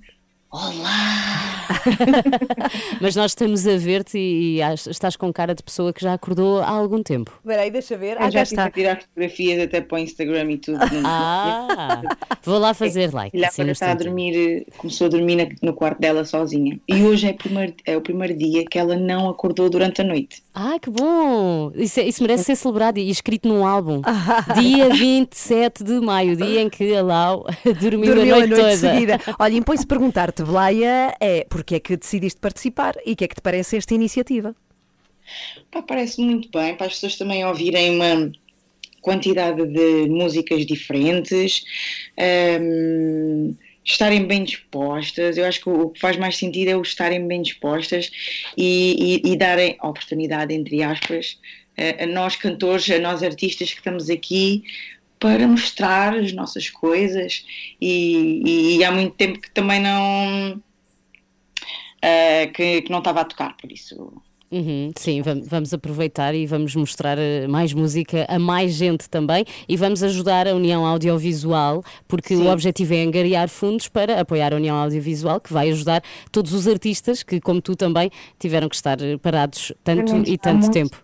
Olá! 0.56 1.68
Mas 3.02 3.14
nós 3.14 3.32
estamos 3.32 3.68
a 3.68 3.76
ver-te 3.76 4.18
e 4.18 4.62
ach- 4.62 4.88
estás 4.88 5.18
com 5.18 5.32
cara 5.34 5.54
de 5.54 5.62
pessoa 5.62 5.92
que 5.92 6.02
já 6.02 6.14
acordou 6.14 6.60
há 6.62 6.70
algum 6.70 7.04
tempo. 7.04 7.30
Espera 7.44 7.64
aí, 7.64 7.70
deixa 7.70 7.98
ver. 7.98 8.16
Eu 8.16 8.24
Ah, 8.24 8.30
já 8.30 8.44
estive 8.44 8.62
está. 8.62 8.66
a 8.66 8.72
tirar 8.72 9.02
fotografias 9.02 9.62
até 9.64 9.82
para 9.82 9.96
o 9.98 10.00
Instagram 10.00 10.52
e 10.52 10.58
tudo. 10.58 10.80
Ah, 11.04 12.02
vou 12.42 12.58
lá 12.58 12.74
fazer 12.74 13.14
like. 13.14 13.44
Assim, 13.44 13.66
no 13.66 13.72
está 13.72 13.92
a 13.92 13.96
dormir, 13.96 14.66
começou 14.78 15.08
a 15.08 15.10
dormir 15.10 15.58
no 15.62 15.74
quarto 15.74 16.00
dela 16.00 16.24
sozinha. 16.24 16.80
E 16.88 17.04
hoje 17.04 17.28
é, 17.28 17.32
o 17.32 17.36
primeiro- 17.36 17.74
é 17.86 17.98
o 17.98 18.02
primeiro 18.02 18.34
dia 18.38 18.64
que 18.64 18.80
ela 18.80 18.96
não 18.96 19.28
acordou 19.28 19.70
durante 19.70 20.00
a 20.00 20.06
noite. 20.06 20.42
Ah, 20.54 20.78
que 20.82 20.90
bom! 20.90 21.70
Isso, 21.76 22.00
é- 22.00 22.04
isso 22.08 22.22
merece 22.24 22.46
ser 22.46 22.56
celebrado 22.56 22.98
e 22.98 23.10
escrito 23.10 23.46
num 23.50 23.66
álbum. 23.68 24.02
Ah. 24.06 24.46
Dia 24.58 24.88
27 24.90 25.84
de 25.84 26.00
maio, 26.00 26.38
dia 26.38 26.62
em 26.62 26.70
que 26.70 26.96
a 26.96 27.04
Lau 27.04 27.46
dormiu, 27.82 28.16
Dormiu 28.16 28.36
a 28.36 28.40
noite, 28.48 28.56
toda. 28.56 28.78
seguida. 28.78 29.20
Olha, 29.38 29.54
impõe-se 29.58 29.86
perguntar-te, 29.86 30.45
Blaia, 30.50 31.16
é 31.20 31.46
porque 31.52 31.76
é 31.76 31.80
que 31.80 31.98
decidiste 31.98 32.40
participar 32.40 32.94
e 33.06 33.12
o 33.14 33.16
que 33.18 33.26
é 33.26 33.28
que 33.28 33.36
te 33.36 33.42
parece 33.42 33.78
esta 33.78 33.94
iniciativa? 33.94 34.56
Pá, 35.72 35.82
parece 35.82 36.22
muito 36.22 36.50
bem 36.52 36.76
para 36.76 36.88
as 36.88 36.94
pessoas 36.94 37.18
também 37.18 37.46
ouvirem 37.46 37.92
uma 37.96 38.32
quantidade 39.02 39.66
de 39.68 40.08
músicas 40.10 40.66
diferentes, 40.66 41.64
hum, 42.62 43.56
estarem 43.86 44.26
bem 44.28 44.44
dispostas. 44.44 45.38
Eu 45.38 45.46
acho 45.46 45.62
que 45.62 45.70
o 45.70 45.90
que 45.92 46.00
faz 46.00 46.18
mais 46.18 46.38
sentido 46.38 46.70
é 46.70 46.78
o 46.78 46.82
estarem 46.82 47.28
bem 47.28 47.42
dispostas 47.42 48.12
e, 48.58 49.22
e- 49.26 49.34
e 49.34 49.38
darem 49.38 49.78
oportunidade, 49.84 50.54
entre 50.54 50.84
aspas, 50.84 51.40
a, 51.78 52.04
a 52.04 52.08
nós 52.08 52.36
cantores, 52.36 52.90
a 52.90 53.00
nós 53.00 53.24
artistas 53.24 53.72
que 53.72 53.80
estamos 53.80 54.10
aqui 54.10 54.64
para 55.20 55.48
mostrar 55.48 56.16
as 56.16 56.32
nossas 56.34 56.70
coisas 56.70 57.46
e, 57.82 58.42
e- 58.46 58.78
e 58.78 58.84
há 58.84 58.92
muito 58.92 59.16
tempo 59.16 59.40
que 59.40 59.50
também 59.52 59.80
não 59.82 60.62
ah, 62.02 62.48
que, 62.54 62.82
que 62.84 62.92
não 62.92 63.00
estava 63.00 63.22
a 63.22 63.26
tocar, 63.26 63.56
por 63.58 63.72
isso. 63.72 64.22
Uhum, 64.52 64.92
sim, 64.96 65.22
vam- 65.24 65.42
vamos 65.44 65.74
aproveitar 65.74 66.36
e 66.36 66.46
vamos 66.46 66.76
mostrar 66.76 67.18
eh, 67.18 67.48
mais 67.48 67.74
música 67.74 68.26
a 68.30 68.38
mais 68.38 68.74
gente 68.74 69.10
também 69.10 69.44
e 69.68 69.76
vamos 69.76 70.04
ajudar 70.04 70.48
a 70.48 70.54
União 70.54 70.86
Audiovisual, 70.86 71.84
porque 72.08 72.36
o 72.36 72.46
objetivo 72.52 72.94
é 72.94 73.02
angariar 73.02 73.50
fundos 73.50 73.88
para 73.88 74.22
apoiar 74.22 74.54
a 74.54 74.56
União 74.56 74.78
Audiovisual, 74.78 75.42
que 75.42 75.52
vai 75.52 75.72
ajudar 75.72 76.04
todos 76.32 76.54
os 76.54 76.68
artistas 76.68 77.24
que, 77.24 77.42
como 77.42 77.60
tu 77.60 77.76
também, 77.76 78.12
tiveram 78.40 78.70
que 78.70 78.76
estar 78.76 79.02
eh, 79.02 79.18
parados 79.18 79.74
tanto 79.84 80.16
e 80.28 80.38
tanto 80.38 80.62
muito 80.62 80.74
tempo. 80.74 81.02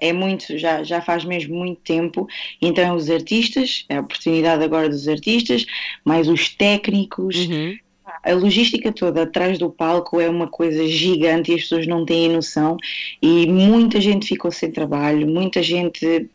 É 0.00 0.12
muito, 0.12 0.56
já, 0.58 0.82
já 0.82 1.00
faz 1.00 1.24
mesmo 1.24 1.54
muito 1.56 1.80
tempo. 1.82 2.26
Então, 2.60 2.96
os 2.96 3.10
artistas, 3.10 3.84
é 3.88 3.96
a 3.96 4.00
oportunidade 4.00 4.64
agora 4.64 4.88
dos 4.88 5.06
artistas, 5.08 5.66
mais 6.04 6.28
os 6.28 6.48
técnicos, 6.48 7.36
Uhum. 7.36 7.76
a 8.24 8.32
logística 8.34 8.90
toda 8.92 9.22
atrás 9.22 9.58
do 9.58 9.70
palco 9.70 10.20
é 10.20 10.28
uma 10.28 10.48
coisa 10.48 10.86
gigante 10.86 11.52
e 11.52 11.54
as 11.54 11.62
pessoas 11.62 11.86
não 11.86 12.04
têm 12.04 12.28
noção. 12.28 12.76
E 13.22 13.46
muita 13.46 14.00
gente 14.00 14.26
ficou 14.26 14.50
sem 14.50 14.70
trabalho, 14.72 15.26
muita 15.28 15.62
gente 15.62 16.28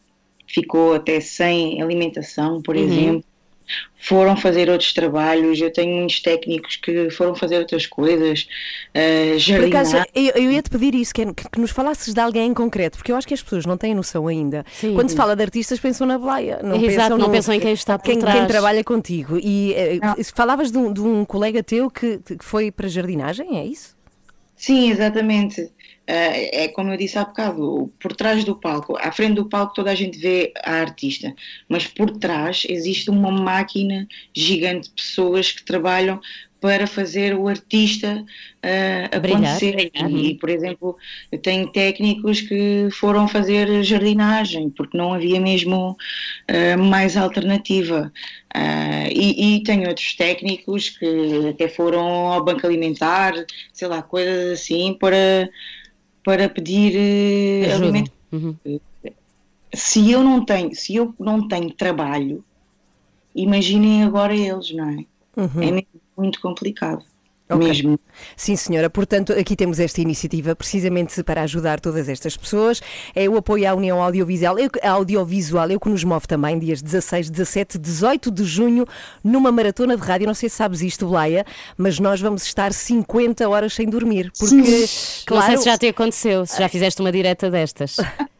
ficou 0.48 0.94
até 0.94 1.20
sem 1.20 1.82
alimentação, 1.82 2.62
por 2.62 2.76
Uhum. 2.76 2.84
exemplo. 2.84 3.26
Foram 3.98 4.38
fazer 4.38 4.70
outros 4.70 4.94
trabalhos. 4.94 5.60
Eu 5.60 5.72
tenho 5.74 5.96
muitos 5.98 6.22
técnicos 6.22 6.76
que 6.76 7.10
foram 7.10 7.34
fazer 7.34 7.58
outras 7.58 7.88
coisas, 7.88 8.48
eh, 8.94 9.32
Por 9.34 9.40
jardinar. 9.40 9.82
acaso, 9.82 10.06
eu, 10.14 10.32
eu 10.44 10.52
ia 10.52 10.62
te 10.62 10.70
pedir 10.70 10.94
isso, 10.94 11.12
que, 11.14 11.22
é 11.24 11.26
que, 11.34 11.50
que 11.50 11.60
nos 11.60 11.72
falasses 11.72 12.14
de 12.14 12.20
alguém 12.20 12.48
em 12.48 12.54
concreto, 12.54 12.98
porque 12.98 13.12
eu 13.12 13.16
acho 13.16 13.28
que 13.28 13.34
as 13.34 13.42
pessoas 13.42 13.66
não 13.66 13.78
têm 13.78 13.96
noção 13.96 14.28
ainda. 14.28 14.64
Sim. 14.72 14.94
Quando 14.94 15.10
se 15.10 15.16
fala 15.16 15.36
de 15.36 15.42
artistas, 15.42 15.80
pensam 15.80 16.06
na 16.06 16.20
Blaia. 16.20 16.60
Não 16.62 16.76
Exato, 16.76 16.86
pensam 16.88 17.18
não 17.18 17.28
no- 17.28 17.32
pensam 17.34 17.54
em 17.56 17.60
quem 17.60 17.74
está 17.74 17.98
por 17.98 18.06
quem, 18.06 18.20
trás. 18.20 18.38
quem 18.38 18.48
trabalha 18.48 18.84
contigo. 18.84 19.40
E 19.42 19.74
eh, 19.74 20.00
Não. 20.02 20.16
falavas 20.36 20.72
de 20.72 20.78
um, 20.78 20.94
de 20.94 21.02
um 21.02 21.26
colega 21.26 21.64
teu 21.64 21.90
que, 21.90 22.20
que 22.20 22.38
foi 22.46 22.70
para 22.72 22.88
jardinagem, 22.88 23.58
é 23.58 23.66
isso? 23.66 23.96
Sim, 24.56 24.90
exatamente. 24.92 25.70
Eh, 26.08 26.66
é 26.66 26.68
como 26.68 26.92
eu 26.92 26.98
disse 26.98 27.18
há 27.18 27.26
bocado, 27.26 27.92
por 28.00 28.16
trás 28.16 28.44
do 28.44 28.56
palco, 28.56 28.96
à 28.98 29.12
frente 29.12 29.36
do 29.36 29.50
palco 29.50 29.74
toda 29.74 29.92
a 29.92 29.96
gente 29.96 30.20
vê 30.20 30.54
a 30.64 30.74
artista, 30.74 31.34
mas 31.68 31.88
por 31.88 32.12
trás 32.12 32.64
existe 32.70 33.10
uma 33.10 33.32
máquina 33.32 34.08
gigante 34.34 34.90
de 34.90 34.96
pessoas 34.96 35.52
que 35.52 35.64
trabalham 35.64 36.22
para 36.66 36.88
fazer 36.88 37.36
o 37.36 37.48
artista 37.48 38.26
Brilhar. 39.22 39.56
acontecer. 39.58 39.92
Uhum. 40.02 40.18
E, 40.18 40.34
por 40.36 40.50
exemplo, 40.50 40.98
tenho 41.44 41.72
técnicos 41.72 42.42
que 42.42 42.88
foram 42.92 43.28
fazer 43.28 43.84
jardinagem 43.84 44.72
porque 44.72 44.98
não 44.98 45.14
havia 45.14 45.40
mesmo 45.40 45.96
eh, 46.48 46.76
mais 46.76 47.16
alternativa. 47.18 48.12
Ah, 48.52 49.08
e, 49.12 49.58
e 49.58 49.64
tenho 49.64 49.88
outros 49.88 50.16
técnicos 50.16 50.90
que 50.90 51.50
até 51.50 51.68
foram 51.68 52.32
ao 52.32 52.44
banco 52.44 52.66
alimentar, 52.66 53.34
sei 53.72 53.88
lá, 53.88 54.02
coisas 54.02 54.60
assim, 54.60 54.98
para, 55.00 55.48
para 56.26 56.50
pedir 56.50 57.66
Ajuda. 57.68 57.76
alimento. 57.76 58.12
Uhum. 58.32 58.56
se 59.74 60.12
eu 60.12 60.24
não 60.24 60.44
tenho, 60.44 60.76
se 60.76 60.96
eu 60.96 61.14
não 61.20 61.48
tenho 61.48 61.72
trabalho, 61.72 62.44
imaginem 63.34 64.04
agora 64.04 64.36
eles, 64.36 64.74
não 64.74 64.90
é? 64.90 65.06
É 65.38 65.72
mesmo 65.72 65.88
muito 66.18 66.42
complicado. 66.42 67.06
Uhum. 67.50 67.58
Ok. 67.58 67.68
Mesmo. 67.68 68.00
Sim, 68.36 68.56
senhora. 68.56 68.90
Portanto, 68.90 69.34
aqui 69.34 69.56
temos 69.56 69.80
esta 69.80 70.02
iniciativa 70.02 70.56
precisamente 70.56 71.22
para 71.24 71.42
ajudar 71.44 71.80
todas 71.80 72.10
estas 72.10 72.36
pessoas. 72.36 72.82
É 73.14 73.30
o 73.30 73.38
apoio 73.38 73.70
à 73.70 73.74
União 73.74 74.02
Audiovisual, 74.02 74.58
eu, 74.58 74.70
audiovisual, 74.84 75.70
eu 75.70 75.80
que 75.80 75.90
nos 75.90 76.04
move 76.04 76.28
também, 76.28 76.58
dias 76.58 76.82
16, 76.82 77.30
17, 77.30 77.78
18 77.78 78.32
de 78.32 78.44
junho, 78.44 78.88
numa 79.24 79.52
maratona 79.52 79.96
de 79.96 80.04
rádio. 80.04 80.28
Não 80.28 80.34
sei 80.34 80.50
se 80.50 80.56
sabes 80.56 80.82
isto, 80.82 81.08
Laia, 81.08 81.46
mas 81.78 82.00
nós 82.00 82.20
vamos 82.20 82.44
estar 82.44 82.74
50 82.74 83.48
horas 83.48 83.74
sem 83.74 83.88
dormir. 83.88 84.32
Porque, 84.40 84.56
Não 84.56 84.88
claro, 85.26 85.46
sei 85.46 85.58
se 85.58 85.66
já 85.66 85.78
te 85.78 85.88
aconteceu, 85.88 86.46
se 86.46 86.58
já 86.58 86.68
fizeste 86.68 87.02
uma 87.02 87.12
direta 87.12 87.52
destas. 87.52 87.98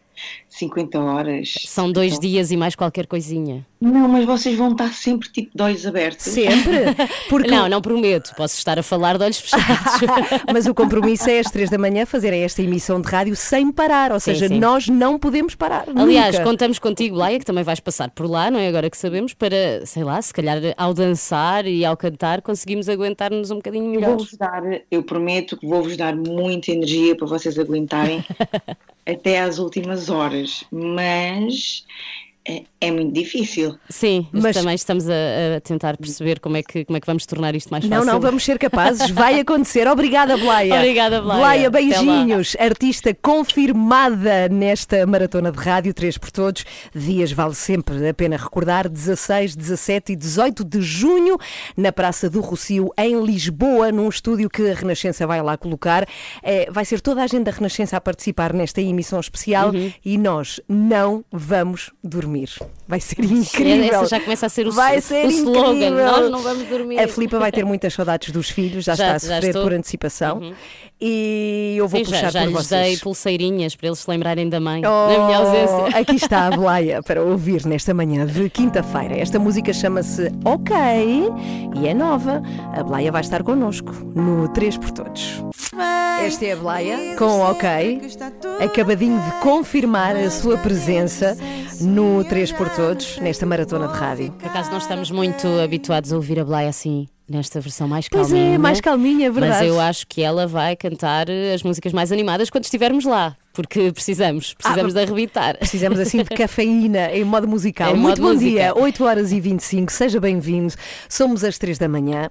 50 0.58 1.00
horas. 1.00 1.54
São 1.66 1.92
dois 1.92 2.18
dias 2.20 2.52
e 2.52 2.58
mais 2.58 2.76
qualquer 2.76 3.06
coisinha. 3.08 3.66
Não, 3.82 4.08
mas 4.08 4.26
vocês 4.26 4.58
vão 4.58 4.72
estar 4.72 4.92
sempre 4.94 5.30
tipo 5.30 5.52
de 5.56 5.62
olhos 5.62 5.86
abertos. 5.86 6.26
sempre. 6.26 6.96
Porque 7.30 7.52
Não, 7.52 7.68
não 7.70 7.82
prometo. 7.82 8.34
Posso 8.36 8.58
estar 8.58 8.80
a 8.80 8.84
falar 8.84 9.18
de 9.18 9.24
olhos 9.26 9.40
fechados. 9.40 9.66
Mas 10.52 10.66
o 10.66 10.74
compromisso 10.74 11.30
é 11.30 11.40
às 11.40 11.52
três 11.52 11.70
da 11.70 11.78
manhã 11.78 12.06
fazerem 12.06 12.42
esta 12.44 12.62
emissão 12.62 13.00
de 13.02 13.08
rádio 13.08 13.36
sem 13.36 13.72
parar, 13.72 14.12
ou 14.12 14.20
Sim, 14.20 14.32
seja, 14.34 14.48
sim. 14.48 14.60
nós 14.60 14.88
não 14.88 15.20
podemos 15.20 15.54
parar. 15.56 15.86
Aliás, 15.96 16.36
nunca. 16.36 16.46
contamos 16.50 16.80
contigo, 16.80 17.16
Laia, 17.16 17.38
que 17.38 17.46
também 17.46 17.64
vais 17.64 17.80
passar 17.80 18.10
por 18.10 18.28
lá, 18.30 18.50
não 18.50 18.60
é? 18.60 18.68
Agora 18.68 18.90
que 18.90 18.98
sabemos, 18.98 19.34
para, 19.34 19.86
sei 19.86 20.04
lá, 20.04 20.20
se 20.22 20.34
calhar 20.34 20.58
ao 20.78 20.94
dançar 20.94 21.66
e 21.68 21.84
ao 21.86 21.96
cantar 21.98 22.42
conseguimos 22.42 22.88
aguentar-nos 22.90 23.52
um 23.52 23.56
bocadinho 23.58 23.86
Eu 23.86 23.92
melhor. 23.92 24.16
vou-vos 24.18 24.34
dar, 24.38 24.64
eu 24.90 25.04
prometo 25.04 25.58
que 25.58 25.68
vou-vos 25.68 25.96
dar 25.98 26.16
muita 26.16 26.72
energia 26.72 27.16
para 27.16 27.28
vocês 27.28 27.60
aguentarem 27.60 28.24
até 29.06 29.42
às 29.42 29.60
últimas 29.60 30.10
horas, 30.10 30.45
mas 30.72 31.86
é, 32.48 32.64
é 32.80 32.92
muito 32.92 33.12
difícil. 33.14 33.76
Sim, 33.90 34.28
mas 34.32 34.44
Mas- 34.44 34.56
também 34.58 34.76
estamos 34.76 35.10
a, 35.10 35.14
a 35.58 35.62
tentar 35.62 35.98
perceber 35.98 36.40
como 36.40 36.58
é, 36.58 36.64
que, 36.64 36.86
como 36.86 36.96
é 36.98 37.00
que 37.02 37.08
vamos 37.08 37.26
tornar 37.26 37.56
isto 37.56 37.70
mais 37.70 37.84
Não, 37.86 37.98
fácil. 37.98 38.14
não, 38.14 38.20
vamos 38.20 38.44
ser 38.44 38.60
capazes, 38.60 39.10
vai 39.12 39.40
acontecer. 39.40 39.88
Obrigada, 39.88 40.38
Blaia. 40.38 40.76
Obrigada, 40.76 41.22
Blaia. 41.22 41.40
Blaia, 41.40 41.70
beijinhos. 41.70 42.56
Artista 42.60 43.14
confirmada 43.16 44.48
nesta 44.50 45.06
maratona 45.08 45.52
de 45.52 45.58
rádio, 45.58 45.94
3 45.94 46.18
por 46.18 46.32
todos. 46.32 46.64
Dias 46.94 47.32
vale 47.32 47.56
sempre 47.56 48.08
a 48.08 48.14
pena 48.14 48.38
recordar: 48.38 48.88
16, 48.88 49.56
17 49.56 50.14
e 50.14 50.16
18 50.16 50.64
de 50.64 50.82
junho, 50.82 51.38
na 51.76 51.92
Praça 51.92 52.30
do 52.30 52.42
Rocio, 52.42 52.90
em 52.98 53.20
Lisboa, 53.24 53.92
num 53.92 54.08
estúdio 54.10 54.50
que 54.50 54.70
a 54.70 54.74
Renascença 54.74 55.26
vai 55.26 55.42
lá 55.42 55.58
colocar. 55.58 56.08
É, 56.44 56.70
vai 56.72 56.86
ser 56.86 57.02
toda 57.02 57.24
a 57.24 57.28
gente 57.28 57.44
da 57.46 57.52
Renascença 57.52 57.98
a 57.98 58.02
participar 58.02 58.54
nesta 58.54 58.82
emissão 58.82 59.20
especial 59.20 59.70
Uhum. 59.72 59.92
e 60.04 60.18
nós 60.18 60.60
não 60.68 61.24
vamos 61.32 61.92
dormir. 62.04 62.35
Vai 62.88 63.00
ser 63.00 63.24
incrível. 63.26 64.02
Essa 64.02 64.06
já 64.08 64.20
começa 64.20 64.46
a 64.46 64.50
ser 64.50 64.68
o, 64.68 64.72
Vai 64.72 65.02
ser 65.02 65.26
o 65.26 65.30
slogan. 65.30 65.74
incrível. 65.74 66.06
Nós 66.06 66.32
não 66.32 66.40
vamos 66.42 66.68
dormir. 66.68 67.00
A 67.00 67.08
Filipa 67.08 67.40
vai 67.40 67.52
ter 67.52 67.66
muitas 67.66 67.94
saudades 67.94 68.32
dos 68.32 68.50
filhos, 68.50 68.84
já, 68.86 68.96
Já- 68.96 69.16
está 69.16 69.28
a 69.28 69.30
já 69.30 69.36
sofrer. 69.42 69.56
Uhum. 69.56 69.64
por 69.64 69.74
antecipação. 69.74 70.54
E 71.02 71.76
eu 71.78 71.88
vou 71.90 72.00
Sim, 72.00 72.06
já, 72.06 72.16
puxar 72.18 72.32
já 72.32 72.40
por 72.42 72.46
lhes 72.48 72.54
vocês. 72.56 72.82
dei 72.88 72.98
pulseirinhas 72.98 73.76
para 73.76 73.88
eles 73.88 74.00
se 74.00 74.10
lembrarem 74.10 74.48
da 74.48 74.60
mãe, 74.62 74.82
Oh, 74.86 75.12
na 75.12 75.26
minha 75.26 75.38
ausência. 75.40 75.88
Aqui 76.00 76.16
está 76.16 76.48
a 76.48 76.52
Blaia 76.52 77.04
para 77.04 77.22
ouvir 77.22 77.66
nesta 77.66 77.94
manhã 77.94 78.26
de 78.26 78.50
quinta-feira. 78.50 79.16
Esta 79.18 79.38
música 79.38 79.74
chama-se 79.74 80.32
Ok 80.46 80.74
e 81.82 81.88
é 81.88 81.94
nova. 81.94 82.42
A 82.74 82.82
Blaia 82.84 83.12
vai 83.12 83.22
estar 83.22 83.44
connosco 83.44 83.92
no 84.16 84.48
3 84.50 84.78
por 84.78 84.92
Todos. 84.92 85.44
Esta 86.26 86.46
é 86.46 86.54
a 86.54 86.56
Blaia 86.56 87.16
com 87.18 87.42
Ok, 87.42 88.02
acabadinho 88.64 89.20
de 89.22 89.32
confirmar 89.42 90.16
a 90.16 90.32
sua 90.32 90.58
presença 90.58 91.38
no 91.82 92.24
3 92.30 92.52
por 92.54 92.70
Todos, 92.70 93.18
nesta 93.20 93.46
maratona 93.46 93.88
de 93.88 93.94
rádio. 93.98 94.32
Por 94.34 94.48
acaso 94.48 94.72
não 94.72 94.78
estamos 94.78 95.12
muito 95.12 95.48
habituados 95.64 96.12
a 96.12 96.16
ouvir 96.16 96.40
a 96.40 96.46
Blay 96.46 96.68
assim, 96.68 97.08
nesta 97.30 97.60
versão 97.62 97.88
mais 97.88 98.08
Pois 98.10 98.28
calminha. 98.30 98.56
é, 98.56 98.58
mais 98.58 98.82
calminha, 98.82 99.28
é 99.28 99.30
verdade. 99.32 99.60
Mas 99.60 99.68
eu 99.68 99.80
acho 99.80 100.08
que 100.08 100.22
ela 100.22 100.48
vai 100.48 100.76
cantar 100.76 101.28
as 101.54 101.62
músicas 101.64 101.94
mais 101.94 102.12
animadas 102.12 102.50
quando 102.50 102.64
estivermos 102.64 103.06
lá, 103.06 103.36
porque 103.56 103.92
precisamos, 103.92 104.54
precisamos 104.54 104.96
Ah, 104.96 105.00
de 105.00 105.04
arrebitar. 105.12 105.58
Precisamos 105.58 106.00
assim 106.00 106.18
de 106.24 106.30
cafeína 106.36 107.12
em 107.12 107.24
modo 107.24 107.48
musical. 107.48 107.96
Em 107.96 107.98
Muito 108.00 108.22
modo 108.22 108.34
bom 108.34 108.40
dia, 108.40 108.66
música. 108.70 108.80
8 108.84 109.04
horas 109.04 109.32
e 109.32 109.40
25, 109.40 109.92
seja 109.92 110.20
bem-vindo. 110.20 110.74
Somos 111.10 111.44
às 111.44 111.58
3 111.58 111.78
da 111.78 111.88
manhã 111.88 112.30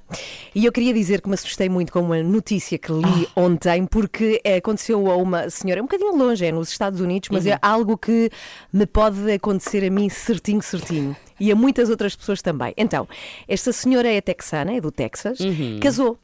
e 0.54 0.64
eu 0.64 0.72
queria 0.72 0.92
dizer 0.92 1.20
que 1.20 1.28
me 1.28 1.34
assustei 1.34 1.68
muito 1.68 1.92
com 1.92 2.00
uma 2.00 2.22
notícia 2.22 2.78
que 2.78 2.92
li 2.92 3.26
Ah. 3.34 3.40
ontem, 3.40 3.86
porque 3.86 4.40
eh, 4.44 4.56
aconteceu 4.56 5.10
a 5.10 5.16
uma 5.16 5.48
senhora, 5.50 5.80
um 5.80 5.86
bocadinho 5.86 6.14
longe, 6.16 6.44
é 6.44 6.52
nos 6.52 6.68
Estados 6.70 7.00
Unidos, 7.00 7.28
mas 7.32 7.46
Uhum. 7.46 7.52
é 7.52 7.58
algo 7.62 7.96
que 7.98 8.30
me 8.72 8.86
pode 8.86 9.30
acontecer 9.32 9.84
a 9.86 9.90
mim 9.90 10.08
certinho, 10.08 10.62
certinho. 10.62 11.16
E 11.40 11.50
a 11.50 11.56
muitas 11.56 11.90
outras 11.90 12.14
pessoas 12.14 12.40
também. 12.40 12.72
Então, 12.76 13.08
esta 13.48 13.72
senhora 13.72 14.08
é 14.08 14.20
texana, 14.20 14.72
é 14.76 14.80
do 14.80 14.92
Texas, 14.92 15.40
Uhum. 15.40 15.80
casou. 15.80 16.16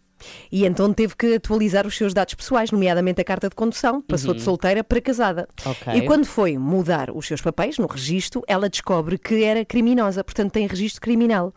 E 0.51 0.65
então 0.67 0.93
teve 0.93 1.15
que 1.17 1.35
atualizar 1.35 1.87
os 1.87 1.97
seus 1.97 2.13
dados 2.15 2.35
pessoais, 2.35 2.71
nomeadamente 2.71 3.21
a 3.21 3.25
carta 3.25 3.49
de 3.49 3.55
condução, 3.55 4.01
passou 4.03 4.35
de 4.35 4.43
solteira 4.43 4.83
para 4.85 5.01
casada. 5.01 5.49
Uhum. 5.65 5.73
Ok. 5.73 5.95
E 5.95 6.03
quando 6.03 6.25
foi 6.27 6.57
mudar 6.59 7.11
os 7.11 7.27
seus 7.27 7.41
papéis 7.41 7.79
no 7.79 7.87
registro, 7.87 8.43
ela 8.47 8.69
descobre 8.69 9.19
que 9.19 9.43
era 9.45 9.65
criminosa, 9.65 10.23
portanto 10.25 10.53
tem 10.53 10.67
registro 10.67 11.01
criminal. 11.01 11.53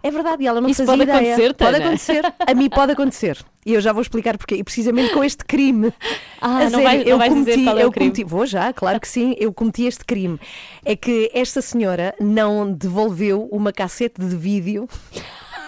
É 0.00 0.12
verdade, 0.12 0.44
e 0.44 0.46
ela 0.46 0.60
não 0.60 0.68
Isso 0.70 0.84
fazia 0.86 0.92
pode 1.06 1.10
ideia. 1.10 1.34
acontecer, 1.34 1.54
Pode 1.54 1.76
acontecer. 1.76 2.34
A 2.46 2.54
mim 2.54 2.68
pode 2.70 2.92
acontecer. 2.92 3.38
E 3.66 3.74
eu 3.74 3.80
já 3.80 3.92
vou 3.92 4.00
explicar 4.00 4.38
porquê. 4.38 4.54
E 4.54 4.62
precisamente 4.62 5.12
com 5.12 5.24
este 5.24 5.44
crime. 5.44 5.92
Ah, 6.40 6.58
A 6.58 6.70
não 6.70 6.78
sério, 6.78 6.84
vais- 6.84 7.04
não 7.04 7.10
eu 7.24 7.28
cometi, 7.30 7.68
é 7.68 7.74
o 7.74 7.78
eu 7.80 7.90
crime? 7.90 8.10
cometi- 8.12 8.22
vou 8.24 8.46
já, 8.46 8.72
claro 8.72 9.00
que 9.00 9.08
sim, 9.08 9.34
eu 9.40 9.52
cometi 9.52 9.86
este 9.86 10.04
crime. 10.04 10.38
É 10.84 10.94
que 10.94 11.28
esta 11.34 11.60
senhora 11.60 12.14
não 12.20 12.72
devolveu 12.72 13.48
uma 13.50 13.72
cassete 13.72 14.20
de 14.24 14.36
vídeo 14.36 14.88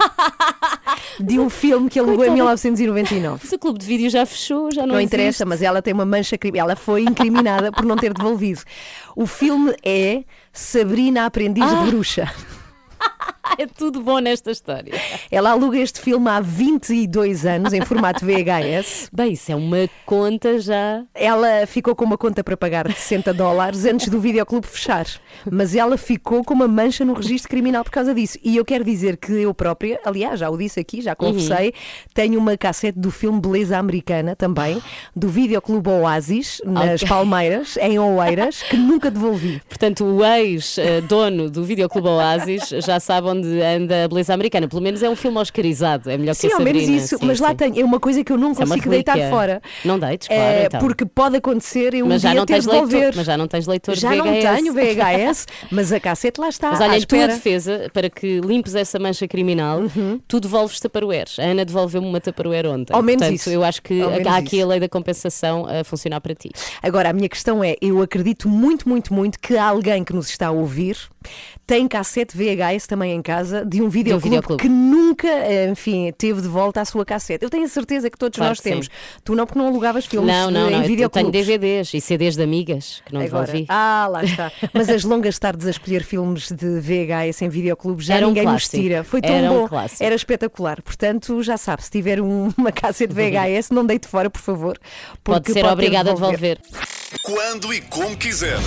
de 1.21 1.39
um 1.39 1.49
filme 1.51 1.89
que 1.89 1.99
alugou 1.99 2.15
em 2.25 2.29
Coitada. 2.29 2.35
1999. 2.37 3.41
Mas 3.43 3.53
o 3.53 3.59
clube 3.59 3.79
de 3.79 3.87
vídeo 3.87 4.11
já 4.11 4.25
fechou, 4.27 4.71
já 4.73 4.83
não, 4.83 4.89
Não 4.95 5.01
existe. 5.01 5.15
interessa, 5.15 5.45
mas 5.45 5.63
ela 5.63 5.81
tem 5.83 5.93
uma 5.95 6.05
mancha 6.07 6.37
criminal. 6.39 6.67
Ela 6.69 6.77
foi 6.77 7.03
incriminada 7.03 7.71
por 7.73 7.85
não 7.85 7.97
ter 7.97 8.13
devolvido. 8.15 8.61
O 9.17 9.27
filme 9.27 9.75
é 9.85 10.25
Sabrina 10.53 11.27
Aprendiz 11.27 11.65
Ah. 11.65 11.83
de 11.85 11.91
Bruxa. 11.91 12.31
É 13.59 13.67
tudo 13.67 14.01
bom 14.01 14.19
nesta 14.21 14.51
história. 14.51 14.93
Ela 15.31 15.51
aluga 15.51 15.77
este 15.79 16.01
filme 16.01 16.29
há 16.31 16.41
22 16.41 17.45
anos 17.45 17.73
em 17.73 17.83
formato 17.85 18.25
VHS. 18.25 19.11
Bem, 19.13 19.33
isso 19.33 19.53
é 19.53 19.57
uma 19.57 19.89
conta 20.07 20.59
já. 20.59 21.03
Ela 21.15 21.67
ficou 21.67 21.95
com 21.95 22.05
uma 22.05 22.17
conta 22.17 22.43
para 22.43 22.57
pagar 22.57 22.89
de 22.89 22.95
60 22.95 23.35
dólares 23.35 23.85
antes 23.85 24.09
do 24.09 24.19
videoclube 24.21 24.67
fechar. 24.67 25.07
Mas 25.51 25.75
ela 25.75 25.99
ficou 25.99 26.43
com 26.43 26.55
uma 26.55 26.67
mancha 26.69 27.05
no 27.05 27.13
registro 27.13 27.51
criminal 27.51 27.85
por 27.85 27.91
causa 27.91 28.15
disso. 28.15 28.39
E 28.43 28.57
eu 28.57 28.65
quero 28.65 28.83
dizer 28.85 29.17
que 29.19 29.33
eu 29.33 29.53
própria, 29.53 30.01
aliás, 30.05 30.41
já 30.41 30.49
o 30.49 30.57
disse 30.57 30.81
aqui, 30.81 31.01
já 31.03 31.15
confessei, 31.15 31.67
Uhum. 31.69 31.73
tenho 32.15 32.39
uma 32.39 32.57
cassete 32.57 32.99
do 32.99 33.11
filme 33.11 33.41
Beleza 33.41 33.77
Americana 33.77 34.35
também, 34.35 34.81
do 35.15 35.29
videoclube 35.29 35.89
Oasis, 35.91 36.63
nas 36.65 37.03
Ok. 37.03 37.09
Palmeiras, 37.09 37.77
em 37.79 37.99
Oeiras, 37.99 38.63
que 38.63 38.77
nunca 38.77 39.11
devolvi. 39.11 39.61
Portanto, 39.69 40.05
o 40.05 40.25
ex-dono 40.25 41.51
do 41.51 41.65
Videoclube 41.65 42.09
Oasis 42.09 42.69
já 42.85 42.99
sabe 43.01 43.27
onde 43.29 43.40
anda 43.47 44.05
a 44.05 44.09
beleza 44.09 44.33
americana. 44.35 44.69
Pelo 44.69 44.83
menos 44.83 45.03
é 45.03 45.09
um 45.11 45.17
filme 45.17 45.39
oscarizado. 45.39 46.11
É 46.11 46.17
melhor 46.19 46.35
Sim, 46.35 46.49
que 46.49 46.55
a 46.55 46.57
ao 46.57 46.63
menos 46.63 46.83
isso, 46.83 47.19
Sim, 47.19 47.27
mas 47.27 47.41
lá 47.41 47.51
sim. 47.51 47.57
tem, 47.57 47.81
é 47.81 47.85
uma 47.85 48.01
coisa 48.01 48.23
que 48.25 48.33
eu 48.33 48.37
não 48.39 48.53
é 48.53 48.55
consigo 48.55 48.89
deitar 48.91 49.15
relíquia. 49.15 49.31
fora. 49.37 49.63
Não 49.85 49.99
deites, 49.99 50.29
claro. 50.29 50.43
É, 50.43 50.65
então. 50.67 50.81
Porque 50.81 51.05
pode 51.05 51.37
acontecer 51.37 51.95
eu 51.95 52.05
um 52.05 52.09
mas 52.09 52.23
já 52.23 52.31
dia 52.31 52.41
não, 52.41 52.47
tens 52.47 52.67
devolver. 52.67 52.99
leitor, 53.01 53.17
mas 53.17 53.27
já 53.27 53.37
não 53.37 53.49
tens 53.49 53.67
leitor 53.67 53.95
Já 53.97 54.11
de 54.11 54.17
não 54.17 54.25
VHS. 54.27 54.57
tenho 54.57 54.73
VHS, 54.75 55.47
mas 55.71 55.93
a 55.93 56.01
cassete 56.01 56.41
lá 56.41 56.49
está. 56.49 56.71
Mas 56.71 56.81
olha, 56.81 56.97
em 56.97 57.03
tua 57.03 57.27
defesa, 57.29 57.91
para 57.93 58.09
que 58.11 58.41
limpes 58.41 58.75
essa 58.75 58.99
mancha 58.99 59.27
criminal, 59.29 59.83
tu 60.29 60.41
devolves 60.41 60.79
taparoeiros. 60.81 61.39
A 61.39 61.43
Ana 61.43 61.65
devolveu-me 61.65 62.07
uma 62.07 62.21
taparoeira 62.21 62.71
ontem. 62.71 62.93
Uhum. 62.93 62.99
Ao 62.99 63.03
menos 63.03 63.21
Portanto, 63.23 63.37
isso. 63.41 63.51
eu 63.51 63.65
acho 63.65 63.83
que 63.83 64.01
há 64.27 64.37
aqui 64.37 64.57
isso. 64.57 64.65
a 64.65 64.69
lei 64.69 64.81
da 64.81 64.89
compensação 64.89 65.67
a 65.67 65.85
funcionar 65.85 66.21
para 66.21 66.35
ti. 66.35 66.51
Agora, 66.83 67.11
a 67.11 67.13
minha 67.13 67.29
questão 67.29 67.63
é: 67.63 67.77
eu 67.81 68.01
acredito 68.03 68.49
muito, 68.49 68.89
muito, 68.89 69.13
muito 69.13 69.39
que 69.39 69.57
alguém 69.57 70.05
que 70.05 70.13
nos 70.13 70.29
está 70.29 70.49
a 70.49 70.51
ouvir 70.51 70.97
tem 71.67 71.87
cassete 71.87 72.37
VHS 72.37 72.87
também 72.87 73.13
em 73.13 73.23
casa 73.23 73.30
de 73.67 73.81
um 73.83 73.89
videoclube, 73.89 74.29
videoclube. 74.29 74.63
que 74.63 74.69
nunca, 74.69 75.29
eh, 75.29 75.69
enfim, 75.71 76.13
teve 76.17 76.41
de 76.43 76.49
volta 76.49 76.81
a 76.81 76.85
sua 76.85 77.05
cassete. 77.05 77.45
Eu 77.45 77.51
tenho 77.51 77.65
a 77.65 77.69
certeza 77.69 78.11
que 78.11 78.19
todos 78.19 78.37
Claro 78.37 78.51
nós 78.51 78.59
que 78.59 78.65
sim. 78.65 78.71
temos. 78.71 78.89
Tu 79.25 79.35
não, 79.35 79.47
porque 79.47 79.59
não 79.59 79.67
alugavas 79.69 80.07
filmes 80.07 80.31
Não, 80.35 80.51
não, 80.51 80.69
em 80.69 80.71
não. 80.71 80.71
Eu- 80.71 80.77
Eu 80.81 80.83
tenho 80.83 80.89
videoclubes. 80.89 81.47
DVDs 81.47 81.95
e 81.95 82.01
CDs 82.01 82.37
de 82.37 82.43
amigas 82.43 83.03
que 83.07 83.13
não 83.15 83.21
Agora, 83.21 83.47
devolvi. 83.47 83.67
ah, 83.69 84.07
lá 84.11 84.25
está. 84.25 84.51
Mas 84.75 84.89
as 84.89 85.05
longas 85.05 85.39
tardes 85.39 85.67
a 85.67 85.71
escolher 85.71 86.03
filmes 86.03 86.51
de 86.51 86.81
VHS 86.81 87.43
em 87.43 87.49
videoclube 87.49 88.03
já 88.03 88.17
Era 88.17 88.27
um 88.27 88.31
ninguém 88.31 88.45
nos 88.45 88.53
clássico. 88.63 88.77
tira. 88.83 89.05
Foi 89.05 89.21
tão 89.21 89.35
Era 89.35 89.51
um 89.53 89.61
bom. 89.63 89.69
clássico. 89.69 90.03
Era 90.05 90.15
espetacular. 90.15 90.83
Portanto, 90.83 91.43
já 91.43 91.57
sabe, 91.57 91.83
se 91.85 91.91
tiver 91.91 92.21
um- 92.21 92.51
uma 92.57 92.73
cassete 92.73 93.13
VHS, 93.15 93.71
não 93.73 93.85
deite 93.85 94.07
fora, 94.09 94.29
por 94.31 94.41
favor. 94.41 94.79
Pode 95.25 95.47
ser 95.49 95.55
ter 95.55 95.63
de 95.67 95.69
obrigada 95.73 96.11
a 96.11 96.15
devolver. 96.15 96.59
Quando 97.23 97.73
e 97.75 97.81
como 97.83 98.17
quiser. 98.17 98.59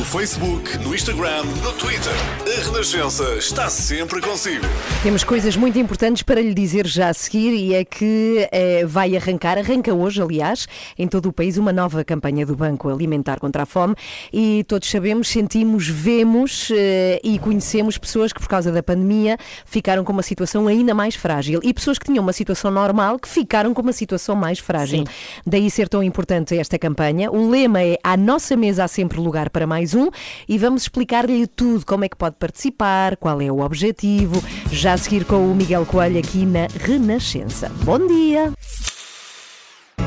No 0.00 0.06
Facebook, 0.06 0.78
no 0.78 0.94
Instagram, 0.94 1.44
no 1.62 1.74
Twitter. 1.74 2.14
A 2.46 2.64
Renascença 2.64 3.34
está 3.34 3.68
sempre 3.68 4.22
consigo. 4.22 4.64
Temos 5.02 5.22
coisas 5.22 5.56
muito 5.56 5.78
importantes 5.78 6.22
para 6.22 6.40
lhe 6.40 6.54
dizer 6.54 6.86
já 6.86 7.10
a 7.10 7.14
seguir 7.14 7.52
e 7.52 7.74
é 7.74 7.84
que 7.84 8.48
eh, 8.50 8.86
vai 8.86 9.14
arrancar, 9.14 9.58
arranca 9.58 9.92
hoje, 9.92 10.22
aliás, 10.22 10.66
em 10.98 11.06
todo 11.06 11.26
o 11.26 11.32
país, 11.34 11.58
uma 11.58 11.70
nova 11.70 12.02
campanha 12.02 12.46
do 12.46 12.56
Banco 12.56 12.88
Alimentar 12.88 13.38
contra 13.38 13.64
a 13.64 13.66
Fome 13.66 13.94
e 14.32 14.64
todos 14.66 14.88
sabemos, 14.88 15.28
sentimos, 15.28 15.86
vemos 15.86 16.70
eh, 16.74 17.20
e 17.22 17.38
conhecemos 17.38 17.98
pessoas 17.98 18.32
que 18.32 18.40
por 18.40 18.48
causa 18.48 18.72
da 18.72 18.82
pandemia 18.82 19.36
ficaram 19.66 20.02
com 20.02 20.14
uma 20.14 20.22
situação 20.22 20.66
ainda 20.66 20.94
mais 20.94 21.14
frágil 21.14 21.60
e 21.62 21.74
pessoas 21.74 21.98
que 21.98 22.06
tinham 22.06 22.22
uma 22.22 22.32
situação 22.32 22.70
normal 22.70 23.18
que 23.18 23.28
ficaram 23.28 23.74
com 23.74 23.82
uma 23.82 23.92
situação 23.92 24.34
mais 24.34 24.58
frágil. 24.58 25.04
Daí 25.46 25.70
ser 25.70 25.90
tão 25.90 26.02
importante 26.02 26.56
esta 26.56 26.78
campanha. 26.78 27.30
O 27.30 27.50
lema 27.50 27.82
é 27.82 27.98
À 28.02 28.16
nossa 28.16 28.56
mesa 28.56 28.84
há 28.84 28.88
sempre 28.88 29.20
lugar 29.20 29.50
para 29.50 29.66
mais 29.66 29.89
um 29.94 30.10
e 30.48 30.58
vamos 30.58 30.82
explicar-lhe 30.82 31.46
tudo, 31.46 31.84
como 31.84 32.04
é 32.04 32.08
que 32.08 32.16
pode 32.16 32.36
participar, 32.36 33.16
qual 33.16 33.40
é 33.40 33.50
o 33.50 33.60
objetivo, 33.60 34.42
já 34.70 34.94
a 34.94 34.98
seguir 34.98 35.24
com 35.24 35.50
o 35.50 35.54
Miguel 35.54 35.86
Coelho 35.86 36.18
aqui 36.18 36.44
na 36.44 36.66
Renascença. 36.78 37.70
Bom 37.84 38.06
dia! 38.06 38.52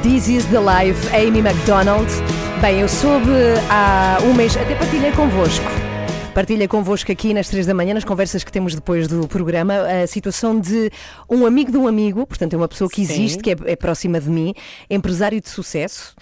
This 0.01 0.27
is 0.27 0.45
the 0.47 0.59
life, 0.59 1.07
Amy 1.15 1.41
MacDonald. 1.41 2.07
Bem, 2.61 2.79
eu 2.79 2.89
soube 2.89 3.29
há 3.69 4.17
um 4.23 4.33
mês, 4.33 4.55
até 4.57 4.75
partilhei 4.75 5.11
convosco. 5.11 5.65
Partilha 6.33 6.67
convosco 6.67 7.11
aqui 7.11 7.31
nas 7.31 7.47
três 7.47 7.67
da 7.67 7.75
manhã, 7.75 7.93
nas 7.93 8.03
conversas 8.03 8.43
que 8.43 8.51
temos 8.51 8.73
depois 8.73 9.07
do 9.07 9.27
programa, 9.27 9.75
a 9.75 10.07
situação 10.07 10.59
de 10.59 10.91
um 11.29 11.45
amigo 11.45 11.71
de 11.71 11.77
um 11.77 11.87
amigo, 11.87 12.25
portanto 12.25 12.53
é 12.53 12.57
uma 12.57 12.67
pessoa 12.67 12.89
que 12.89 13.05
Sim. 13.05 13.13
existe, 13.13 13.43
que 13.43 13.51
é, 13.51 13.55
é 13.65 13.75
próxima 13.75 14.19
de 14.19 14.31
mim, 14.31 14.51
empresário 14.89 15.39
de 15.39 15.47
sucesso 15.47 16.15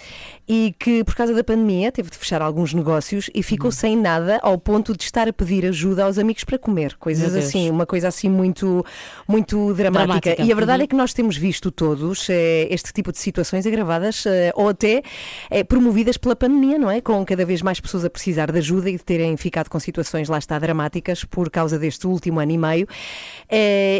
e 0.54 0.76
que 0.78 1.02
por 1.06 1.16
causa 1.16 1.34
da 1.34 1.46
pandemia 1.46 1.94
teve 1.94 2.10
de 2.10 2.18
fechar 2.18 2.42
alguns 2.42 2.74
negócios 2.74 3.30
e 3.34 3.42
ficou 3.42 3.68
Uhum. 3.68 3.72
sem 3.72 3.96
nada 3.96 4.38
ao 4.44 4.58
ponto 4.58 4.94
de 4.98 5.02
estar 5.06 5.26
a 5.26 5.32
pedir 5.32 5.66
ajuda 5.66 6.04
aos 6.04 6.18
amigos 6.18 6.44
para 6.44 6.58
comer, 6.60 6.98
coisas 6.98 7.34
assim, 7.34 7.70
uma 7.70 7.86
coisa 7.86 8.10
assim 8.10 8.28
muito, 8.30 8.86
muito 9.26 9.74
dramática. 9.74 10.20
Dramática. 10.20 10.44
E 10.44 10.52
a 10.52 10.56
verdade 10.56 10.80
Uhum. 10.80 10.84
é 10.84 10.88
que 10.88 10.96
nós 10.96 11.14
temos 11.14 11.38
visto 11.38 11.72
todos 11.72 12.28
eh, 12.30 12.68
este 12.70 12.92
tipo 12.92 13.14
de 13.14 13.18
situações 13.20 13.66
agravadas 13.66 14.26
eh, 14.26 14.52
ou 14.54 14.68
até 14.68 15.04
eh, 15.50 15.64
promovidas 15.64 16.18
pela 16.18 16.36
pandemia, 16.36 16.78
não 16.78 16.92
é? 16.92 17.00
Com 17.00 17.24
cada 17.26 17.46
vez 17.46 17.62
mais 17.62 17.80
pessoas 17.80 18.04
a 18.04 18.10
precisar 18.10 18.52
de 18.52 18.58
ajuda 18.58 18.90
e 18.90 18.98
de 18.98 19.04
terem 19.06 19.38
ficado 19.38 19.70
com 19.70 19.80
situações 19.80 20.28
lá 20.28 20.38
está 20.38 20.60
dramáticas 20.60 21.24
por 21.24 21.50
causa 21.50 21.80
deste 21.80 22.06
último 22.08 22.42
ano 22.42 22.52
e 22.52 22.58
meio. 22.58 22.88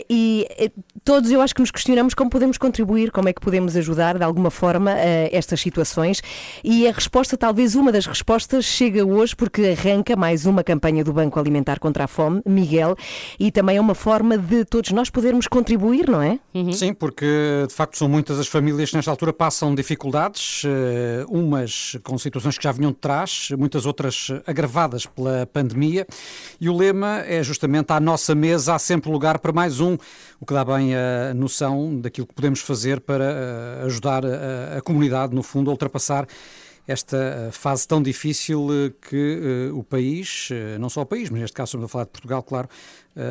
E 0.10 0.48
todos 1.06 1.32
eu 1.32 1.40
acho 1.42 1.56
que 1.56 1.62
nos 1.62 1.72
questionamos 1.72 2.14
como 2.14 2.30
podemos 2.30 2.58
contribuir, 2.58 3.10
como 3.12 3.30
é 3.30 3.34
que 3.34 3.40
podemos 3.40 3.76
ajudar 3.78 4.18
de 4.18 4.24
alguma 4.26 4.52
forma 4.52 4.92
estas 5.32 5.62
situações. 5.62 6.22
E 6.64 6.88
a 6.88 6.92
resposta, 6.92 7.38
talvez 7.38 7.76
uma 7.76 7.92
das 7.92 8.06
respostas, 8.06 8.66
chega 8.66 9.06
hoje 9.06 9.36
porque 9.36 9.76
arranca 9.78 10.16
mais 10.16 10.46
uma 10.46 10.64
campanha 10.64 11.04
do 11.04 11.14
Banco 11.14 11.40
Alimentar 11.40 11.80
contra 11.80 12.06
a 12.06 12.08
Fome, 12.08 12.42
Miguel, 12.46 12.96
e 13.40 13.52
também 13.52 13.78
é 13.78 13.82
uma 13.82 13.96
forma 13.96 14.38
de 14.38 14.66
todos 14.66 14.92
nós 14.92 15.10
podermos 15.10 15.48
contribuir, 15.48 16.10
não 16.10 16.22
é? 16.22 16.40
Sim, 16.74 16.94
porque 16.94 17.26
de 17.68 17.74
facto 17.74 17.98
são 17.98 18.08
muitas 18.08 18.40
as 18.40 18.48
famílias 18.48 18.90
que 18.90 18.96
nesta 18.96 19.12
altura 19.12 19.34
passam 19.34 19.74
dificuldades, 19.74 20.64
eh, 20.66 21.26
umas 21.30 21.98
com 22.04 22.18
situações 22.18 22.58
que 22.58 22.64
já 22.64 22.72
vinham 22.72 22.92
de 22.92 22.98
trás, 22.98 23.50
muitas 23.58 23.86
outras 23.86 24.28
agravadas 24.46 25.06
pela 25.06 25.46
pandemia. 25.48 26.06
E 26.60 26.70
o 26.70 26.76
lema 26.76 27.22
é 27.26 27.42
justamente 27.44 27.92
à 27.92 28.00
nossa 28.00 28.36
mesa 28.36 28.76
há 28.76 28.80
sempre 28.80 29.12
lugar 29.12 29.40
para 29.40 29.52
mais 29.52 29.80
um, 29.80 29.98
o 30.42 30.46
que 30.46 30.56
dá 30.56 30.66
bem 30.66 30.96
a 30.96 31.36
noção 31.36 32.02
daquilo 32.02 32.26
que 32.26 32.34
podemos 32.34 32.62
fazer 32.62 33.00
para 33.00 33.24
eh, 33.24 33.84
ajudar 33.86 34.26
a, 34.26 34.80
a 34.80 34.82
comunidade, 34.82 35.36
no 35.36 35.44
fundo, 35.44 35.70
a 35.70 35.72
ultrapassar 35.72 36.28
esta 36.88 37.16
eh, 37.16 37.52
fase 37.52 37.88
tão 37.88 38.02
difícil 38.02 38.68
eh, 38.72 38.92
que 39.08 39.70
eh, 39.70 39.72
o 39.72 39.84
país, 39.84 40.50
eh, 40.52 40.80
não 40.80 40.90
só 40.90 41.02
o 41.02 41.06
país, 41.06 41.30
mas 41.30 41.42
neste 41.42 41.54
caso 41.56 41.70
estamos 41.70 41.86
a 41.86 41.88
falar 41.88 42.06
de 42.06 42.10
Portugal, 42.10 42.42
claro, 42.42 42.68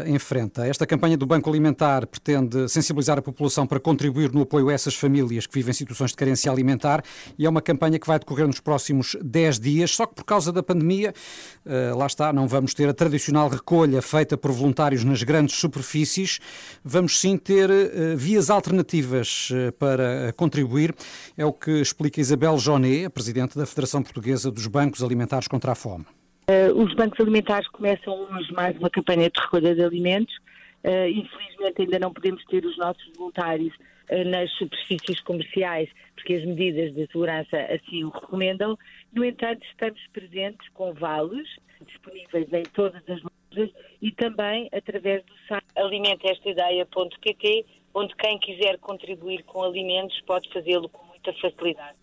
enfrenta. 0.06 0.66
Esta 0.66 0.86
campanha 0.86 1.16
do 1.16 1.26
Banco 1.26 1.48
Alimentar 1.48 2.06
pretende 2.06 2.68
sensibilizar 2.68 3.18
a 3.18 3.22
população 3.22 3.66
para 3.66 3.80
contribuir 3.80 4.32
no 4.32 4.42
apoio 4.42 4.68
a 4.68 4.72
essas 4.72 4.94
famílias 4.94 5.46
que 5.46 5.54
vivem 5.54 5.72
situações 5.72 6.10
de 6.10 6.16
carência 6.16 6.50
alimentar 6.50 7.02
e 7.38 7.46
é 7.46 7.48
uma 7.48 7.62
campanha 7.62 7.98
que 7.98 8.06
vai 8.06 8.18
decorrer 8.18 8.46
nos 8.46 8.60
próximos 8.60 9.16
10 9.22 9.60
dias, 9.60 9.90
só 9.90 10.06
que 10.06 10.14
por 10.14 10.24
causa 10.24 10.52
da 10.52 10.62
pandemia, 10.62 11.14
eh, 11.64 11.92
lá 11.94 12.06
está, 12.06 12.32
não 12.32 12.46
vamos 12.46 12.74
ter 12.74 12.88
a 12.88 12.94
tradicional 12.94 13.48
recolha 13.48 14.02
feita 14.02 14.36
por 14.36 14.52
voluntários 14.52 15.04
nas 15.04 15.22
grandes 15.22 15.56
superfícies, 15.56 16.38
vamos 16.84 17.18
sim 17.18 17.36
ter 17.36 17.70
eh, 17.70 18.14
vias 18.16 18.50
alternativas 18.50 19.48
eh, 19.52 19.70
para 19.72 20.32
contribuir, 20.36 20.94
é 21.36 21.44
o 21.44 21.52
que 21.52 21.80
explica 21.80 22.20
Isabel 22.20 22.58
Jonet, 22.58 23.06
a 23.06 23.10
Presidente 23.10 23.56
da 23.56 23.66
Federação 23.66 24.02
Portuguesa 24.02 24.50
dos 24.50 24.66
Bancos 24.66 25.02
Alimentares 25.02 25.48
contra 25.48 25.72
a 25.72 25.74
Fome. 25.74 26.19
Eh, 26.50 26.72
os 26.72 26.92
bancos 26.94 27.20
alimentares 27.20 27.68
começam 27.68 28.12
hoje 28.22 28.52
mais 28.52 28.76
uma 28.76 28.90
campanha 28.90 29.30
de 29.30 29.40
recolha 29.40 29.72
de 29.72 29.84
alimentos. 29.84 30.34
Eh, 30.82 31.10
infelizmente 31.10 31.82
ainda 31.82 32.00
não 32.00 32.12
podemos 32.12 32.44
ter 32.46 32.66
os 32.66 32.76
nossos 32.76 33.08
voluntários 33.16 33.72
eh, 34.08 34.24
nas 34.24 34.50
superfícies 34.54 35.20
comerciais, 35.20 35.88
porque 36.16 36.34
as 36.34 36.44
medidas 36.44 36.92
de 36.92 37.06
segurança 37.06 37.56
assim 37.72 38.02
o 38.02 38.08
recomendam. 38.08 38.76
No 39.12 39.24
entanto, 39.24 39.64
estamos 39.64 40.00
presentes 40.12 40.68
com 40.70 40.92
vales 40.92 41.46
disponíveis 41.86 42.52
em 42.52 42.64
todas 42.74 43.02
as 43.08 43.20
lojas 43.22 43.72
e 44.02 44.10
também 44.10 44.68
através 44.72 45.24
do 45.24 45.32
site 45.46 45.66
alimentestaideia.pt, 45.76 47.64
onde 47.94 48.16
quem 48.16 48.40
quiser 48.40 48.76
contribuir 48.78 49.44
com 49.44 49.62
alimentos 49.62 50.20
pode 50.22 50.52
fazê-lo 50.52 50.88
com 50.88 51.06
muita 51.06 51.32
facilidade. 51.34 51.96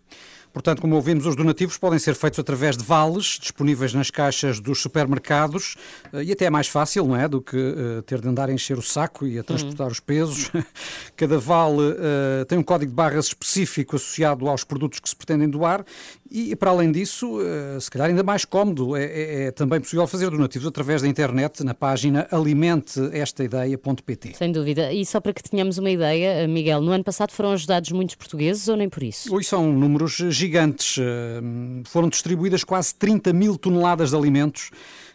Portanto, 0.54 0.82
como 0.82 0.96
ouvimos, 0.96 1.26
os 1.26 1.36
donativos 1.36 1.78
podem 1.78 2.00
ser 2.00 2.16
feitos 2.16 2.40
através 2.40 2.76
de 2.76 2.84
vales 2.84 3.38
disponíveis 3.40 3.94
nas 3.94 4.10
caixas 4.10 4.60
dos 4.60 4.82
supermercados 4.82 5.76
eh, 6.14 6.24
e 6.24 6.32
até 6.32 6.46
é 6.46 6.50
mais 6.50 6.68
fácil, 6.68 7.06
não 7.06 7.16
é? 7.16 7.28
Do 7.28 7.42
que 7.42 7.58
eh, 7.58 8.02
ter 8.04 8.20
de 8.20 8.28
andar 8.28 8.50
a 8.50 8.54
encher 8.54 8.78
o 8.78 8.82
saco 8.82 9.26
e 9.28 9.38
a 9.38 9.44
transportar 9.44 9.88
os 9.88 10.00
pesos. 10.00 10.50
Cada 11.16 11.38
vale 11.38 11.96
eh, 12.00 12.46
tem 12.46 12.58
um 12.58 12.64
código 12.64 12.90
de 12.90 12.96
barras 12.96 13.28
específico 13.28 13.96
associado 13.96 14.48
aos 14.48 14.64
produtos 14.64 15.00
que 15.00 15.10
se 15.10 15.16
pretendem 15.16 15.50
doar 15.50 15.86
e, 16.32 16.56
para 16.56 16.72
além 16.72 16.92
disso, 16.92 17.40
eh, 17.42 17.80
se 17.80 17.90
calhar 17.90 18.10
ainda 18.10 18.24
mais 18.24 18.46
cómodo, 18.46 18.96
é, 18.96 19.04
é- 19.06 19.44
é 19.48 19.52
também 19.52 19.80
possível 19.80 20.06
fazer 20.08 20.30
donativos 20.30 20.68
através 20.68 21.02
da 21.02 21.08
internet 21.08 21.64
na 21.64 21.74
página 21.74 22.28
alimenteestaideia.pt. 22.32 24.34
Sem 24.36 24.52
dúvida. 24.52 24.92
E 24.92 25.06
só 25.06 25.20
para 25.20 25.34
que 25.34 25.44
tenhamos 25.44 25.78
uma 25.78 25.90
ideia, 25.90 26.44
eh, 26.44 26.48
Miguel, 26.48 26.82
no 26.82 26.92
ano 26.92 27.04
passado 27.04 27.32
foram 27.32 27.52
ajudados 27.52 27.92
muitos 27.92 28.16
portugueses 28.16 28.68
ou 28.68 28.76
nem 28.76 28.90
por 28.90 29.04
isso? 29.04 29.34
Hoje 29.34 29.48
são 29.48 29.72
números 29.72 30.14
gigantes. 30.30 30.98
Eh, 31.00 31.42
Foram 31.86 32.10
distribuídas 32.10 32.64
quase 32.64 32.94
30 32.96 33.32
mil 33.34 33.58
toneladas 33.58 34.12
de 34.12 34.16
alimentos. 34.16 34.72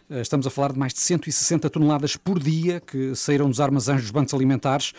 Eh, 0.09 0.21
Estamos 0.21 0.45
a 0.45 0.49
falar 0.49 0.71
de 0.73 0.79
mais 0.79 0.93
de 0.93 0.99
160 0.99 1.69
toneladas 1.69 2.15
por 2.15 2.39
dia 2.39 2.79
que 2.79 3.15
saíram 3.15 3.49
dos 3.49 3.59
armazéns 3.59 4.01
dos 4.01 4.11
bancos 4.11 4.33
alimentares. 4.33 4.93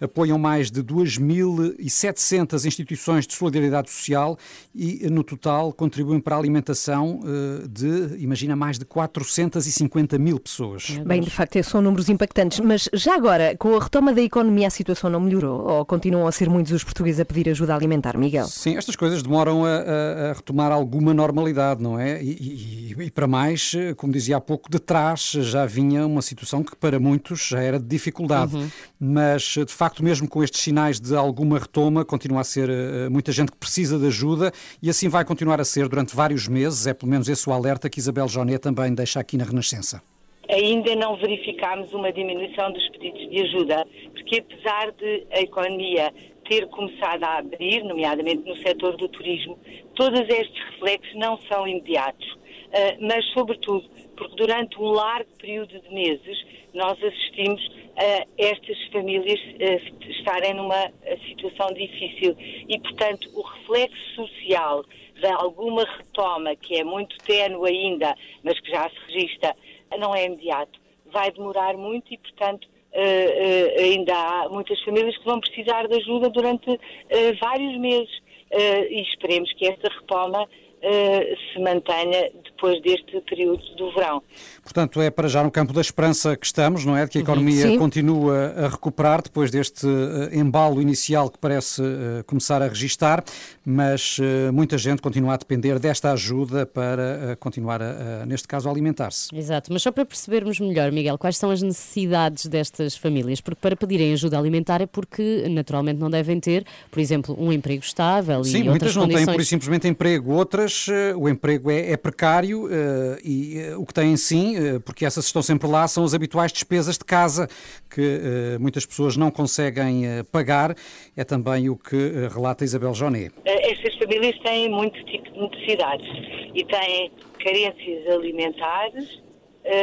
Apoiam 0.00 0.38
mais 0.38 0.70
de 0.70 0.82
2.700 0.82 2.64
instituições 2.66 3.26
de 3.26 3.34
solidariedade 3.34 3.90
social 3.90 4.36
e, 4.74 5.06
no 5.10 5.22
total, 5.24 5.72
contribuem 5.72 6.20
para 6.20 6.36
a 6.36 6.38
alimentação 6.38 7.20
eh, 7.24 7.66
de, 7.68 8.16
imagina, 8.22 8.54
mais 8.56 8.78
de 8.78 8.84
450 8.84 10.18
mil 10.18 10.38
pessoas. 10.38 10.90
Bem, 11.06 11.20
de 11.20 11.30
facto, 11.30 11.62
são 11.62 11.80
números 11.82 12.08
impactantes. 12.08 12.60
Mas 12.60 12.88
já 12.92 13.14
agora, 13.14 13.56
com 13.56 13.76
a 13.76 13.82
retoma 13.82 14.12
da 14.12 14.22
economia, 14.22 14.66
a 14.66 14.70
situação 14.70 15.10
não 15.10 15.20
melhorou? 15.20 15.60
Ou 15.68 15.84
continuam 15.84 16.26
a 16.26 16.32
ser 16.32 16.48
muitos 16.48 16.72
os 16.72 16.84
portugueses 16.84 17.20
a 17.20 17.24
pedir 17.24 17.48
ajuda 17.50 17.74
alimentar, 17.74 18.16
Miguel? 18.16 18.46
Sim, 18.46 18.76
estas 18.76 18.96
coisas 18.96 19.22
demoram 19.22 19.64
a, 19.64 19.68
a- 19.68 20.30
a 20.30 20.32
retomar 20.32 20.72
alguma 20.72 21.12
normalidade, 21.14 21.82
não 21.82 21.98
é? 21.98 22.22
E, 22.22 22.94
e- 22.98 23.02
e 23.04 23.10
para 23.10 23.26
mais, 23.26 23.72
eh, 23.74 23.94
como 23.94 24.12
dizia 24.12 24.36
há 24.36 24.40
pouco, 24.40 24.49
de 24.70 24.78
trás 24.78 25.32
já 25.32 25.66
vinha 25.66 26.06
uma 26.06 26.22
situação 26.22 26.62
que 26.62 26.74
para 26.76 26.98
muitos 26.98 27.48
já 27.48 27.60
era 27.60 27.78
de 27.78 27.86
dificuldade. 27.86 28.52
Mas, 28.98 29.42
de 29.42 29.72
facto, 29.72 30.02
mesmo 30.02 30.28
com 30.28 30.42
estes 30.42 30.60
sinais 30.60 31.00
de 31.00 31.14
alguma 31.14 31.58
retoma, 31.58 32.04
continua 32.04 32.40
a 32.40 32.44
ser 32.44 32.68
eh, 32.68 33.08
muita 33.08 33.32
gente 33.32 33.52
que 33.52 33.58
precisa 33.58 33.98
de 33.98 34.06
ajuda 34.06 34.52
e 34.82 34.88
assim 34.88 35.08
vai 35.08 35.24
continuar 35.24 35.60
a 35.60 35.64
ser 35.64 35.88
durante 35.88 36.14
vários 36.14 36.48
meses. 36.48 36.86
É 36.86 36.94
pelo 36.94 37.10
menos 37.10 37.28
esse 37.28 37.48
o 37.48 37.52
alerta 37.52 37.88
que 37.90 37.98
Isabel 37.98 38.28
Joné 38.28 38.58
também 38.58 38.94
deixa 38.94 39.20
aqui 39.20 39.36
na 39.36 39.44
Renascença. 39.44 40.02
ainda 40.48 40.94
não 40.96 41.16
verificámos 41.16 41.92
uma 41.92 42.12
diminuição 42.12 42.72
dos 42.72 42.88
pedidos 42.90 43.30
de 43.30 43.42
ajuda, 43.42 43.86
porque 44.12 44.40
apesar 44.40 44.92
de 44.92 45.26
a 45.32 45.40
economia 45.40 46.12
ter 46.48 46.66
começado 46.66 47.22
a 47.22 47.38
abrir, 47.38 47.84
nomeadamente 47.84 48.42
no 48.48 48.56
setor 48.56 48.96
do 48.96 49.08
turismo, 49.08 49.56
todos 49.94 50.20
estes 50.20 50.64
reflexos 50.72 51.14
não 51.14 51.38
são 51.48 51.66
imediatos. 51.66 52.26
Ah, 52.72 52.96
mas, 53.00 53.24
sobretudo, 53.32 53.88
porque 54.20 54.36
durante 54.36 54.78
um 54.78 54.90
largo 54.90 55.30
período 55.38 55.80
de 55.80 55.88
meses 55.94 56.44
nós 56.74 57.02
assistimos 57.02 57.60
a 57.96 58.26
estas 58.36 58.78
famílias 58.92 59.40
ah, 59.40 60.10
estarem 60.10 60.52
numa 60.52 60.84
ah, 60.84 60.90
situação 61.26 61.68
difícil 61.72 62.36
e, 62.38 62.78
portanto, 62.80 63.30
o 63.34 63.40
reflexo 63.40 64.14
social 64.14 64.84
de 65.18 65.26
alguma 65.26 65.84
retoma, 65.84 66.54
que 66.54 66.76
é 66.76 66.84
muito 66.84 67.16
ténue 67.24 67.70
ainda, 67.70 68.14
mas 68.42 68.60
que 68.60 68.70
já 68.70 68.90
se 68.90 69.12
registra, 69.12 69.56
não 69.98 70.14
é 70.14 70.26
imediato. 70.26 70.78
Vai 71.06 71.30
demorar 71.32 71.74
muito 71.78 72.12
e, 72.12 72.18
portanto, 72.18 72.68
eh, 72.92 73.74
eh, 73.74 73.82
ainda 73.82 74.14
há 74.14 74.48
muitas 74.50 74.80
famílias 74.82 75.16
que 75.16 75.24
vão 75.24 75.40
precisar 75.40 75.88
de 75.88 75.96
ajuda 75.96 76.28
durante 76.28 76.78
eh, 77.08 77.32
vários 77.40 77.76
meses. 77.78 78.20
Eh, 78.52 78.88
e 78.90 79.02
esperemos 79.02 79.52
que 79.52 79.64
esta 79.64 79.88
retoma 79.88 80.42
eh, 80.42 80.59
se 80.82 81.60
mantenha 81.60 82.30
depois 82.44 82.80
deste 82.82 83.20
período 83.28 83.62
do 83.76 83.92
verão. 83.92 84.22
Portanto, 84.62 85.00
é 85.00 85.10
para 85.10 85.28
já 85.28 85.42
no 85.42 85.50
campo 85.50 85.72
da 85.72 85.80
esperança 85.80 86.36
que 86.36 86.46
estamos, 86.46 86.84
não 86.84 86.96
é? 86.96 87.04
De 87.04 87.10
que 87.10 87.18
a 87.18 87.20
economia 87.20 87.66
Sim. 87.66 87.78
continua 87.78 88.54
a 88.56 88.68
recuperar 88.68 89.22
depois 89.22 89.50
deste 89.50 89.86
eh, 89.86 90.36
embalo 90.36 90.80
inicial 90.80 91.30
que 91.30 91.38
parece 91.38 91.82
eh, 91.82 92.22
começar 92.26 92.62
a 92.62 92.68
registar, 92.68 93.24
mas 93.64 94.18
eh, 94.20 94.50
muita 94.50 94.76
gente 94.78 95.00
continua 95.02 95.34
a 95.34 95.36
depender 95.36 95.78
desta 95.78 96.12
ajuda 96.12 96.66
para 96.66 97.02
eh, 97.32 97.36
continuar, 97.36 97.82
a, 97.82 98.22
a, 98.22 98.26
neste 98.26 98.46
caso, 98.46 98.68
a 98.68 98.72
alimentar-se. 98.72 99.34
Exato, 99.34 99.72
mas 99.72 99.82
só 99.82 99.90
para 99.90 100.04
percebermos 100.04 100.60
melhor, 100.60 100.92
Miguel, 100.92 101.16
quais 101.18 101.36
são 101.36 101.50
as 101.50 101.62
necessidades 101.62 102.46
destas 102.46 102.96
famílias? 102.96 103.40
Porque 103.40 103.60
para 103.60 103.74
pedirem 103.76 104.12
ajuda 104.12 104.38
alimentar 104.38 104.80
é 104.80 104.86
porque 104.86 105.46
naturalmente 105.48 105.98
não 105.98 106.10
devem 106.10 106.38
ter, 106.38 106.64
por 106.90 107.00
exemplo, 107.00 107.36
um 107.38 107.52
emprego 107.52 107.82
estável 107.82 108.44
Sim, 108.44 108.58
e 108.58 108.62
muitas 108.64 108.74
outras 108.74 108.96
não 108.96 109.02
têm 109.02 109.12
condições. 109.14 109.34
por 109.34 109.40
isso 109.40 109.50
simplesmente 109.50 109.88
emprego, 109.88 110.32
outras 110.32 110.69
eh, 110.88 111.14
o 111.16 111.28
emprego 111.28 111.70
é, 111.70 111.92
é 111.92 111.96
precário 111.96 112.68
eh, 112.70 113.18
e 113.24 113.58
eh, 113.58 113.76
o 113.76 113.84
que 113.84 113.94
têm 113.94 114.16
sim, 114.16 114.54
porque 114.84 115.04
essas 115.04 115.26
estão 115.26 115.42
sempre 115.42 115.68
lá, 115.68 115.86
são 115.88 116.04
as 116.04 116.14
habituais 116.14 116.52
despesas 116.52 116.98
de 116.98 117.04
casa 117.04 117.48
que 117.88 118.56
muitas 118.60 118.86
pessoas 118.86 119.16
não 119.16 119.30
conseguem 119.30 120.04
pagar, 120.30 120.74
é 121.16 121.24
também 121.24 121.68
o 121.68 121.76
que 121.76 122.28
relata 122.32 122.64
Isabel 122.64 122.94
Joné. 122.94 123.30
Estas 123.44 123.96
famílias 123.96 124.38
têm 124.40 124.68
muito 124.68 125.02
tipo 125.04 125.30
de 125.30 125.40
necessidades 125.40 126.08
e 126.54 126.64
têm 126.64 127.10
carências 127.42 128.06
alimentares, 128.06 129.22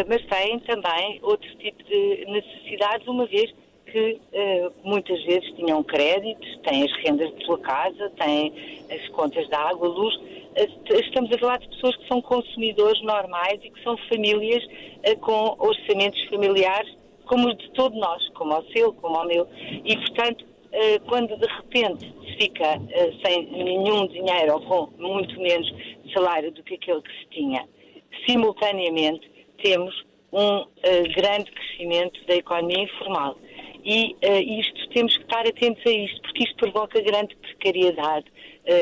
mas 0.07 0.25
têm 0.25 0.59
também 0.61 1.19
outro 1.21 1.49
tipo 1.57 1.83
de 1.83 2.25
necessidades, 2.29 3.07
uma 3.07 3.25
vez 3.25 3.51
que 3.91 4.19
eh, 4.33 4.69
muitas 4.83 5.23
vezes 5.23 5.49
tinham 5.55 5.83
créditos, 5.83 6.59
têm 6.63 6.83
as 6.83 6.91
rendas 7.03 7.33
de 7.35 7.45
sua 7.45 7.57
casa, 7.59 8.11
têm 8.17 8.53
as 8.91 9.07
contas 9.09 9.47
de 9.47 9.55
água, 9.55 9.87
luz. 9.87 10.15
Estamos 10.57 11.31
a 11.31 11.37
falar 11.37 11.59
de 11.59 11.67
pessoas 11.69 11.95
que 11.97 12.07
são 12.07 12.19
consumidores 12.19 12.99
normais 13.03 13.59
e 13.63 13.69
que 13.69 13.83
são 13.83 13.95
famílias 14.09 14.63
eh, 15.03 15.15
com 15.15 15.55
orçamentos 15.59 16.19
familiares 16.29 16.97
como 17.27 17.49
os 17.49 17.57
de 17.57 17.69
todos 17.71 17.99
nós, 17.99 18.27
como 18.29 18.57
o 18.57 18.63
seu, 18.71 18.91
como 18.93 19.21
o 19.21 19.25
meu. 19.25 19.47
E, 19.85 19.95
portanto, 19.97 20.43
eh, 20.71 20.97
quando 21.07 21.37
de 21.37 21.45
repente 21.45 22.11
fica 22.39 22.81
eh, 22.89 23.13
sem 23.23 23.45
nenhum 23.51 24.07
dinheiro 24.07 24.53
ou 24.53 24.61
com 24.61 24.89
muito 24.97 25.39
menos 25.39 25.71
salário 26.11 26.51
do 26.51 26.63
que 26.63 26.73
aquele 26.73 27.03
que 27.03 27.11
se 27.19 27.25
tinha, 27.29 27.67
simultaneamente 28.27 29.29
temos 29.61 30.07
um 30.33 30.65
grande 31.15 31.49
crescimento 31.51 32.19
da 32.25 32.35
economia 32.35 32.83
informal. 32.83 33.37
E 33.83 34.15
isto 34.59 34.89
temos 34.89 35.15
que 35.15 35.23
estar 35.23 35.47
atentos 35.47 35.81
a 35.85 35.89
isto, 35.89 36.21
porque 36.21 36.43
isto 36.43 36.55
provoca 36.57 37.01
grande 37.01 37.35
precariedade 37.37 38.25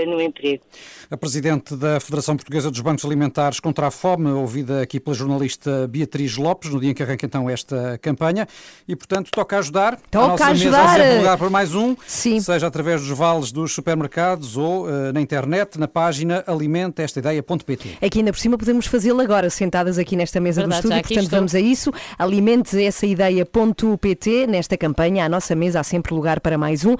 no 0.07 0.21
emprego. 0.21 0.63
A 1.09 1.15
presidente 1.15 1.75
da 1.75 1.99
Federação 1.99 2.35
Portuguesa 2.35 2.71
dos 2.71 2.79
Bancos 2.79 3.05
Alimentares 3.05 3.59
contra 3.59 3.87
a 3.87 3.91
Fome, 3.91 4.31
ouvida 4.31 4.81
aqui 4.81 4.99
pela 4.99 5.15
jornalista 5.15 5.87
Beatriz 5.87 6.35
Lopes, 6.35 6.71
no 6.71 6.79
dia 6.79 6.91
em 6.91 6.93
que 6.93 7.03
arranca 7.03 7.25
então 7.25 7.47
esta 7.47 7.99
campanha, 8.01 8.47
e 8.87 8.95
portanto 8.95 9.29
toca 9.31 9.57
ajudar. 9.59 9.99
Toca 10.09 10.25
a 10.25 10.27
nossa 10.29 10.45
ajudar. 10.47 10.77
mesa 10.77 10.91
a 10.91 10.95
sempre 10.95 11.17
lugar 11.17 11.37
para 11.37 11.49
mais 11.49 11.75
um, 11.75 11.95
Sim. 12.07 12.39
seja 12.39 12.65
através 12.65 13.01
dos 13.01 13.15
vales 13.15 13.51
dos 13.51 13.73
supermercados 13.73 14.57
ou 14.57 14.89
eh, 14.89 15.11
na 15.11 15.21
internet, 15.21 15.79
na 15.79 15.87
página 15.87 16.43
alimentestaideia.pt. 16.47 17.97
Aqui 18.01 18.19
ainda 18.19 18.31
por 18.31 18.39
cima 18.39 18.57
podemos 18.57 18.87
fazê-lo 18.87 19.21
agora, 19.21 19.49
sentadas 19.49 19.99
aqui 19.99 20.15
nesta 20.15 20.39
mesa 20.39 20.61
Verdade, 20.61 20.81
do 20.81 20.85
estúdio, 20.87 21.07
portanto 21.07 21.23
estou. 21.23 21.39
vamos 21.39 21.55
a 21.55 21.59
isso. 21.59 21.93
Alimente 22.17 22.83
essa 22.83 23.05
ideia.pt. 23.05 24.47
Nesta 24.47 24.75
campanha, 24.75 25.25
à 25.25 25.29
nossa 25.29 25.55
mesa 25.55 25.79
há 25.79 25.83
sempre 25.83 26.15
lugar 26.15 26.39
para 26.39 26.57
mais 26.57 26.83
um. 26.83 26.95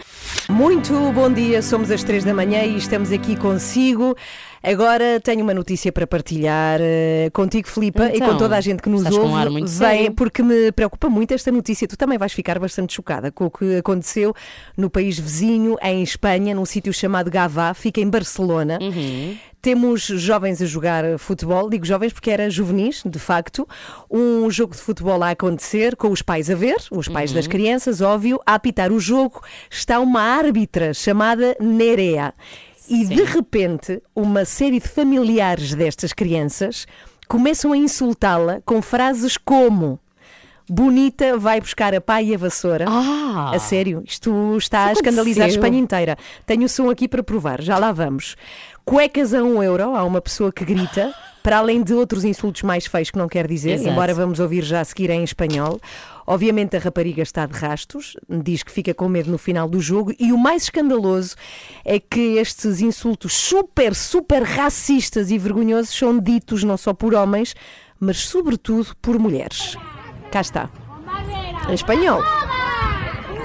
Muito 0.48 0.94
bom 1.12 1.32
dia, 1.32 1.62
somos 1.62 1.90
às 1.90 2.04
três 2.04 2.24
da 2.24 2.34
manhã 2.34 2.64
e 2.64 2.75
estamos 2.78 3.12
aqui 3.12 3.36
consigo. 3.36 4.16
Agora 4.64 5.20
tenho 5.24 5.44
uma 5.44 5.54
notícia 5.54 5.92
para 5.92 6.08
partilhar 6.08 6.80
eh, 6.82 7.30
contigo, 7.32 7.68
Filipa, 7.68 8.10
e 8.10 8.16
Então, 8.16 8.30
com 8.32 8.38
toda 8.38 8.58
a 8.58 8.62
gente 8.62 8.82
que 8.82 8.90
nos 8.90 9.02
estás 9.02 9.16
com 9.16 9.24
um 9.24 9.30
ouve. 9.30 9.42
ar 9.42 9.50
muito 9.50 9.68
Vem, 9.68 9.78
sério. 9.78 10.12
porque 10.14 10.42
me 10.42 10.72
preocupa 10.72 11.08
muito 11.08 11.34
esta 11.34 11.52
notícia. 11.52 11.88
Tu 11.88 11.96
também 11.96 12.18
vais 12.18 12.34
ficar 12.34 12.58
bastante 12.58 12.94
chocada 12.94 13.32
com 13.32 13.46
o 13.46 13.52
que 13.52 13.78
aconteceu 13.78 14.34
no 14.76 14.90
país 14.90 15.20
vizinho, 15.20 15.78
em 15.84 16.02
Espanha, 16.02 16.56
num 16.56 16.66
sítio 16.66 16.92
chamado 16.92 17.30
Gavá, 17.30 17.74
fica 17.76 18.02
em 18.02 18.10
Barcelona. 18.10 18.80
Uhum. 18.82 19.38
Temos 19.66 20.04
jovens 20.04 20.62
a 20.62 20.66
jogar 20.68 21.18
futebol, 21.18 21.68
digo 21.72 21.88
jovens 21.88 22.14
porque 22.14 22.30
era 22.30 22.52
juvenis, 22.52 23.02
de 23.04 23.18
facto. 23.18 23.68
Um 24.12 24.48
jogo 24.52 24.76
de 24.76 24.80
futebol 24.80 25.24
a 25.24 25.32
acontecer, 25.32 25.96
com 25.96 26.12
os 26.12 26.22
pais 26.22 26.52
a 26.52 26.56
ver, 26.56 26.76
os 26.92 27.08
pais 27.08 27.34
das 27.34 27.48
crianças, 27.48 28.00
óbvio, 28.00 28.40
a 28.46 28.54
apitar 28.54 28.92
o 28.92 29.00
jogo. 29.00 29.42
Está 29.68 30.00
uma 30.00 30.22
árbitra 30.22 30.94
chamada 30.94 31.58
Nerea. 31.60 32.32
E 32.88 33.06
de 33.08 33.24
repente, 33.24 34.04
uma 34.16 34.46
série 34.46 34.80
de 34.80 34.88
familiares 34.88 35.74
destas 35.74 36.14
crianças 36.14 36.86
começam 37.28 37.74
a 37.74 37.78
insultá-la 37.78 38.62
com 38.64 38.84
frases 38.84 39.36
como. 39.36 40.00
Bonita 40.68 41.38
vai 41.38 41.62
buscar 41.62 41.94
a 41.94 42.02
pá 42.02 42.22
e 42.22 42.34
a 42.34 42.38
vassoura. 42.38 42.86
Ah! 42.88 43.52
A 43.54 43.60
sério, 43.60 44.04
isto 44.06 44.58
está 44.58 44.86
a 44.86 44.94
escandalizar 44.94 45.46
a? 45.46 45.50
Espanha 45.50 45.78
inteira. 45.78 46.18
Tenho 46.46 46.66
o 46.66 46.70
som 46.70 46.90
aqui 46.90 47.08
para 47.08 47.24
provar, 47.24 47.62
já 47.62 47.78
lá 47.78 47.92
vamos. 47.92 48.36
Cuecas 48.84 49.34
a 49.34 49.44
um 49.44 49.62
euro, 49.62 49.96
há 49.96 50.04
uma 50.04 50.22
pessoa 50.22 50.52
que 50.52 50.66
grita, 50.66 51.14
para 51.44 51.58
além 51.58 51.84
de 51.84 51.94
outros 51.94 52.24
insultos 52.24 52.64
mais 52.64 52.88
feios 52.88 53.12
que 53.12 53.18
não 53.18 53.28
quer 53.28 53.48
dizer, 53.48 53.74
Exato. 53.74 53.90
embora 53.90 54.14
vamos 54.16 54.40
ouvir 54.40 54.64
já 54.64 54.82
a 54.82 54.86
seguir 54.86 55.12
em 55.12 55.24
espanhol. 55.24 55.80
Obviamente 56.26 56.76
a 56.76 56.80
rapariga 56.80 57.22
está 57.22 57.46
de 57.46 57.54
rastos, 57.54 58.18
diz 58.28 58.64
que 58.64 58.72
fica 58.72 58.94
com 58.94 59.08
medo 59.08 59.30
no 59.30 59.38
final 59.38 59.70
do 59.70 59.80
jogo 59.80 60.12
e 60.20 60.32
o 60.34 60.38
mais 60.38 60.64
escandaloso 60.64 61.36
é 61.84 62.00
que 62.00 62.38
estes 62.38 62.82
insultos 62.82 63.34
super, 63.34 63.94
super 63.94 64.42
racistas 64.42 65.30
e 65.30 65.38
vergonhosos 65.38 65.96
são 65.96 66.18
ditos 66.18 66.64
não 66.64 66.78
só 66.78 66.92
por 66.92 67.14
homens, 67.14 67.56
mas 68.00 68.18
sobretudo 68.18 68.96
por 69.00 69.20
mulheres. 69.20 69.78
Cá 70.36 70.42
está. 70.42 70.70
Em 71.70 71.74
espanhol. 71.74 72.22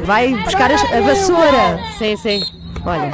Vai 0.03 0.35
buscar 0.35 0.73
a 0.73 1.01
vassoura. 1.03 1.79
Sim, 1.97 2.17
sim. 2.17 2.43
Olha. 2.85 3.13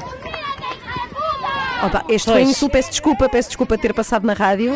Opa, 1.85 2.03
este 2.09 2.33
foi 2.33 2.43
um 2.43 2.49
insulto, 2.49 2.73
peço 2.73 2.89
desculpa, 2.89 3.29
peço 3.29 3.51
desculpa 3.51 3.77
ter 3.77 3.93
passado 3.93 4.27
na 4.27 4.33
rádio. 4.33 4.73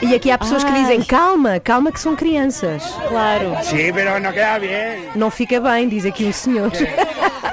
E 0.00 0.14
aqui 0.14 0.30
há 0.30 0.38
pessoas 0.38 0.62
que 0.62 0.70
dizem 0.70 1.02
calma, 1.02 1.58
calma 1.58 1.90
que 1.90 1.98
são 1.98 2.14
crianças. 2.14 2.84
Claro. 3.08 3.56
Sí, 3.64 3.92
pero 3.92 4.20
no 4.20 4.32
queda 4.32 4.60
bien. 4.60 5.10
Não 5.16 5.28
fica 5.28 5.60
bem, 5.60 5.88
diz 5.88 6.06
aqui 6.06 6.24
um 6.24 6.32
senhor. 6.32 6.70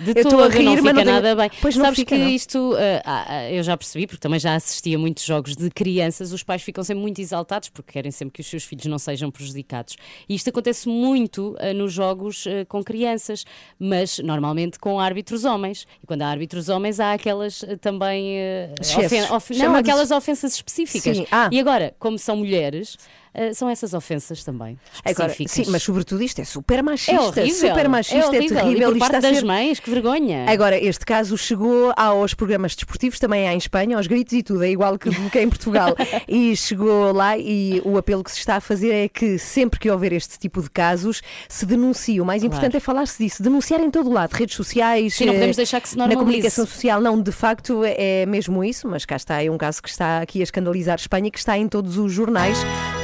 De 0.00 0.10
Eu 0.12 0.14
estou 0.16 0.30
todo, 0.30 0.42
a 0.44 0.48
rir, 0.48 0.62
não 0.64 0.72
mas 0.72 0.80
fica 0.80 0.92
não 0.94 1.02
tenho- 1.02 1.14
nada 1.14 1.36
bem. 1.36 1.50
Pois 1.60 1.74
Sabes 1.74 1.98
fica, 1.98 2.16
que 2.16 2.22
não. 2.22 2.28
isto, 2.30 2.74
ah, 3.04 3.24
ah, 3.28 3.50
eu 3.50 3.62
já 3.62 3.76
percebi, 3.76 4.06
porque 4.06 4.20
também 4.20 4.40
já 4.40 4.54
assisti 4.54 4.94
a 4.94 4.98
muitos 4.98 5.24
jogos 5.24 5.54
de 5.56 5.70
crianças, 5.70 6.32
os 6.32 6.42
pais 6.42 6.62
ficam 6.62 6.82
sempre 6.82 7.02
muito 7.02 7.20
exaltados 7.20 7.68
porque 7.68 7.92
querem 7.92 8.10
sempre 8.10 8.32
que 8.32 8.40
os 8.40 8.46
seus 8.46 8.64
filhos 8.64 8.86
não 8.86 8.98
sejam 8.98 9.30
prejudicados. 9.30 9.96
E 10.28 10.34
isto 10.34 10.48
acontece 10.48 10.88
muito 10.88 11.54
ah, 11.60 11.72
nos 11.74 11.92
jogos 11.92 12.44
com 12.68 12.82
crianças, 12.82 13.44
mas 13.78 14.18
normalmente 14.18 14.78
com 14.78 14.98
árbitros 14.98 15.44
homens. 15.44 15.86
E 16.02 16.06
quando 16.06 16.22
há 16.22 16.28
árbitros 16.28 16.68
homens, 16.68 16.98
há 17.00 17.12
aquelas 17.12 17.64
também. 17.80 18.36
Excessos. 18.80 19.30
ofen- 19.30 19.58
não, 19.58 19.74
aquelas 19.74 20.10
ofensas 20.10 20.54
específicas. 20.54 21.16
Sim, 21.16 21.26
ah. 21.30 21.48
E 21.52 21.60
agora, 21.60 21.94
como 21.98 22.18
são 22.18 22.36
mulheres, 22.36 22.96
ah, 23.34 23.54
são 23.54 23.68
essas 23.68 23.94
ofensas 23.94 24.42
também. 24.42 24.78
Agora, 25.04 25.32
sim, 25.32 25.64
mas 25.68 25.82
sobretudo 25.82 26.22
isto 26.22 26.40
é 26.40 26.44
super 26.44 26.82
machista. 26.82 27.12
é 27.12 27.20
horrível. 27.20 27.68
Super 27.68 27.88
machista, 27.88 28.16
é, 28.16 28.20
é, 28.20 28.26
horrível. 28.26 28.56
terrível. 28.56 28.88
E 28.88 28.92
por 28.92 28.98
parte 28.98 29.16
está 29.16 29.28
das 29.28 29.38
ser- 29.38 29.44
mães, 29.44 29.80
que 29.80 29.90
vergonha. 29.90 30.46
Agora, 30.48 30.76
este 30.76 31.04
caso 31.04 31.36
chegou 31.38 31.92
aos 31.96 32.34
programas 32.34 32.74
desportivos, 32.74 33.18
também 33.18 33.48
há 33.48 33.54
em 33.54 33.58
Espanha, 33.58 33.96
aos 33.96 34.06
gritos 34.06 34.32
e 34.32 34.42
tudo, 34.42 34.64
é 34.64 34.70
igual 34.70 34.98
que, 34.98 35.10
que 35.30 35.40
em 35.40 35.48
Portugal. 35.48 35.94
e 36.28 36.56
chegou 36.56 37.12
lá 37.12 37.38
e 37.38 37.80
o 37.84 37.96
apelo 37.96 38.24
que 38.24 38.32
se 38.32 38.38
está 38.38 38.56
a 38.56 38.60
fazer 38.60 38.92
é 38.92 39.08
que 39.08 39.38
sempre 39.38 39.78
que 39.78 39.90
houver 39.90 40.12
este 40.12 40.38
tipo 40.38 40.60
de 40.60 40.70
casos, 40.70 41.22
se 41.48 41.64
denuncie. 41.64 42.20
O 42.20 42.24
mais 42.24 42.42
importante 42.42 42.76
é 42.76 42.80
falar-se 42.80 43.22
disso, 43.22 43.42
denunciar 43.42 43.80
em 43.80 43.90
todo 43.90 44.10
o 44.10 44.12
lado, 44.12 44.32
redes 44.32 44.56
sociais, 44.56 45.14
Sim, 45.14 45.26
não 45.26 45.32
eh, 45.34 45.36
podemos 45.36 45.56
deixar 45.56 45.80
que 45.80 45.88
se 45.88 45.96
na 45.96 46.08
comunicação 46.14 46.66
social. 46.66 47.00
Não, 47.00 47.20
de 47.20 47.32
facto 47.32 47.82
é 47.84 48.26
mesmo 48.26 48.64
isso, 48.64 48.88
mas 48.88 49.04
cá 49.04 49.16
está, 49.16 49.42
é 49.42 49.50
um 49.50 49.58
caso 49.58 49.82
que 49.82 49.88
está 49.88 50.20
aqui 50.20 50.40
a 50.40 50.42
escandalizar 50.42 50.98
Espanha 50.98 51.28
e 51.28 51.30
que 51.30 51.38
está 51.38 51.56
em 51.56 51.68
todos 51.68 51.96
os 51.96 52.12
jornais 52.12 52.58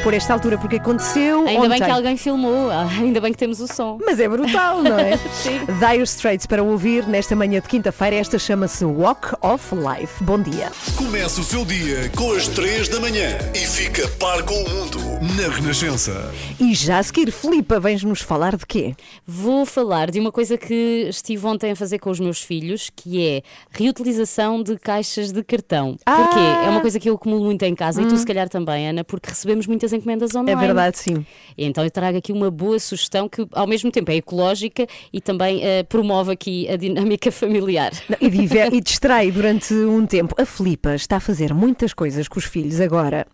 por 0.06 0.14
esta 0.14 0.32
altura, 0.32 0.56
porque 0.56 0.76
aconteceu 0.76 1.44
Ainda 1.48 1.62
ontem. 1.62 1.68
bem 1.68 1.82
que 1.82 1.90
alguém 1.90 2.16
filmou, 2.16 2.70
ah, 2.70 2.86
ainda 2.88 3.20
bem 3.20 3.32
que 3.32 3.38
temos 3.38 3.60
o 3.60 3.66
som. 3.66 3.98
Mas 4.06 4.20
é 4.20 4.28
brutal, 4.28 4.80
não 4.80 4.96
é? 4.96 5.16
Sim. 5.34 5.58
Dire 5.80 6.04
Straits 6.04 6.46
para 6.46 6.62
ouvir 6.62 7.08
nesta 7.08 7.34
manhã 7.34 7.60
de 7.60 7.66
quinta-feira. 7.66 8.14
Esta 8.14 8.38
chama-se 8.38 8.84
Walk 8.84 9.34
of 9.42 9.74
Life. 9.74 10.22
Bom 10.22 10.40
dia. 10.40 10.70
Começa 10.94 11.40
o 11.40 11.42
seu 11.42 11.64
dia 11.64 12.08
com 12.16 12.30
as 12.34 12.46
3 12.46 12.88
da 12.88 13.00
manhã 13.00 13.36
e 13.52 13.66
fica 13.66 14.06
par 14.10 14.44
com 14.44 14.54
o 14.54 14.70
mundo 14.70 15.00
na 15.36 15.52
Renascença. 15.52 16.32
E 16.60 16.72
já 16.72 16.98
a 16.98 17.02
seguir, 17.02 17.32
Filipa, 17.32 17.80
vens-nos 17.80 18.20
falar 18.20 18.56
de 18.56 18.64
quê? 18.64 18.94
Vou 19.26 19.66
falar 19.66 20.12
de 20.12 20.20
uma 20.20 20.30
coisa 20.30 20.56
que 20.56 21.06
estive 21.08 21.44
ontem 21.48 21.72
a 21.72 21.76
fazer 21.76 21.98
com 21.98 22.10
os 22.10 22.20
meus 22.20 22.40
filhos, 22.40 22.92
que 22.94 23.26
é 23.26 23.42
reutilização 23.72 24.62
de 24.62 24.78
caixas 24.78 25.32
de 25.32 25.42
cartão. 25.42 25.96
Ah! 26.06 26.14
Porquê? 26.14 26.38
É 26.64 26.70
uma 26.70 26.80
coisa 26.80 27.00
que 27.00 27.10
eu 27.10 27.16
acumulo 27.16 27.44
muito 27.44 27.64
em 27.64 27.74
casa 27.74 28.00
e 28.00 28.06
tu 28.06 28.16
se 28.16 28.24
calhar 28.24 28.48
também, 28.48 28.88
Ana, 28.88 29.02
porque 29.02 29.30
recebemos 29.30 29.66
muitas 29.66 29.95
encomendas 29.96 30.34
É 30.34 30.38
online. 30.38 30.60
verdade, 30.60 30.98
sim. 30.98 31.24
E 31.58 31.64
então 31.64 31.82
eu 31.82 31.90
trago 31.90 32.18
aqui 32.18 32.32
uma 32.32 32.50
boa 32.50 32.78
sugestão 32.78 33.28
que 33.28 33.46
ao 33.52 33.66
mesmo 33.66 33.90
tempo 33.90 34.10
é 34.10 34.16
ecológica 34.16 34.86
e 35.12 35.20
também 35.20 35.60
eh, 35.64 35.82
promove 35.82 36.32
aqui 36.32 36.68
a 36.68 36.76
dinâmica 36.76 37.32
familiar. 37.32 37.92
E, 38.20 38.28
diver- 38.30 38.72
e 38.74 38.80
distrai 38.80 39.30
durante 39.30 39.72
um 39.74 40.06
tempo. 40.06 40.34
A 40.40 40.44
Filipa 40.44 40.94
está 40.94 41.16
a 41.16 41.20
fazer 41.20 41.52
muitas 41.54 41.92
coisas 41.94 42.28
com 42.28 42.38
os 42.38 42.44
filhos 42.44 42.80
agora, 42.80 43.26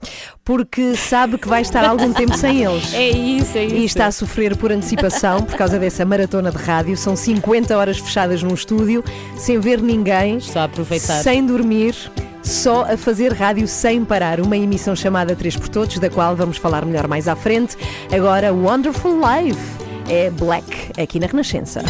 porque 0.44 0.94
sabe 0.96 1.36
que 1.38 1.48
vai 1.48 1.62
estar 1.62 1.84
algum 1.84 2.12
tempo 2.12 2.36
sem 2.36 2.62
eles. 2.64 2.94
É 2.94 3.08
isso, 3.10 3.58
é 3.58 3.64
isso. 3.64 3.74
E 3.76 3.84
está 3.84 4.06
a 4.06 4.12
sofrer 4.12 4.56
por 4.56 4.70
antecipação 4.72 5.42
por 5.42 5.56
causa 5.56 5.78
dessa 5.78 6.04
maratona 6.04 6.50
de 6.50 6.56
rádio. 6.58 6.96
São 6.96 7.16
50 7.16 7.76
horas 7.76 7.98
fechadas 7.98 8.42
num 8.42 8.54
estúdio, 8.54 9.02
sem 9.36 9.58
ver 9.58 9.82
ninguém, 9.82 10.36
Estou 10.38 10.62
a 10.62 10.64
aproveitar. 10.66 11.22
sem 11.22 11.44
dormir, 11.44 11.94
só 12.43 12.84
a 12.93 12.97
fazer 12.97 13.32
rádio 13.32 13.66
sem 13.66 14.05
parar. 14.05 14.40
Uma 14.40 14.57
emissão 14.57 14.95
chamada 14.95 15.36
Três 15.36 15.57
por 15.57 15.68
Todos, 15.68 15.99
da 15.99 16.11
qual 16.11 16.34
vamos 16.36 16.57
falar 16.57 16.84
melhor 16.84 17.07
mais 17.07 17.28
à 17.28 17.36
frente. 17.36 17.76
Agora, 18.14 18.53
Wonderful 18.53 19.18
Life 19.18 19.61
é 20.09 20.30
Black, 20.30 20.93
aqui 21.01 21.18
na 21.18 21.26
Renascença. 21.26 21.82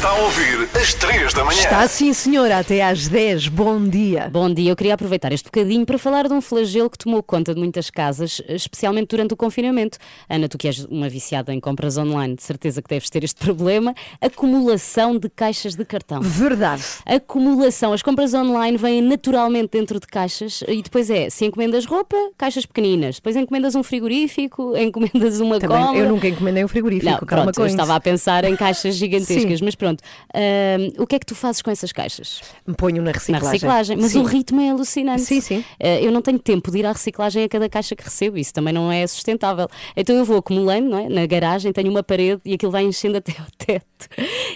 Está 0.00 0.12
a 0.12 0.22
ouvir 0.22 0.66
às 0.80 0.94
3 0.94 1.34
da 1.34 1.44
manhã. 1.44 1.60
Está 1.60 1.86
sim, 1.86 2.10
senhora, 2.14 2.60
até 2.60 2.82
às 2.82 3.06
10. 3.06 3.48
Bom 3.48 3.86
dia. 3.86 4.30
Bom 4.32 4.48
dia, 4.48 4.70
eu 4.70 4.74
queria 4.74 4.94
aproveitar 4.94 5.30
este 5.30 5.44
bocadinho 5.44 5.84
para 5.84 5.98
falar 5.98 6.26
de 6.26 6.32
um 6.32 6.40
flagelo 6.40 6.88
que 6.88 6.96
tomou 6.96 7.22
conta 7.22 7.52
de 7.52 7.60
muitas 7.60 7.90
casas, 7.90 8.40
especialmente 8.48 9.08
durante 9.08 9.34
o 9.34 9.36
confinamento. 9.36 9.98
Ana, 10.26 10.48
tu 10.48 10.56
que 10.56 10.68
és 10.68 10.86
uma 10.86 11.06
viciada 11.06 11.52
em 11.52 11.60
compras 11.60 11.98
online, 11.98 12.34
de 12.34 12.42
certeza 12.42 12.80
que 12.80 12.88
deves 12.88 13.10
ter 13.10 13.24
este 13.24 13.44
problema: 13.44 13.94
acumulação 14.22 15.18
de 15.18 15.28
caixas 15.28 15.74
de 15.74 15.84
cartão. 15.84 16.22
Verdade. 16.22 16.82
Acumulação. 17.04 17.92
As 17.92 18.00
compras 18.00 18.32
online 18.32 18.78
vêm 18.78 19.02
naturalmente 19.02 19.68
dentro 19.72 20.00
de 20.00 20.06
caixas 20.06 20.64
e 20.66 20.80
depois 20.80 21.10
é, 21.10 21.28
se 21.28 21.44
encomendas 21.44 21.84
roupa, 21.84 22.16
caixas 22.38 22.64
pequeninas. 22.64 23.16
Depois 23.16 23.36
encomendas 23.36 23.74
um 23.74 23.82
frigorífico, 23.82 24.74
encomendas 24.80 25.40
uma 25.40 25.60
Também, 25.60 25.76
cola. 25.76 25.98
eu 25.98 26.08
nunca 26.08 26.26
encomendei 26.26 26.64
um 26.64 26.68
frigorífico, 26.68 27.10
Não, 27.10 27.18
pronto, 27.18 27.60
eu 27.60 27.66
estava 27.66 27.94
a 27.94 28.00
pensar 28.00 28.44
em 28.44 28.56
caixas 28.56 28.94
gigantescas, 28.94 29.58
Sim. 29.58 29.64
mas 29.66 29.74
pronto. 29.74 29.89
Ahm, 30.34 30.92
o 30.98 31.06
que 31.06 31.16
é 31.16 31.18
que 31.18 31.26
tu 31.26 31.34
fazes 31.34 31.62
com 31.62 31.70
essas 31.70 31.92
caixas? 31.92 32.40
Me 32.66 32.74
ponho 32.74 33.02
na 33.02 33.10
reciclagem. 33.12 33.42
Na 33.44 33.50
reciclagem, 33.52 33.96
mas 33.96 34.12
Sim. 34.12 34.20
o 34.20 34.24
ritmo 34.24 34.60
é 34.60 34.70
alucinante. 34.70 35.22
Sim, 35.22 35.40
sim. 35.40 35.64
Eh, 35.78 36.04
eu 36.04 36.12
não 36.12 36.22
tenho 36.22 36.38
tempo 36.38 36.70
de 36.70 36.78
ir 36.78 36.86
à 36.86 36.92
reciclagem 36.92 37.44
a 37.44 37.48
cada 37.48 37.68
caixa 37.68 37.94
que 37.96 38.04
recebo, 38.04 38.38
isso 38.38 38.52
também 38.52 38.72
não 38.72 38.90
é 38.90 39.06
sustentável. 39.06 39.68
Então 39.96 40.14
eu 40.16 40.24
vou 40.24 40.38
acumulando 40.38 40.88
não 40.90 40.98
é? 40.98 41.08
na 41.08 41.26
garagem, 41.26 41.72
tenho 41.72 41.90
uma 41.90 42.02
parede 42.02 42.40
e 42.44 42.54
aquilo 42.54 42.72
vai 42.72 42.84
enchendo 42.84 43.18
até 43.18 43.32
ao 43.38 43.46
teto. 43.56 44.08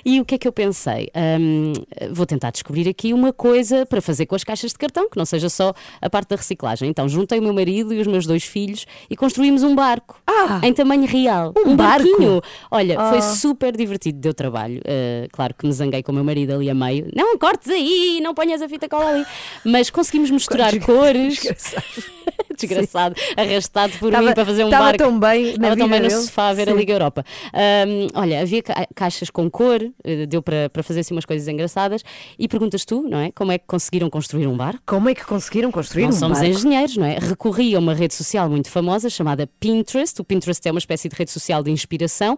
E 0.04 0.20
o 0.20 0.24
que 0.24 0.34
é 0.36 0.38
que 0.38 0.48
eu 0.48 0.52
pensei? 0.52 1.08
Ahm, 1.14 1.72
vou 2.12 2.26
tentar 2.26 2.50
descobrir 2.50 2.88
aqui 2.88 3.12
uma 3.12 3.32
coisa 3.32 3.84
para 3.86 4.00
fazer 4.00 4.26
com 4.26 4.34
as 4.34 4.44
caixas 4.44 4.72
de 4.72 4.78
cartão, 4.78 5.08
que 5.08 5.16
não 5.16 5.24
seja 5.24 5.48
só 5.48 5.72
a 6.00 6.10
parte 6.10 6.28
da 6.30 6.36
reciclagem. 6.36 6.88
Então 6.88 7.08
juntei 7.08 7.38
o 7.38 7.42
meu 7.42 7.52
marido 7.52 7.92
e 7.92 8.00
os 8.00 8.06
meus 8.06 8.26
dois 8.26 8.44
filhos 8.44 8.86
e 9.10 9.16
construímos 9.16 9.62
um 9.62 9.74
barco 9.74 10.20
Ah! 10.26 10.60
em 10.62 10.72
tamanho 10.72 11.06
real. 11.06 11.52
Um 11.66 11.76
barco? 11.76 12.04
barquinho. 12.08 12.42
Olha, 12.70 12.98
foi 13.08 13.18
Ah. 13.18 13.22
super 13.22 13.76
divertido, 13.76 14.18
deu 14.18 14.34
trabalho. 14.34 14.80
Uh, 14.80 15.23
claro 15.32 15.54
que 15.54 15.66
me 15.66 15.72
zanguei 15.72 16.02
com 16.02 16.12
o 16.12 16.14
meu 16.14 16.24
marido 16.24 16.52
ali 16.54 16.68
a 16.70 16.74
meio. 16.74 17.08
Não 17.14 17.38
cortes 17.38 17.68
aí, 17.70 18.20
não 18.22 18.34
ponhas 18.34 18.60
a 18.62 18.68
fita 18.68 18.88
cola 18.88 19.10
ali. 19.10 19.24
Mas 19.64 19.90
conseguimos 19.90 20.30
misturar 20.30 20.78
cores. 20.80 21.40
desgraçado. 22.56 23.14
Arrastado 23.36 23.92
por 23.98 24.10
Tava- 24.12 24.26
mim 24.28 24.34
para 24.34 24.44
fazer 24.44 24.64
um 24.64 24.70
tava 24.70 24.84
barco. 24.84 24.98
tão 24.98 25.18
bem 25.18 25.44
na 25.44 25.50
Estava 25.50 25.76
tão 25.76 25.88
bem 25.88 26.00
no 26.00 26.08
dele. 26.08 26.20
sofá 26.22 26.48
a 26.48 26.52
ver 26.54 26.68
a 26.68 26.72
Sim. 26.72 26.78
Liga 26.78 26.92
Europa. 26.92 27.24
Um, 27.52 28.06
olha, 28.20 28.40
havia 28.40 28.62
ca- 28.62 28.86
caixas 28.94 29.30
com 29.30 29.50
cor, 29.50 29.80
eh, 30.04 30.26
deu 30.26 30.40
para, 30.42 30.68
para 30.70 30.82
fazer 30.82 31.00
assim 31.00 31.14
umas 31.14 31.24
coisas 31.24 31.46
engraçadas. 31.48 32.02
E 32.38 32.46
perguntas 32.48 32.84
tu, 32.84 33.02
não 33.02 33.18
é? 33.18 33.30
Como 33.32 33.50
é 33.52 33.58
que 33.58 33.64
conseguiram 33.66 34.08
construir 34.08 34.46
um 34.46 34.56
barco? 34.56 34.80
Como 34.86 35.08
é 35.08 35.14
que 35.14 35.24
conseguiram 35.24 35.70
construir 35.72 36.04
Não 36.04 36.10
um 36.10 36.12
somos 36.12 36.38
barco? 36.38 36.52
engenheiros, 36.54 36.96
não 36.96 37.06
é? 37.06 37.18
Recorri 37.18 37.74
a 37.74 37.78
uma 37.78 37.94
rede 37.94 38.14
social 38.14 38.48
muito 38.48 38.70
famosa 38.70 39.10
chamada 39.10 39.48
Pinterest. 39.58 40.20
O 40.20 40.24
Pinterest 40.24 40.66
é 40.66 40.70
uma 40.70 40.78
espécie 40.78 41.08
de 41.08 41.16
rede 41.16 41.30
social 41.30 41.62
de 41.62 41.70
inspiração. 41.70 42.36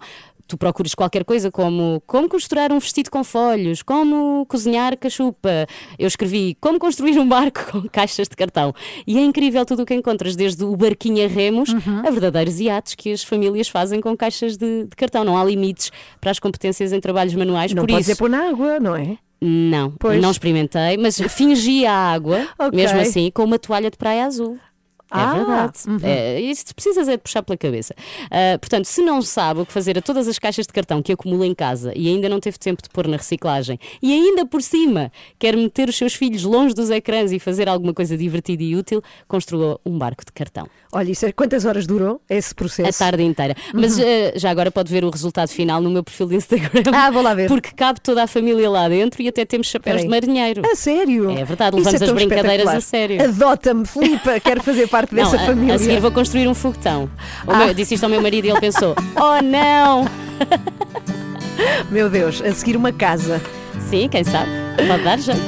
Tu 0.48 0.56
procuras 0.56 0.94
qualquer 0.94 1.24
coisa 1.24 1.50
como 1.50 2.00
como 2.06 2.28
costurar 2.28 2.72
um 2.72 2.78
vestido 2.78 3.10
com 3.10 3.24
folhos, 3.24 3.82
como 3.82 4.46
cozinhar 4.46 4.96
cachupa. 4.96 5.66
Eu 5.98 6.06
escrevi 6.06 6.56
como 6.60 6.78
construir 6.78 7.18
um 7.18 7.26
barco 7.28 7.60
com 7.72 7.88
caixas 7.88 8.28
de 8.28 8.36
cartão. 8.36 8.72
E 9.06 9.18
é 9.18 9.22
incrível 9.22 9.64
tudo 9.66 9.82
o 9.82 9.86
que 9.86 9.94
encontras, 9.94 10.36
desde 10.36 10.64
o 10.64 10.76
barquinho 10.76 11.24
a 11.24 11.28
remos 11.28 11.70
Uhum. 11.72 12.06
a 12.06 12.10
verdadeiros 12.10 12.60
iates 12.60 12.94
que 12.94 13.12
as 13.12 13.22
famílias 13.24 13.68
fazem 13.68 14.00
com 14.00 14.16
caixas 14.16 14.56
de, 14.56 14.84
de 14.84 14.96
cartão. 14.96 15.24
Não 15.24 15.36
há 15.36 15.44
limites 15.44 15.90
para 16.20 16.30
as 16.30 16.38
competências 16.38 16.92
em 16.92 17.00
trabalhos 17.00 17.34
manuais. 17.34 17.72
Não 17.74 17.82
por 17.82 17.90
podes 17.90 18.06
isso, 18.08 18.12
é 18.12 18.18
pôr 18.18 18.30
na 18.30 18.48
água, 18.48 18.78
não 18.78 18.94
é? 18.94 19.18
não, 19.38 19.90
Pois. 19.98 20.20
não 20.20 20.30
experimentei, 20.30 20.96
mas 20.96 21.20
fingi 21.28 21.84
a 21.84 21.92
água, 21.92 22.48
Ok. 22.58 22.74
mesmo 22.74 22.98
assim, 23.00 23.30
com 23.30 23.44
uma 23.44 23.58
toalha 23.58 23.90
de 23.90 23.96
praia 23.98 24.24
azul. 24.24 24.58
É 25.08 25.18
Ah, 25.18 25.34
verdade. 25.34 25.78
uhum. 25.86 25.98
É, 26.02 26.40
isso 26.40 26.74
precisas 26.74 27.08
é 27.08 27.12
de 27.12 27.18
puxar 27.18 27.42
pela 27.42 27.56
cabeça. 27.56 27.94
Ah, 28.30 28.58
portanto, 28.58 28.86
se 28.86 29.00
não 29.02 29.22
sabe 29.22 29.60
o 29.60 29.66
que 29.66 29.72
fazer 29.72 29.96
a 29.96 30.02
todas 30.02 30.26
as 30.26 30.38
caixas 30.38 30.66
de 30.66 30.72
cartão 30.72 31.00
que 31.00 31.12
acumula 31.12 31.46
em 31.46 31.54
casa 31.54 31.92
e 31.94 32.08
ainda 32.08 32.28
não 32.28 32.40
teve 32.40 32.58
tempo 32.58 32.82
de 32.82 32.88
pôr 32.88 33.06
na 33.06 33.16
reciclagem 33.16 33.78
e 34.02 34.12
ainda 34.12 34.44
por 34.44 34.60
cima 34.62 35.12
quer 35.38 35.56
meter 35.56 35.88
os 35.88 35.96
seus 35.96 36.14
filhos 36.14 36.42
longe 36.42 36.74
dos 36.74 36.90
ecrãs 36.90 37.30
e 37.30 37.38
fazer 37.38 37.68
alguma 37.68 37.94
coisa 37.94 38.16
divertida 38.16 38.62
e 38.62 38.74
útil, 38.74 39.00
construa 39.28 39.78
um 39.86 39.96
barco 39.96 40.24
de 40.24 40.32
cartão. 40.32 40.66
Olha, 40.92 41.10
isso 41.10 41.24
é, 41.24 41.30
quantas 41.32 41.64
horas 41.64 41.86
durou 41.86 42.20
esse 42.28 42.54
processo? 42.54 43.02
A 43.02 43.06
tarde 43.06 43.22
inteira. 43.22 43.54
Mas 43.72 43.98
eh, 43.98 44.32
já 44.36 44.50
agora 44.50 44.70
pode 44.72 44.90
ver 44.90 45.04
o 45.04 45.10
resultado 45.10 45.48
final 45.48 45.80
no 45.80 45.90
meu 45.90 46.02
perfil 46.02 46.26
de 46.26 46.36
Instagram. 46.36 46.82
Ah, 46.92 47.10
vou 47.10 47.22
lá 47.22 47.32
ver. 47.34 47.46
Porque 47.48 47.70
cabe 47.76 48.00
toda 48.00 48.22
a 48.24 48.26
família 48.26 48.68
lá 48.68 48.88
dentro 48.88 49.22
e 49.22 49.28
até 49.28 49.44
temos 49.44 49.68
chapéus 49.68 50.02
de 50.02 50.08
marinheiro. 50.08 50.62
A 50.66 50.74
sério? 50.74 51.30
É 51.30 51.44
verdade, 51.44 51.76
levamos 51.76 52.00
é 52.00 52.04
as 52.04 52.12
brincadeiras 52.12 52.68
a 52.68 52.80
sério. 52.80 53.22
Adota-me, 53.22 53.86
Filipa, 53.86 54.40
quero 54.40 54.62
fazer 54.62 54.88
parte 54.88 54.95
Não, 55.10 55.22
dessa 55.24 55.36
a- 55.36 55.46
família. 55.46 55.74
A 55.74 55.78
seguir 55.78 56.00
vou 56.00 56.10
construir 56.10 56.48
um 56.48 56.54
foguetão. 56.54 57.10
Ah. 57.46 57.56
meu- 57.58 57.74
disse 57.74 57.94
isto 57.94 58.04
ao 58.04 58.10
meu 58.10 58.22
marido 58.22 58.46
e 58.46 58.50
ele 58.50 58.60
pensou: 58.60 58.94
Oh 59.16 59.42
não! 59.42 60.06
Meu 61.90 62.08
Deus, 62.10 62.40
a 62.42 62.52
seguir 62.52 62.76
uma 62.76 62.92
casa. 62.92 63.40
Sim, 63.88 64.08
quem 64.08 64.24
sabe? 64.24 64.50
Pode 64.88 65.02
dar 65.02 65.18
jeito. 65.18 65.40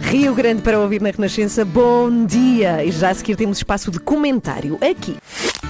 Rio 0.00 0.34
Grande 0.34 0.62
para 0.62 0.78
ouvir 0.80 1.02
na 1.02 1.10
Renascença, 1.10 1.64
bom 1.64 2.24
dia! 2.24 2.82
E 2.84 2.90
já 2.90 3.10
a 3.10 3.14
seguir 3.14 3.36
temos 3.36 3.58
espaço 3.58 3.90
de 3.90 3.98
comentário 4.00 4.78
aqui. 4.80 5.16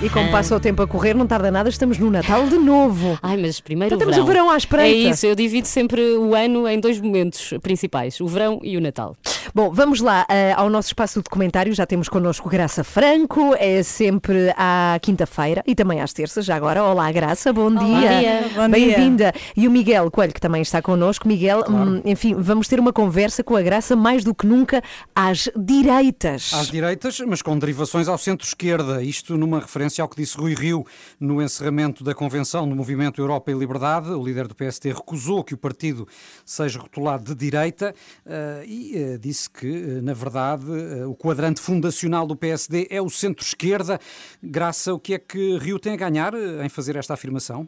E 0.01 0.09
como 0.09 0.29
Ah. 0.29 0.33
passa 0.33 0.55
o 0.55 0.61
tempo 0.61 0.81
a 0.81 0.87
correr, 0.87 1.12
não 1.14 1.26
tarda 1.26 1.51
nada, 1.51 1.68
estamos 1.68 1.99
no 1.99 2.09
Natal 2.09 2.47
de 2.47 2.57
novo. 2.57 3.18
Ai, 3.20 3.37
mas 3.37 3.59
primeiro 3.61 3.97
Então 3.97 4.07
o 4.09 4.11
temos 4.12 4.14
verão. 4.14 4.24
o 4.24 4.29
verão 4.47 4.51
à 4.51 4.57
espreita. 4.57 5.09
É 5.09 5.11
isso, 5.11 5.26
eu 5.26 5.35
divido 5.35 5.66
sempre 5.66 6.01
o 6.16 6.35
ano 6.37 6.68
em 6.68 6.79
dois 6.79 7.01
momentos 7.01 7.53
principais: 7.62 8.20
o 8.20 8.29
verão 8.29 8.61
e 8.62 8.76
o 8.76 8.81
Natal. 8.81 9.16
Bom, 9.55 9.70
vamos 9.72 10.01
lá 10.01 10.24
eh, 10.29 10.53
ao 10.57 10.68
nosso 10.70 10.89
espaço 10.89 11.20
de 11.22 11.29
comentário. 11.29 11.72
Já 11.74 11.85
temos 11.87 12.09
connosco 12.09 12.49
Graça 12.49 12.85
Franco, 12.85 13.55
é 13.59 13.83
sempre 13.83 14.53
à 14.57 14.99
quinta-feira 15.03 15.64
e 15.66 15.74
também 15.74 16.01
às 16.01 16.12
terças. 16.12 16.45
Já 16.45 16.55
agora, 16.55 16.85
olá 16.85 17.11
Graça, 17.11 17.53
bom 17.53 17.70
dia. 17.74 18.09
dia. 18.20 18.41
Bom 18.55 18.68
dia. 18.68 18.68
Bem-vinda. 18.68 19.33
E 19.57 19.66
o 19.66 19.70
Miguel 19.70 20.11
Coelho, 20.12 20.35
que 20.35 20.41
também 20.41 20.62
está 20.62 20.81
connosco. 20.83 21.26
Miguel, 21.26 21.64
hum, 21.68 22.01
enfim, 22.05 22.35
vamos 22.39 22.68
ter 22.68 22.79
uma 22.79 22.93
conversa 22.93 23.43
com 23.43 23.57
a 23.57 23.62
Graça 23.62 23.97
mais 23.97 24.22
do 24.29 24.35
que 24.35 24.47
nunca 24.47 24.83
às 25.14 25.49
direitas. 25.57 26.53
Às 26.53 26.66
direitas, 26.66 27.18
mas 27.20 27.41
com 27.41 27.59
derivações 27.59 28.09
ao 28.09 28.18
centro-esquerda. 28.18 29.03
Isto 29.03 29.39
numa 29.39 29.59
referência 29.59 30.03
ao 30.03 30.09
que 30.09 30.16
disse 30.16 30.37
Rui 30.37 30.55
Rio 30.55 30.85
no 31.18 31.41
encerramento 31.41 32.05
da 32.05 32.14
convenção 32.14 32.68
do 32.68 32.76
Movimento 32.76 33.22
Europa 33.22 33.51
e 33.51 33.55
Liberdade. 33.55 34.11
O 34.11 34.22
líder 34.22 34.47
do 34.47 34.55
PSD 34.55 34.93
recusou 34.93 35.43
que 35.43 35.55
o 35.55 35.57
partido 35.57 36.07
seja 36.45 36.79
rotulado 36.79 37.24
de 37.24 37.35
direita 37.35 37.95
eh, 38.26 38.64
e 38.66 38.97
eh, 38.97 39.18
disse 39.18 39.49
que, 39.49 39.66
eh, 39.66 40.01
na 40.03 40.12
verdade, 40.12 40.66
o 41.07 41.14
quadrante 41.14 41.62
fundacional 41.62 42.26
do 42.26 42.37
PSD 42.37 42.87
é 42.91 43.01
o 43.01 43.09
centro-esquerda. 43.09 43.99
Graça, 44.43 44.93
o 44.93 45.01
que 45.01 45.14
é 45.14 45.18
que 45.18 45.57
Rio 45.57 45.79
tem 45.79 45.95
a 45.95 45.97
ganhar 45.97 46.35
em 46.35 46.68
fazer 46.68 46.97
esta 46.97 47.14
afirmação? 47.14 47.66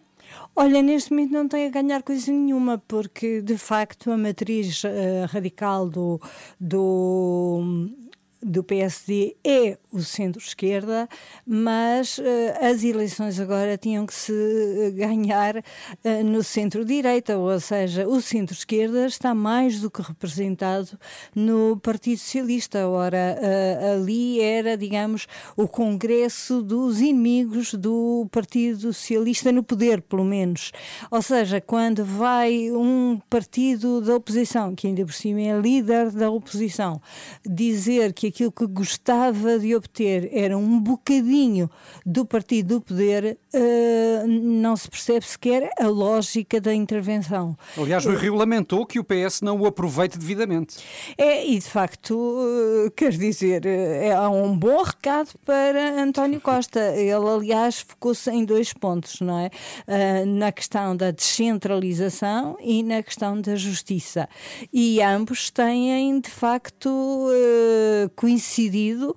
Olha, 0.55 0.83
neste 0.83 1.11
momento 1.11 1.33
não 1.33 1.49
tem 1.49 1.67
a 1.67 1.71
ganhar 1.71 2.03
coisa 2.03 2.31
nenhuma, 2.31 2.79
porque 2.87 3.41
de 3.41 3.57
facto 3.57 4.11
a 4.11 4.17
matriz 4.17 4.83
eh, 4.85 5.27
radical 5.29 5.89
do, 5.89 6.21
do, 6.59 7.89
do 8.43 8.63
PSD 8.65 9.37
é 9.45 9.79
o 9.93 10.01
centro-esquerda, 10.01 11.09
mas 11.47 12.19
eh, 12.19 12.59
as 12.71 12.85
eleições 12.85 13.41
agora 13.41 13.77
tinham 13.77 14.07
que 14.07 14.15
se 14.15 14.33
eh, 14.33 14.91
ganhar 14.91 15.57
eh, 16.05 16.23
no 16.23 16.43
centro-direita, 16.43 17.37
ou 17.39 17.59
seja, 17.61 18.07
o 18.07 18.21
centro-esquerda 18.21 19.07
está 19.07 19.35
mais 19.35 19.81
do 19.81 19.91
que 19.91 20.03
representado 20.03 20.99
no 21.35 21.77
Partido 21.79 22.19
Socialista. 22.19 22.89
Ora, 22.89 23.37
eh, 23.41 23.95
ali 23.95 24.41
era, 24.41 24.77
digamos, 24.77 25.27
o 25.57 25.67
congresso 25.67 26.63
dos 26.63 27.01
inimigos 27.01 27.75
do 27.75 28.29
Partido 28.31 28.93
Socialista 28.93 29.53
no 29.53 29.63
poder, 29.63 30.03
pelo 30.03 30.25
menos. 30.25 30.73
Ou 31.11 31.23
seja, 31.23 31.61
quando 31.61 32.05
vai 32.05 32.71
um 32.71 33.21
partido 33.29 34.01
da 34.01 34.17
oposição, 34.17 34.75
que 34.75 34.87
ainda 34.87 35.05
por 35.05 35.15
cima 35.15 35.41
é 35.41 35.59
líder 35.61 36.11
da 36.11 36.31
oposição, 36.31 37.01
dizer 37.45 38.13
que 38.13 38.29
aquilo 38.29 38.53
que 38.53 38.67
gostava 38.67 39.59
de 39.59 39.75
obter 39.81 40.31
era 40.33 40.57
um 40.57 40.79
bocadinho 40.79 41.69
do 42.07 42.25
partido 42.25 42.71
do 42.71 42.81
poder, 42.81 43.37
eh, 43.53 44.25
não 44.27 44.77
se 44.77 44.89
percebe 44.89 45.27
sequer 45.27 45.71
a 45.79 45.89
lógica 45.89 46.61
da 46.61 46.73
intervenção. 46.73 47.59
Aliás, 47.77 48.07
o 48.07 48.15
Rio 48.15 48.37
lamentou 48.37 48.87
que 48.87 49.01
o 49.01 49.05
PS 49.05 49.41
não 49.41 49.59
o 49.59 49.67
aproveite 49.67 50.17
devidamente. 50.17 50.77
É, 51.19 51.45
e 51.45 51.59
de 51.59 51.69
facto, 51.69 52.39
eh, 52.87 52.91
quer 52.97 53.11
dizer, 53.11 53.67
eh, 53.67 54.09
é 54.09 54.21
um 54.29 54.57
bom 54.57 54.83
recado 54.85 55.31
para 55.45 56.01
António 56.01 56.41
Costa. 56.41 56.81
Ele, 56.95 57.13
aliás, 57.13 57.81
focou-se 57.81 58.31
em 58.31 58.45
dois 58.45 58.73
pontos, 58.73 59.21
não 59.21 59.39
é? 59.39 59.51
Na 60.25 60.53
questão 60.53 60.97
da 60.97 61.11
descentralização 61.11 62.57
e 62.61 62.83
na 62.83 63.03
questão 63.03 63.41
da 63.41 63.57
justiça. 63.57 64.29
E 64.73 65.03
ambos 65.03 65.51
têm, 65.51 66.21
de 66.21 66.31
facto, 66.31 67.29
coincidido, 68.15 69.17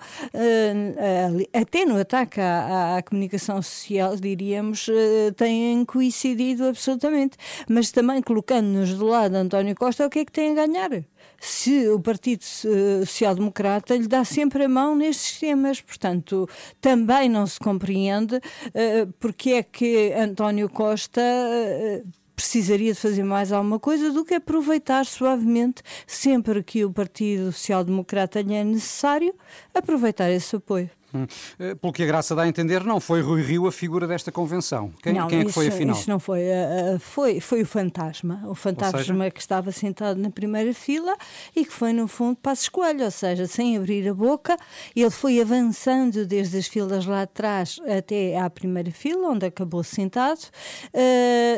até 1.54 1.86
no 1.86 1.99
ataque 1.99 2.39
à, 2.39 2.97
à 2.97 3.04
comunicação 3.04 3.62
social, 3.62 4.16
diríamos, 4.16 4.88
eh, 4.89 5.32
têm 5.32 5.86
coincidido 5.86 6.66
absolutamente. 6.66 7.38
Mas 7.70 7.91
também 7.91 8.22
colocando-nos 8.22 8.93
do 8.93 9.06
lado 9.06 9.36
António 9.36 9.76
Costa, 9.76 10.06
o 10.06 10.10
que 10.10 10.20
é 10.20 10.26
que 10.26 10.32
tem 10.32 10.51
a 10.51 10.66
ganhar? 10.66 11.04
se 11.43 11.89
o 11.89 11.99
Partido 11.99 12.41
eh, 12.41 13.06
Social 13.06 13.36
Democrata 13.36 13.97
lhe 13.97 14.08
dá 14.08 14.24
sempre 14.24 14.64
a 14.64 14.70
mão 14.70 14.95
nestes 14.95 15.39
temas. 15.39 15.82
Portanto, 15.82 16.47
também 16.80 17.28
não 17.28 17.45
se 17.45 17.60
compreende 17.60 18.39
eh, 18.74 19.06
porque 19.20 19.51
é 19.51 19.64
que 19.64 20.14
António 20.14 20.70
Costa. 20.70 21.22
eh, 21.22 22.04
Precisaria 22.36 22.94
de 22.94 23.00
fazer 23.00 23.24
mais 23.24 23.52
alguma 23.52 23.80
coisa 23.80 24.12
do 24.12 24.26
que 24.26 24.34
aproveitar 24.34 25.06
suavemente, 25.06 25.84
sempre 26.08 26.64
que 26.64 26.84
o 26.84 26.92
Partido 26.92 27.52
Social 27.52 27.84
Democrata 27.84 28.42
lhe 28.42 28.56
é 28.56 28.64
necessário, 28.64 29.34
aproveitar 29.74 30.30
esse 30.32 30.56
apoio. 30.56 30.90
Hum. 31.14 31.26
Eh, 31.59 31.76
Pelo 31.76 31.93
que 31.93 32.03
a 32.03 32.05
Graça 32.05 32.36
dá 32.36 32.43
a 32.43 32.47
entender, 32.47 32.84
não 32.84 32.99
foi 32.99 33.22
Rui 33.22 33.41
Rio 33.41 33.68
a 33.68 33.72
figura 33.72 34.07
desta 34.07 34.32
convenção. 34.32 34.91
Quem, 35.01 35.14
não, 35.14 35.28
quem 35.28 35.41
é 35.41 35.45
que 35.45 35.51
foi 35.51 35.68
isso- 35.68 35.76
afinal? 35.76 35.95
Isso 35.95 36.09
não 36.09 36.20
foi, 36.20 36.41
eh, 36.41 36.93
eh, 36.95 36.99
foi, 36.99 37.39
foi 37.39 37.61
o 37.61 37.66
fantasma. 37.66 38.41
O 38.47 38.55
fantasma 38.55 39.30
que 39.30 39.39
estava 39.39 39.72
sentado 39.72 40.20
na 40.20 40.30
primeira 40.30 40.74
fila 40.74 41.16
e 41.55 41.64
que 41.66 41.72
foi, 41.72 41.93
no 41.93 42.07
fundo, 42.07 42.38
passo 42.41 42.64
escolha, 42.64 43.05
ou 43.05 43.11
seja, 43.11 43.45
sem 43.47 43.78
abrir 43.78 44.07
a 44.09 44.14
boca, 44.14 44.57
ele 44.95 45.09
foi 45.11 45.39
avançando 45.39 46.26
desde 46.26 46.57
as 46.57 46.68
filas 46.68 47.05
lá 47.05 47.22
atrás 47.24 47.80
até 47.88 48.39
à 48.39 48.49
primeira 48.49 48.89
fila, 48.91 49.30
onde 49.30 49.45
acabou 49.45 49.84
sentado, 49.84 50.41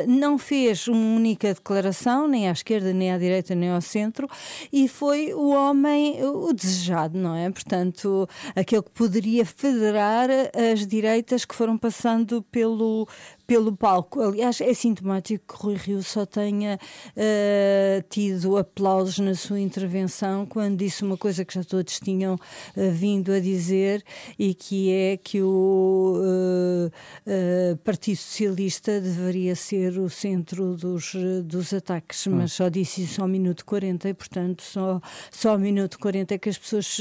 não 0.06 0.36
fez 0.38 0.86
uma 0.88 1.16
única 1.16 1.54
declaração, 1.54 2.28
nem 2.28 2.48
à 2.48 2.52
esquerda, 2.52 2.92
nem 2.92 3.12
à 3.12 3.18
direita, 3.18 3.54
nem 3.54 3.70
ao 3.70 3.80
centro, 3.80 4.28
e 4.72 4.88
foi 4.88 5.32
o 5.32 5.48
homem, 5.50 6.22
o 6.24 6.52
desejado, 6.52 7.18
não 7.18 7.34
é? 7.34 7.50
Portanto, 7.50 8.28
aquele 8.54 8.82
que 8.82 8.90
poderia 8.90 9.45
federar 9.46 10.28
as 10.54 10.86
direitas 10.86 11.44
que 11.44 11.54
foram 11.54 11.78
passando 11.78 12.42
pelo, 12.42 13.08
pelo 13.46 13.76
palco. 13.76 14.20
Aliás, 14.20 14.60
é 14.60 14.74
sintomático 14.74 15.54
que 15.54 15.62
Rui 15.62 15.74
Rio 15.76 16.02
só 16.02 16.26
tenha 16.26 16.78
eh, 17.14 18.02
tido 18.08 18.56
aplausos 18.56 19.18
na 19.18 19.34
sua 19.34 19.60
intervenção 19.60 20.44
quando 20.44 20.78
disse 20.78 21.04
uma 21.04 21.16
coisa 21.16 21.44
que 21.44 21.54
já 21.54 21.62
todos 21.62 22.00
tinham 22.00 22.38
eh, 22.76 22.90
vindo 22.90 23.32
a 23.32 23.38
dizer 23.38 24.04
e 24.38 24.52
que 24.52 24.92
é 24.92 25.16
que 25.16 25.40
o 25.42 26.90
eh, 27.26 27.76
Partido 27.84 28.16
Socialista 28.16 29.00
deveria 29.00 29.54
ser 29.54 29.98
o 29.98 30.10
centro 30.10 30.76
dos, 30.76 31.14
dos 31.44 31.72
ataques, 31.72 32.26
mas 32.26 32.52
só 32.52 32.68
disse 32.68 33.02
isso 33.02 33.22
ao 33.22 33.28
minuto 33.28 33.64
40 33.64 34.08
e, 34.08 34.14
portanto, 34.14 34.62
só, 34.62 35.00
só 35.30 35.50
ao 35.50 35.58
minuto 35.58 35.98
40 35.98 36.34
é 36.34 36.38
que 36.38 36.48
as 36.48 36.58
pessoas 36.58 36.98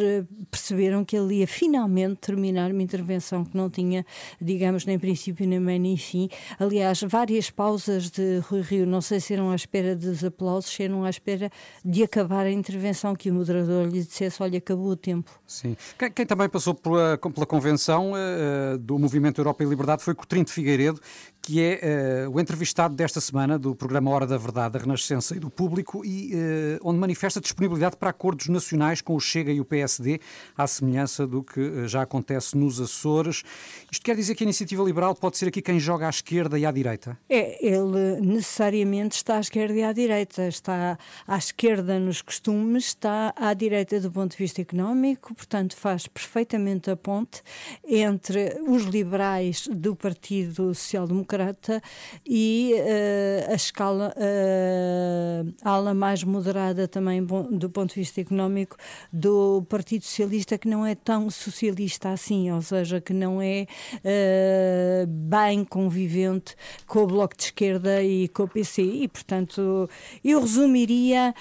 perceberam 0.52 1.04
que 1.04 1.18
ele 1.18 1.36
ia 1.36 1.48
finalmente 1.48 2.18
terminar 2.18 2.72
uma 2.72 2.84
intervenção 2.84 3.44
que 3.44 3.58
não 3.58 3.70
tinha, 3.70 4.06
digamos, 4.40 4.86
nem 4.86 5.00
princípio, 5.00 5.48
nem 5.48 5.60
meio, 5.60 5.80
nem 5.80 5.98
fim. 5.98 6.30
Aliás, 6.60 7.02
várias 7.02 7.50
pausas 7.50 8.10
de 8.10 8.40
Rui 8.50 8.62
Rio, 8.62 8.86
não 8.86 9.02
sei 9.02 9.20
se 9.20 9.34
eram 9.34 9.52
à 9.52 9.56
espera 9.56 9.96
dos 9.96 10.24
aplausos, 10.24 10.72
se 10.72 10.84
eram 10.84 11.04
à 11.04 11.10
espera 11.10 11.50
de 11.84 12.04
acabar 12.04 12.46
a 12.46 12.52
intervenção, 12.52 13.16
que 13.16 13.30
o 13.30 13.34
moderador 13.34 13.86
lhe 13.88 14.04
dissesse, 14.04 14.42
olha, 14.42 14.58
acabou 14.58 14.90
o 14.90 14.96
tempo. 14.96 15.32
Sim. 15.46 15.76
Quem, 15.98 16.12
quem 16.12 16.26
também 16.26 16.50
passou 16.50 16.74
pela, 16.74 17.18
pela 17.18 17.46
convenção 17.46 18.14
eh, 18.16 18.78
do 18.78 18.98
Movimento 18.98 19.40
Europa 19.40 19.64
e 19.64 19.68
Liberdade 19.68 20.04
foi 20.04 20.14
Coutinho 20.14 20.46
de 20.46 20.52
Figueiredo, 20.52 21.00
que 21.46 21.62
é 21.62 21.80
eh, 21.80 22.28
o 22.28 22.40
entrevistado 22.40 22.96
desta 22.96 23.22
semana 23.22 23.60
do 23.60 23.76
programa 23.76 24.10
Hora 24.10 24.26
da 24.26 24.36
Verdade, 24.36 24.74
da 24.74 24.80
Renascença 24.80 25.36
e 25.36 25.40
do 25.40 25.48
Público, 25.48 26.04
e 26.04 26.32
eh, 26.34 26.80
onde 26.84 26.98
manifesta 26.98 27.40
disponibilidade 27.40 27.98
para 27.98 28.10
acordos 28.10 28.48
nacionais 28.48 29.00
com 29.00 29.16
o 29.16 29.20
Chega 29.20 29.52
e 29.52 29.62
o 29.62 29.66
PSD, 29.66 30.20
à 30.58 30.66
semelhança 30.66 31.28
do 31.28 31.44
que 31.44 31.60
eh, 31.60 31.88
já 31.88 32.02
acontece 32.02 32.58
nos 32.58 32.82
Açores. 32.82 33.44
Isto 33.92 34.04
quer 34.04 34.16
dizer 34.16 34.34
que 34.34 34.44
a 34.44 34.46
iniciativa 34.46 34.82
liberal 34.82 35.14
pode 35.14 35.38
ser 35.38 35.50
aqui 35.50 35.62
quem 35.62 35.80
joga 35.80 36.08
à 36.08 36.10
esquerda 36.10 36.58
e 36.58 36.66
à 36.66 36.72
direita? 36.72 37.16
É, 37.30 37.64
ele 37.64 38.20
necessariamente 38.22 39.18
está 39.18 39.38
à 39.38 39.40
esquerda 39.40 39.76
e 39.76 39.84
à 39.84 39.94
direita. 39.94 40.48
Está 40.48 40.98
à 41.28 41.38
esquerda 41.38 42.00
nos 42.00 42.24
costumes, 42.24 42.86
está 42.86 43.36
à 43.36 43.54
direita 43.54 44.00
do 44.00 44.12
ponto 44.12 44.32
de 44.32 44.38
vista 44.38 44.64
económico, 44.64 45.36
portanto, 45.36 45.78
faz 45.78 46.08
perfeitamente 46.08 46.90
a 46.90 46.96
ponte 46.96 47.44
entre 47.88 48.60
os 48.68 48.86
liberais 48.86 49.68
do 49.72 49.96
Partido 49.96 50.74
Social 50.74 51.06
Democrata 51.36 51.82
e 52.26 52.74
eh, 52.78 53.48
a 53.50 53.56
escala, 53.56 54.14
eh, 54.18 55.44
a 55.64 55.72
ala 55.72 55.94
mais 55.94 56.24
moderada 56.24 56.88
também 56.88 57.24
do 57.24 57.70
ponto 57.70 57.94
de 57.94 58.00
vista 58.00 58.22
económico 58.22 58.78
do 59.12 59.64
Partido 59.70 60.06
Socialista, 60.06 60.58
que 60.58 60.68
não 60.68 60.86
é 60.86 60.96
tão 60.96 61.30
socialista 61.30 62.10
assim, 62.10 62.52
ou 62.52 62.62
seja, 62.62 63.02
que 63.02 63.14
não 63.14 63.42
é 63.42 63.68
eh, 64.04 65.06
bem 65.08 65.66
convivente 65.66 66.56
com 66.88 67.04
o 67.04 67.08
Bloco 67.08 67.36
de 67.36 67.44
Esquerda 67.44 68.02
e 68.02 68.28
com 68.30 68.44
o 68.44 68.48
PC. 68.48 68.82
E, 68.82 69.08
portanto, 69.08 69.90
eu 70.24 70.40
resumiria, 70.42 71.34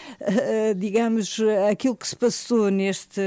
digamos, 0.77 1.39
aquilo 1.71 1.97
que 1.97 2.07
se 2.07 2.17
passou 2.17 2.71
neste, 2.71 3.21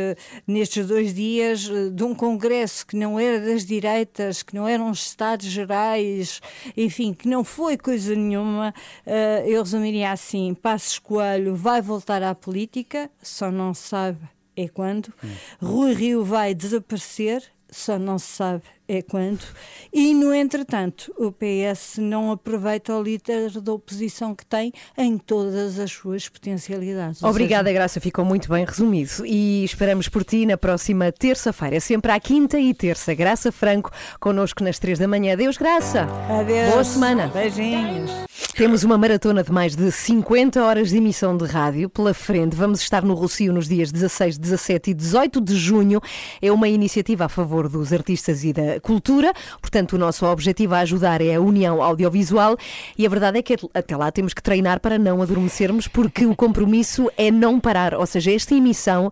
nestes 0.45 0.85
dois 0.85 1.13
dias 1.13 1.69
de 1.93 2.03
um 2.03 2.13
congresso 2.13 2.85
que 2.85 2.95
não 2.95 3.19
era 3.19 3.39
das 3.39 3.65
direitas, 3.65 4.43
que 4.43 4.55
não 4.55 4.67
eram 4.67 4.89
os 4.89 5.05
Estados 5.07 5.45
Gerais, 5.45 6.41
enfim, 6.75 7.13
que 7.13 7.27
não 7.27 7.43
foi 7.43 7.77
coisa 7.77 8.15
nenhuma, 8.15 8.73
eh, 9.05 9.43
eu 9.47 9.63
resumiria 9.63 10.11
assim: 10.11 10.53
Passos 10.53 10.99
Coelho 10.99 11.55
vai 11.55 11.81
voltar 11.81 12.23
à 12.23 12.33
política, 12.35 13.09
só 13.21 13.51
não 13.51 13.73
se 13.73 13.87
sabe 13.89 14.19
é 14.55 14.67
quando. 14.67 15.13
Rui 15.61 15.93
Rio 15.93 16.25
vai 16.25 16.55
desaparecer, 16.55 17.43
só 17.69 17.99
não 17.99 18.17
se 18.17 18.25
sabe 18.25 18.63
é 18.87 19.01
quando. 19.01 19.43
E, 19.91 20.13
no 20.13 20.33
entretanto, 20.33 21.13
o 21.17 21.31
PS 21.31 21.97
não 21.97 22.31
aproveita 22.31 22.95
o 22.95 23.01
líder 23.01 23.59
da 23.61 23.73
oposição 23.73 24.33
que 24.33 24.45
tem 24.45 24.71
em 24.97 25.17
todas 25.17 25.79
as 25.79 25.91
suas 25.91 26.29
potencialidades. 26.29 27.21
Obrigada, 27.23 27.71
Graça, 27.71 27.99
ficou 27.99 28.23
muito 28.23 28.49
bem 28.49 28.65
resumido. 28.65 29.25
E 29.25 29.63
esperamos 29.63 30.07
por 30.07 30.23
ti 30.23 30.45
na 30.45 30.57
próxima 30.57 31.11
terça-feira, 31.11 31.79
sempre 31.79 32.11
à 32.11 32.19
quinta 32.19 32.59
e 32.59 32.73
terça. 32.73 33.13
Graça 33.13 33.51
Franco, 33.51 33.91
connosco 34.19 34.63
nas 34.63 34.79
três 34.79 34.97
da 34.99 35.07
manhã. 35.07 35.35
Deus, 35.35 35.57
Graça! 35.57 36.07
Adeus. 36.29 36.71
Boa 36.71 36.83
semana! 36.83 37.27
Beijinhos. 37.27 38.11
Temos 38.55 38.83
uma 38.83 38.97
maratona 38.97 39.43
de 39.43 39.51
mais 39.51 39.75
de 39.75 39.91
50 39.91 40.63
horas 40.63 40.89
de 40.89 40.97
emissão 40.97 41.37
de 41.37 41.45
rádio 41.45 41.89
pela 41.89 42.11
frente. 42.11 42.55
Vamos 42.55 42.81
estar 42.81 43.03
no 43.03 43.13
Rocio 43.13 43.53
nos 43.53 43.67
dias 43.67 43.91
16, 43.91 44.37
17 44.37 44.91
e 44.91 44.93
18 44.95 45.41
de 45.41 45.55
junho. 45.55 46.01
É 46.41 46.51
uma 46.51 46.67
iniciativa 46.67 47.25
a 47.25 47.29
favor 47.29 47.69
dos 47.69 47.93
artistas 47.93 48.43
e 48.43 48.51
da 48.51 48.76
cultura. 48.79 49.33
Portanto, 49.61 49.93
o 49.93 49.97
nosso 49.97 50.25
objetivo 50.25 50.75
a 50.75 50.79
ajudar 50.79 51.21
é 51.21 51.35
a 51.35 51.41
união 51.41 51.81
audiovisual. 51.81 52.57
E 52.97 53.05
a 53.05 53.09
verdade 53.09 53.39
é 53.39 53.41
que 53.41 53.55
até 53.73 53.95
lá 53.95 54.11
temos 54.11 54.33
que 54.33 54.41
treinar 54.41 54.79
para 54.79 54.97
não 54.97 55.21
adormecermos, 55.21 55.87
porque 55.87 56.25
o 56.25 56.35
compromisso 56.35 57.09
é 57.17 57.31
não 57.31 57.59
parar. 57.59 57.93
Ou 57.93 58.05
seja, 58.05 58.31
esta 58.31 58.55
emissão 58.55 59.11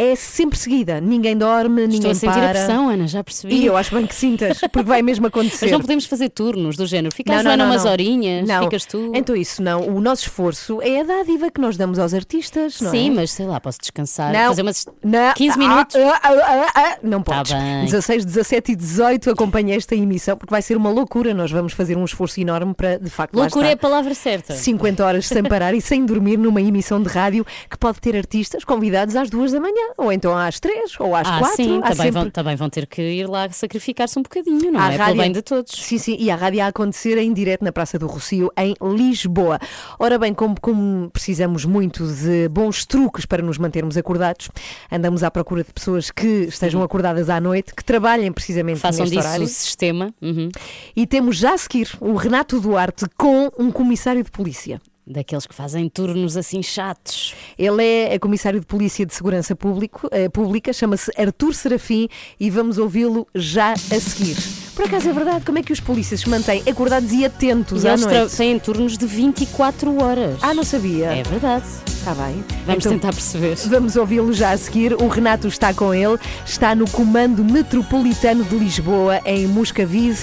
é 0.00 0.14
sempre 0.16 0.58
seguida. 0.58 1.00
Ninguém 1.00 1.36
dorme, 1.36 1.82
Estou 1.82 1.94
ninguém 1.96 2.10
a 2.12 2.14
sentir 2.14 2.32
para. 2.32 2.46
a 2.46 2.50
pressão, 2.50 2.88
Ana, 2.88 3.06
já 3.06 3.22
percebi. 3.22 3.54
E 3.54 3.66
eu 3.66 3.76
acho 3.76 3.94
bem 3.94 4.06
que 4.06 4.14
sintas, 4.14 4.58
porque 4.72 4.82
vai 4.82 5.02
mesmo 5.02 5.26
acontecer. 5.26 5.66
Mas 5.66 5.72
não 5.72 5.80
podemos 5.80 6.06
fazer 6.06 6.28
turnos 6.30 6.76
do 6.76 6.86
género. 6.86 7.14
Fica 7.14 7.34
a 7.36 7.42
Joana 7.42 7.64
umas 7.64 7.84
horinhas, 7.84 8.48
Não. 8.48 8.64
ficas 8.64 8.84
tu. 8.84 9.12
Então 9.14 9.36
isso 9.36 9.62
não. 9.62 9.86
O 9.88 10.00
nosso 10.00 10.22
esforço 10.22 10.80
é 10.82 11.00
a 11.00 11.04
dádiva 11.04 11.50
que 11.50 11.60
nós 11.60 11.76
damos 11.76 11.98
aos 11.98 12.14
artistas, 12.14 12.80
não 12.80 12.90
Sim, 12.90 13.10
é? 13.10 13.14
mas 13.14 13.30
sei 13.32 13.46
lá, 13.46 13.60
posso 13.60 13.78
descansar, 13.80 14.32
Não. 14.32 14.48
fazer 14.48 14.62
umas 14.62 14.86
Não. 15.04 15.34
15 15.34 15.54
Ah, 15.54 15.58
minutos. 15.58 15.96
ah, 15.96 16.20
ah, 16.22 16.30
ah, 16.32 16.72
ah, 16.74 16.98
Não 17.02 17.22
Tá 17.22 17.36
podes. 17.36 17.52
bem. 17.52 17.84
16, 17.84 18.24
17 18.24 18.72
e 18.72 18.76
18 18.76 19.30
acompanha 19.30 19.76
esta 19.76 19.94
emissão 19.94 20.36
porque 20.36 20.50
vai 20.50 20.62
ser 20.62 20.76
uma 20.76 20.90
loucura. 20.90 21.34
Nós 21.34 21.50
vamos 21.50 21.72
fazer 21.72 21.96
um 21.96 22.04
esforço 22.04 22.40
enorme 22.40 22.74
para, 22.74 22.98
de 22.98 23.10
facto, 23.10 23.34
Loucura 23.34 23.68
é 23.68 23.72
a 23.72 23.76
palavra 23.76 24.14
certa. 24.14 24.54
50 24.54 25.04
horas 25.04 25.26
sem 25.26 25.42
parar 25.42 25.74
e 25.74 25.80
sem 25.80 26.04
dormir 26.04 26.36
numa 26.38 26.60
emissão 26.60 27.02
de 27.02 27.08
rádio 27.08 27.44
que 27.68 27.76
pode 27.76 28.00
ter 28.00 28.16
artistas 28.16 28.64
convidados 28.64 29.16
às 29.16 29.28
duas 29.30 29.52
da 29.52 29.60
manhã, 29.60 29.89
ou 29.96 30.12
então 30.12 30.36
às 30.36 30.58
três, 30.60 30.92
ou 30.98 31.14
às 31.14 31.26
ah, 31.26 31.38
quatro. 31.38 31.56
sim, 31.56 31.80
também, 31.80 31.94
sempre- 31.96 32.10
vão, 32.12 32.30
também 32.30 32.56
vão 32.56 32.70
ter 32.70 32.86
que 32.86 33.00
ir 33.02 33.26
lá 33.28 33.48
sacrificar-se 33.50 34.18
um 34.18 34.22
bocadinho, 34.22 34.70
não 34.72 34.80
Há 34.80 34.92
é? 34.92 34.96
rádio- 34.96 35.04
Pelo 35.14 35.16
bem 35.18 35.32
de 35.32 35.42
todos. 35.42 35.72
Sim, 35.72 35.98
sim, 35.98 36.16
e 36.18 36.30
a 36.30 36.36
rádio 36.36 36.62
a 36.62 36.66
acontecer 36.68 37.18
em 37.18 37.32
direto 37.32 37.64
na 37.64 37.72
Praça 37.72 37.98
do 37.98 38.06
Rocio, 38.06 38.50
em 38.56 38.74
Lisboa. 38.94 39.58
Ora 39.98 40.18
bem, 40.18 40.32
como, 40.34 40.54
como 40.60 41.10
precisamos 41.10 41.64
muito 41.64 42.06
de 42.06 42.48
bons 42.48 42.84
truques 42.84 43.26
para 43.26 43.42
nos 43.42 43.58
mantermos 43.58 43.96
acordados, 43.96 44.48
andamos 44.90 45.22
à 45.22 45.30
procura 45.30 45.62
de 45.64 45.72
pessoas 45.72 46.10
que 46.10 46.26
estejam 46.48 46.82
acordadas 46.82 47.28
à 47.30 47.40
noite, 47.40 47.74
que 47.74 47.84
trabalhem 47.84 48.32
precisamente 48.32 48.80
Façam 48.80 49.00
neste 49.00 49.16
disso 49.16 49.28
horário. 49.28 49.44
o 49.44 49.48
sistema. 49.48 50.14
Uhum. 50.20 50.48
E 50.96 51.06
temos 51.06 51.36
já 51.36 51.54
a 51.54 51.58
seguir 51.58 51.88
o 52.00 52.14
Renato 52.14 52.60
Duarte 52.60 53.06
com 53.16 53.50
um 53.58 53.70
comissário 53.70 54.22
de 54.24 54.30
polícia. 54.30 54.80
Daqueles 55.10 55.44
que 55.44 55.54
fazem 55.54 55.88
turnos 55.88 56.36
assim 56.36 56.62
chatos. 56.62 57.34
Ele 57.58 57.82
é 57.84 58.16
comissário 58.18 58.60
de 58.60 58.66
Polícia 58.66 59.04
de 59.04 59.12
Segurança 59.12 59.56
Público, 59.56 60.08
eh, 60.12 60.28
Pública, 60.28 60.72
chama-se 60.72 61.10
Artur 61.20 61.52
Serafim 61.52 62.08
e 62.38 62.48
vamos 62.48 62.78
ouvi-lo 62.78 63.26
já 63.34 63.72
a 63.72 63.76
seguir. 64.00 64.36
Por 64.76 64.84
acaso 64.84 65.08
é 65.08 65.12
verdade, 65.12 65.44
como 65.44 65.58
é 65.58 65.62
que 65.64 65.72
os 65.72 65.80
polícias 65.80 66.20
se 66.20 66.28
mantêm 66.28 66.62
acordados 66.70 67.10
e 67.12 67.24
atentos 67.24 67.82
E 67.82 67.88
à 67.88 67.94
eles 67.94 68.06
noite? 68.06 68.36
têm 68.36 68.56
turnos 68.60 68.96
de 68.96 69.04
24 69.04 70.00
horas. 70.00 70.38
Ah, 70.42 70.54
não 70.54 70.62
sabia. 70.62 71.06
É 71.06 71.22
verdade. 71.24 71.66
Está 71.88 72.14
bem. 72.14 72.44
Vamos 72.64 72.86
Então, 72.86 72.92
tentar 72.92 73.12
perceber. 73.12 73.56
Vamos 73.68 73.96
ouvi-lo 73.96 74.32
já 74.32 74.52
a 74.52 74.56
seguir. 74.56 74.94
O 74.94 75.08
Renato 75.08 75.48
está 75.48 75.74
com 75.74 75.92
ele, 75.92 76.18
está 76.46 76.72
no 76.74 76.88
Comando 76.88 77.44
Metropolitano 77.44 78.44
de 78.44 78.54
Lisboa, 78.56 79.20
em 79.26 79.46
Moscavide. 79.48 80.20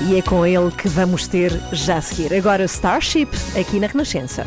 E 0.00 0.18
é 0.18 0.22
com 0.22 0.44
ele 0.44 0.70
que 0.72 0.88
vamos 0.88 1.28
ter 1.28 1.52
já 1.72 1.98
a 1.98 2.00
seguir. 2.00 2.34
Agora 2.34 2.64
Starship, 2.64 3.28
aqui 3.58 3.78
na 3.78 3.86
Renascença. 3.86 4.44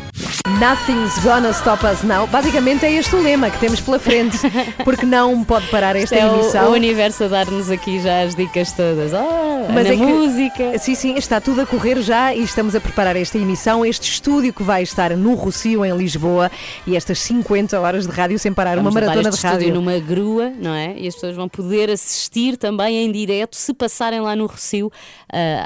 Nothing's 0.60 1.18
gonna 1.24 1.50
stop 1.50 1.84
us 1.86 2.02
now. 2.02 2.26
Basicamente 2.26 2.84
é 2.84 2.92
este 2.92 3.14
o 3.16 3.22
lema 3.22 3.50
que 3.50 3.58
temos 3.58 3.80
pela 3.80 3.98
frente, 3.98 4.38
porque 4.84 5.06
não 5.06 5.42
pode 5.44 5.66
parar 5.68 5.96
esta 5.96 6.14
é 6.14 6.26
o- 6.30 6.34
emissão. 6.40 6.68
o, 6.70 6.72
universo 6.72 7.24
a 7.24 7.28
dar-nos 7.28 7.70
aqui 7.70 8.00
já 8.00 8.22
as 8.22 8.34
dicas 8.34 8.70
todas. 8.72 9.12
Ah, 9.14 9.66
Mas 9.72 9.86
na 9.88 9.94
é 9.94 9.96
que- 9.96 10.04
música. 10.04 10.78
Sim, 10.78 10.94
sim, 10.94 11.14
está 11.16 11.40
tudo 11.40 11.62
a 11.62 11.66
correr 11.66 12.00
já 12.02 12.34
e 12.34 12.42
estamos 12.42 12.74
a 12.74 12.80
preparar 12.80 13.16
esta 13.16 13.38
emissão, 13.38 13.84
este 13.84 14.10
estúdio 14.10 14.52
que 14.52 14.62
vai 14.62 14.82
estar 14.82 15.16
no 15.16 15.34
Rocio, 15.34 15.84
em 15.84 15.96
Lisboa, 15.96 16.50
e 16.86 16.94
estas 16.96 17.18
50 17.20 17.80
horas 17.80 18.06
de 18.06 18.12
rádio 18.12 18.38
sem 18.38 18.52
parar, 18.52 18.76
Vamos 18.76 18.94
uma 18.94 19.00
maratona 19.00 19.30
de 19.30 19.40
rádio. 19.40 19.74
numa 19.74 19.98
grua, 19.98 20.52
não 20.60 20.74
é? 20.74 20.94
E 20.98 21.08
as 21.08 21.14
pessoas 21.14 21.34
vão 21.34 21.48
poder 21.48 21.90
assistir 21.90 22.56
também 22.56 22.98
em 23.04 23.10
direto, 23.10 23.56
se 23.56 23.72
passarem 23.74 24.20
lá 24.20 24.36
no 24.36 24.46
Rocio 24.46 24.92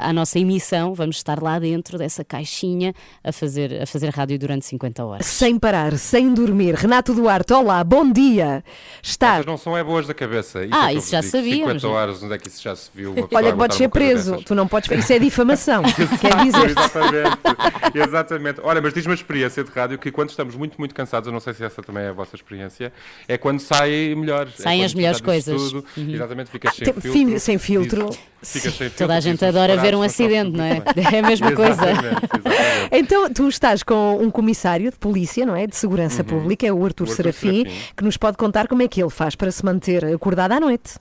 ah, 0.01 0.09
à 0.09 0.13
nossa 0.13 0.37
emissão. 0.39 0.93
Vamos 0.93 1.17
estar 1.17 1.41
lá 1.41 1.57
dentro 1.59 1.97
dessa 1.97 2.23
caixinha 2.23 2.93
a 3.23 3.31
fazer, 3.31 3.81
a 3.81 3.85
fazer 3.85 4.09
rádio 4.09 4.37
durante 4.39 4.65
50 4.65 5.03
horas. 5.05 5.25
Sem 5.25 5.57
parar, 5.57 5.97
sem 5.97 6.33
dormir. 6.33 6.75
Renato 6.75 7.13
Duarte, 7.13 7.53
olá, 7.53 7.83
bom 7.83 8.11
dia. 8.11 8.63
Está. 9.01 9.35
Vocês 9.35 9.45
não 9.45 9.57
são 9.57 9.77
é 9.77 9.83
boas 9.83 10.07
da 10.07 10.13
cabeça. 10.13 10.63
Isso 10.63 10.73
Ah, 10.75 10.85
é 10.85 10.89
que 10.89 10.95
eu 10.95 10.99
isso 10.99 11.11
já 11.11 11.19
digo. 11.21 11.31
sabíamos. 11.31 11.81
50 11.81 11.87
horas, 11.87 12.23
onde 12.23 12.33
é 12.33 12.37
que 12.37 12.47
isso 12.47 12.61
já 12.61 12.75
se 12.75 12.89
viu? 12.93 13.11
Uma 13.21 13.27
pessoa 13.27 13.41
Olha, 13.41 13.55
podes 13.55 13.77
ser 13.77 13.83
uma 13.85 13.89
preso. 13.89 14.37
Tu 14.45 14.55
não 14.55 14.67
podes. 14.67 14.89
Isso 14.91 15.13
é 15.13 15.19
difamação. 15.19 15.83
Quer 16.19 16.35
dizer. 16.43 16.69
Exatamente. 16.71 17.37
Exatamente. 17.95 18.61
Olha, 18.63 18.81
mas 18.81 18.93
diz-me 18.93 19.11
a 19.11 19.15
experiência 19.15 19.63
de 19.63 19.71
rádio 19.71 19.97
que 19.97 20.11
quando 20.11 20.29
estamos 20.29 20.55
muito, 20.55 20.75
muito 20.77 20.93
cansados, 20.95 21.27
eu 21.27 21.33
não 21.33 21.39
sei 21.39 21.53
se 21.53 21.63
essa 21.63 21.81
também 21.81 22.03
é 22.03 22.09
a 22.09 22.13
vossa 22.13 22.35
experiência, 22.35 22.91
é 23.27 23.37
quando 23.37 23.59
sai 23.59 24.13
melhor. 24.15 24.47
É 24.47 24.61
Saem 24.61 24.79
quando 24.79 24.85
as 24.85 24.93
melhores 24.93 25.21
coisas. 25.21 25.61
tudo, 25.71 25.85
Uhum. 25.97 26.13
Exatamente, 26.13 26.49
ficas 26.51 26.75
sem 26.75 26.85
Tem- 26.85 26.93
filtro. 26.93 27.11
fim- 27.11 27.39
sem 27.39 27.57
filtro. 27.57 28.09
Diz- 28.09 28.19
Toda 28.97 29.15
a 29.15 29.19
gente 29.19 29.43
adora 29.45 29.77
ver 29.77 29.95
um 29.95 30.01
acidente, 30.01 30.51
não 30.57 30.63
é? 30.63 30.81
É 31.13 31.19
a 31.19 31.21
mesma 31.21 31.51
coisa. 31.51 31.71
Exatamente, 31.71 32.07
exatamente. 32.07 32.89
Então, 32.91 33.29
tu 33.31 33.47
estás 33.47 33.83
com 33.83 34.17
um 34.21 34.29
comissário 34.31 34.89
de 34.91 34.97
polícia, 34.97 35.45
não 35.45 35.55
é? 35.55 35.67
De 35.67 35.75
segurança 35.75 36.23
pública, 36.23 36.65
é 36.65 36.71
o 36.73 36.83
Artur, 36.83 37.07
Uhum. 37.07 37.09
O 37.09 37.13
Artur 37.13 37.15
Serafim, 37.15 37.63
Serafim. 37.65 37.81
que 37.95 38.03
nos 38.03 38.17
pode 38.17 38.37
contar 38.37 38.67
como 38.67 38.81
é 38.81 38.87
que 38.87 39.01
ele 39.01 39.09
faz 39.09 39.35
para 39.35 39.51
se 39.51 39.63
manter 39.63 40.03
acordado 40.05 40.51
à 40.53 40.59
noite. 40.59 40.93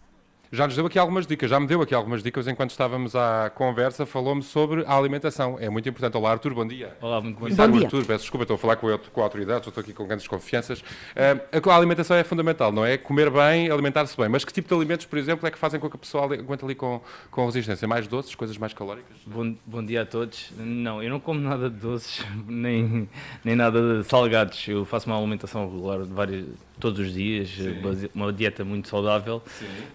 Já 0.52 0.66
nos 0.66 0.74
deu 0.74 0.84
aqui 0.84 0.98
algumas 0.98 1.28
dicas, 1.28 1.48
já 1.48 1.60
me 1.60 1.66
deu 1.68 1.80
aqui 1.80 1.94
algumas 1.94 2.24
dicas 2.24 2.48
enquanto 2.48 2.70
estávamos 2.70 3.14
à 3.14 3.52
conversa, 3.54 4.04
falou-me 4.04 4.42
sobre 4.42 4.84
a 4.84 4.96
alimentação. 4.96 5.56
É 5.60 5.70
muito 5.70 5.88
importante. 5.88 6.16
Olá, 6.16 6.32
Artur, 6.32 6.52
bom 6.52 6.66
dia. 6.66 6.96
Olá, 7.00 7.20
muito 7.20 7.36
bom 7.36 7.42
Comissário 7.42 7.72
Bom 7.72 7.78
dia. 7.78 7.86
Artur, 7.86 8.04
peço 8.04 8.22
desculpa, 8.22 8.42
estou 8.42 8.56
a 8.56 8.58
falar 8.58 8.74
com 8.74 8.88
a, 8.88 8.98
com 8.98 9.20
a 9.20 9.24
autoridade, 9.24 9.68
estou 9.68 9.80
aqui 9.80 9.92
com 9.92 10.04
grandes 10.08 10.26
confianças. 10.26 10.82
Ah, 11.14 11.70
a 11.70 11.76
alimentação 11.76 12.16
é 12.16 12.24
fundamental, 12.24 12.72
não 12.72 12.84
é? 12.84 12.98
Comer 12.98 13.30
bem, 13.30 13.70
alimentar-se 13.70 14.16
bem. 14.16 14.28
Mas 14.28 14.44
que 14.44 14.52
tipo 14.52 14.66
de 14.66 14.74
alimentos, 14.74 15.06
por 15.06 15.20
exemplo, 15.20 15.46
é 15.46 15.52
que 15.52 15.58
fazem 15.58 15.78
com 15.78 15.88
que 15.88 15.94
a 15.94 16.00
pessoa 16.00 16.24
aguente 16.24 16.64
ali 16.64 16.74
com, 16.74 17.00
com 17.30 17.46
resistência? 17.46 17.86
Mais 17.86 18.08
doces, 18.08 18.34
coisas 18.34 18.58
mais 18.58 18.74
calóricas? 18.74 19.18
Bom, 19.24 19.54
bom 19.64 19.84
dia 19.84 20.02
a 20.02 20.04
todos. 20.04 20.50
Não, 20.58 21.00
eu 21.00 21.10
não 21.10 21.20
como 21.20 21.38
nada 21.38 21.70
de 21.70 21.76
doces, 21.76 22.26
nem, 22.48 23.08
nem 23.44 23.54
nada 23.54 24.02
de 24.02 24.08
salgados. 24.08 24.66
Eu 24.66 24.84
faço 24.84 25.06
uma 25.08 25.16
alimentação 25.16 25.70
regular 25.70 26.02
de 26.02 26.12
vários, 26.12 26.46
todos 26.80 26.98
os 26.98 27.12
dias, 27.14 27.50
base- 27.82 28.10
uma 28.14 28.32
dieta 28.32 28.64
muito 28.64 28.88
saudável, 28.88 29.42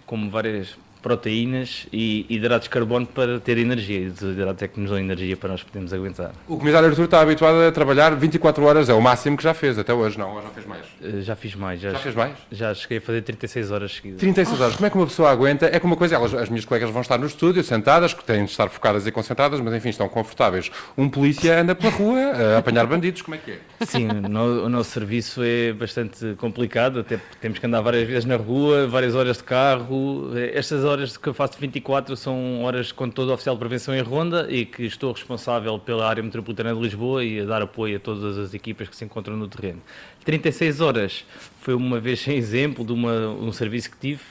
como 0.05 0.29
várias 0.29 0.77
proteínas 1.09 1.85
e 1.93 2.25
hidratos 2.27 2.63
de 2.65 2.69
carbono 2.71 3.05
para 3.05 3.39
ter 3.39 3.59
energia. 3.59 3.99
E 3.99 4.07
os 4.07 4.19
hidratos 4.21 4.63
é 4.63 4.67
que 4.67 4.79
nos 4.79 4.89
dão 4.89 4.97
energia 4.99 5.37
para 5.37 5.49
nós 5.49 5.61
podermos 5.61 5.93
aguentar. 5.93 6.31
O 6.47 6.57
comissário 6.57 6.89
Artur 6.89 7.05
está 7.05 7.21
habituado 7.21 7.61
a 7.61 7.71
trabalhar 7.71 8.15
24 8.15 8.63
horas, 8.65 8.89
é 8.89 8.93
o 8.93 8.99
máximo 9.01 9.37
que 9.37 9.43
já 9.43 9.53
fez, 9.53 9.77
até 9.77 9.93
hoje 9.93 10.17
não, 10.17 10.35
ou 10.35 10.41
já 10.41 10.49
fez 10.49 10.65
mais? 10.65 10.81
Eh, 11.03 11.21
Já 11.21 11.35
fiz 11.35 11.53
mais. 11.55 11.79
Já 11.79 11.93
fez 11.99 12.15
mais? 12.15 12.33
Já 12.51 12.73
cheguei 12.73 12.97
a 12.97 13.01
fazer 13.01 13.21
36 13.21 13.71
horas 13.71 13.93
seguidas. 13.93 14.19
36 14.19 14.59
horas, 14.61 14.75
como 14.75 14.87
é 14.87 14.89
que 14.89 14.97
uma 14.97 15.05
pessoa 15.05 15.29
aguenta? 15.31 15.67
É 15.71 15.79
como 15.79 15.93
uma 15.93 15.97
coisa, 15.97 16.15
elas, 16.15 16.33
as 16.33 16.49
minhas 16.49 16.65
colegas 16.65 16.89
vão 16.89 17.01
estar 17.01 17.19
no 17.19 17.27
estúdio, 17.27 17.63
sentadas, 17.63 18.13
que 18.13 18.23
têm 18.23 18.43
de 18.43 18.49
estar 18.51 18.67
focadas 18.69 19.05
e 19.05 19.11
concentradas, 19.11 19.61
mas 19.61 19.73
enfim, 19.75 19.89
estão 19.89 20.09
confortáveis. 20.09 20.71
Um 20.97 21.07
polícia 21.07 21.61
anda 21.61 21.75
pela 21.75 21.91
rua 21.93 22.19
a 22.55 22.57
apanhar 22.57 22.87
bandidos, 22.87 23.21
como 23.21 23.35
é 23.35 23.37
que 23.37 23.51
é? 23.51 23.59
Sim, 23.85 24.07
o 24.09 24.13
no- 24.29 24.65
o 24.65 24.69
nosso 24.69 24.89
serviço 24.89 25.41
é 25.43 25.71
bastante 25.73 26.33
complicado, 26.37 26.99
até 27.01 27.19
temos 27.41 27.59
que 27.59 27.65
andar 27.65 27.81
várias 27.81 28.07
vezes 28.07 28.25
na 28.25 28.37
rua, 28.37 28.87
várias 28.87 29.13
horas 29.15 29.37
de 29.37 29.43
carro. 29.43 30.31
Eh, 30.35 30.51
Estas 30.55 30.83
horas 30.83 30.94
que 31.19 31.27
eu 31.29 31.33
faço 31.33 31.53
de 31.53 31.59
24 31.59 32.15
são 32.17 32.63
horas 32.63 32.91
com 32.91 33.09
todo 33.09 33.29
o 33.29 33.33
oficial 33.33 33.55
de 33.55 33.59
prevenção 33.59 33.93
em 33.95 34.01
ronda 34.01 34.47
e 34.49 34.65
que 34.65 34.83
estou 34.83 35.11
responsável 35.11 35.77
pela 35.79 36.07
área 36.07 36.21
metropolitana 36.23 36.73
de 36.73 36.79
Lisboa 36.81 37.23
e 37.23 37.39
a 37.41 37.45
dar 37.45 37.61
apoio 37.61 37.97
a 37.97 37.99
todas 37.99 38.37
as 38.37 38.53
equipas 38.53 38.87
que 38.89 38.95
se 38.95 39.03
encontram 39.05 39.35
no 39.37 39.47
terreno. 39.47 39.81
36 40.23 40.81
horas 40.81 41.25
foi 41.61 41.73
uma 41.73 41.99
vez 41.99 42.25
exemplo 42.29 42.85
de 42.85 42.93
uma- 42.93 43.27
um 43.29 43.51
serviço 43.51 43.91
que 43.91 43.97
tive. 43.97 44.21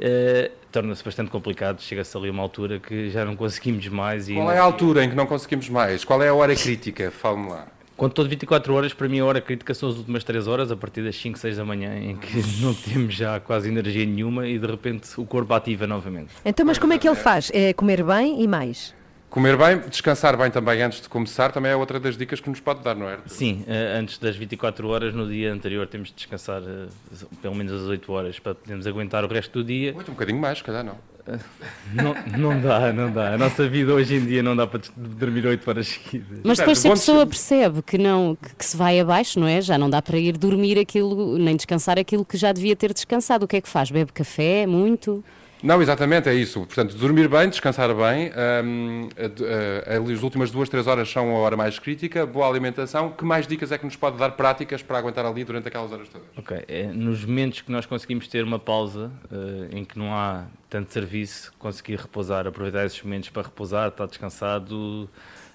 eh, 0.00 0.50
Torna-se 0.72 1.02
bastante 1.02 1.30
complicado, 1.30 1.80
chega-se 1.80 2.14
ali 2.16 2.28
a 2.28 2.32
uma 2.32 2.42
altura 2.42 2.78
que 2.78 3.08
já 3.08 3.24
não 3.24 3.34
conseguimos 3.34 3.88
mais. 3.88 4.26
Qual 4.28 4.50
é 4.52 4.58
a 4.58 4.62
altura 4.62 5.02
em 5.04 5.08
que 5.08 5.14
não 5.16 5.24
conseguimos 5.26 5.68
mais? 5.70 6.04
Qual 6.04 6.22
é 6.22 6.28
a 6.28 6.34
hora 6.34 6.54
crítica? 6.54 7.10
Fale-me 7.10 7.48
lá. 7.48 7.66
Quando 7.96 8.12
estou 8.12 8.24
de 8.24 8.28
24 8.28 8.74
horas, 8.74 8.92
para 8.92 9.08
mim 9.08 9.20
a 9.20 9.24
hora 9.24 9.40
crítica 9.40 9.72
são 9.72 9.88
as 9.88 9.96
últimas 9.96 10.22
3 10.22 10.46
horas, 10.46 10.70
a 10.70 10.76
partir 10.76 11.02
das 11.02 11.16
5, 11.16 11.38
6 11.38 11.56
da 11.56 11.64
manhã, 11.64 11.96
em 11.96 12.16
que 12.16 12.42
não 12.60 12.74
temos 12.74 13.14
já 13.14 13.40
quase 13.40 13.68
energia 13.68 14.04
nenhuma 14.04 14.46
e 14.46 14.58
de 14.58 14.66
repente 14.66 15.08
o 15.18 15.24
corpo 15.24 15.54
ativa 15.54 15.86
novamente. 15.86 16.30
Então, 16.44 16.66
mas 16.66 16.78
como 16.78 16.92
é 16.92 16.98
que 16.98 17.08
ele 17.08 17.16
faz? 17.16 17.50
É 17.54 17.72
comer 17.72 18.04
bem 18.04 18.42
e 18.42 18.46
mais? 18.46 18.94
Comer 19.28 19.56
bem, 19.56 19.78
descansar 19.88 20.36
bem 20.36 20.50
também 20.50 20.80
antes 20.82 21.00
de 21.00 21.08
começar, 21.08 21.52
também 21.52 21.70
é 21.70 21.76
outra 21.76 22.00
das 22.00 22.16
dicas 22.16 22.40
que 22.40 22.48
nos 22.48 22.60
pode 22.60 22.82
dar, 22.82 22.94
não 22.94 23.08
é? 23.08 23.18
Sim, 23.26 23.64
eh, 23.66 23.98
antes 23.98 24.18
das 24.18 24.36
24 24.36 24.88
horas, 24.88 25.14
no 25.14 25.28
dia 25.28 25.52
anterior, 25.52 25.86
temos 25.86 26.08
de 26.08 26.14
descansar 26.14 26.62
eh, 26.62 26.86
pelo 27.42 27.54
menos 27.54 27.72
as 27.72 27.88
8 27.88 28.12
horas 28.12 28.38
para 28.38 28.54
podermos 28.54 28.86
aguentar 28.86 29.24
o 29.24 29.28
resto 29.28 29.58
do 29.58 29.64
dia. 29.64 29.94
Oito, 29.96 30.10
um 30.10 30.14
bocadinho 30.14 30.40
mais, 30.40 30.58
se 30.58 30.64
calhar 30.64 30.84
não. 30.84 30.96
Não, 31.92 32.14
não 32.38 32.60
dá, 32.60 32.92
não 32.92 33.10
dá. 33.10 33.34
A 33.34 33.38
nossa 33.38 33.68
vida 33.68 33.92
hoje 33.92 34.14
em 34.14 34.24
dia 34.24 34.42
não 34.42 34.54
dá 34.54 34.66
para 34.66 34.80
dormir 34.96 35.44
8 35.44 35.68
horas 35.68 35.88
seguidas. 35.88 36.38
Mas 36.44 36.58
depois, 36.58 36.78
se 36.78 36.86
a 36.86 36.92
pessoa 36.92 37.26
percebe 37.26 37.82
que, 37.82 37.98
não, 37.98 38.36
que, 38.40 38.54
que 38.54 38.64
se 38.64 38.76
vai 38.76 39.00
abaixo, 39.00 39.40
não 39.40 39.48
é? 39.48 39.60
Já 39.60 39.76
não 39.76 39.90
dá 39.90 40.00
para 40.00 40.16
ir 40.18 40.38
dormir 40.38 40.78
aquilo, 40.78 41.36
nem 41.36 41.56
descansar 41.56 41.98
aquilo 41.98 42.24
que 42.24 42.36
já 42.36 42.52
devia 42.52 42.76
ter 42.76 42.92
descansado. 42.92 43.44
O 43.44 43.48
que 43.48 43.56
é 43.56 43.60
que 43.60 43.68
faz? 43.68 43.90
Bebe 43.90 44.12
café? 44.12 44.66
Muito? 44.66 45.24
Não, 45.62 45.80
exatamente, 45.80 46.28
é 46.28 46.34
isso. 46.34 46.60
Portanto, 46.60 46.94
dormir 46.96 47.28
bem, 47.28 47.48
descansar 47.48 47.88
bem. 47.94 48.30
a- 48.34 49.94
a- 49.94 50.14
as 50.14 50.22
últimas 50.22 50.50
duas, 50.50 50.68
três 50.68 50.86
horas 50.86 51.08
são 51.10 51.30
a 51.34 51.38
hora 51.38 51.56
mais 51.56 51.78
crítica. 51.78 52.26
Boa 52.26 52.48
alimentação. 52.48 53.10
Que 53.10 53.24
mais 53.24 53.46
dicas 53.46 53.72
é 53.72 53.78
que 53.78 53.84
nos 53.84 53.96
pode 53.96 54.16
dar 54.18 54.32
práticas 54.32 54.82
para 54.82 54.98
aguentar 54.98 55.24
ali 55.24 55.44
durante 55.44 55.68
aquelas 55.68 55.90
horas 55.92 56.08
todas? 56.08 56.26
Ok, 56.36 56.64
é, 56.68 56.84
nos 56.84 57.24
momentos 57.24 57.62
que 57.62 57.72
nós 57.72 57.86
conseguimos 57.86 58.28
ter 58.28 58.44
uma 58.44 58.58
pausa 58.58 59.10
eh, 59.32 59.78
em 59.78 59.84
que 59.84 59.98
não 59.98 60.14
há 60.14 60.44
tanto 60.68 60.92
serviço, 60.92 61.52
conseguir 61.58 61.96
repousar, 61.96 62.46
aproveitar 62.46 62.84
esses 62.84 63.02
momentos 63.02 63.30
para 63.30 63.42
repousar, 63.42 63.88
estar 63.88 64.06
descansado, 64.06 65.08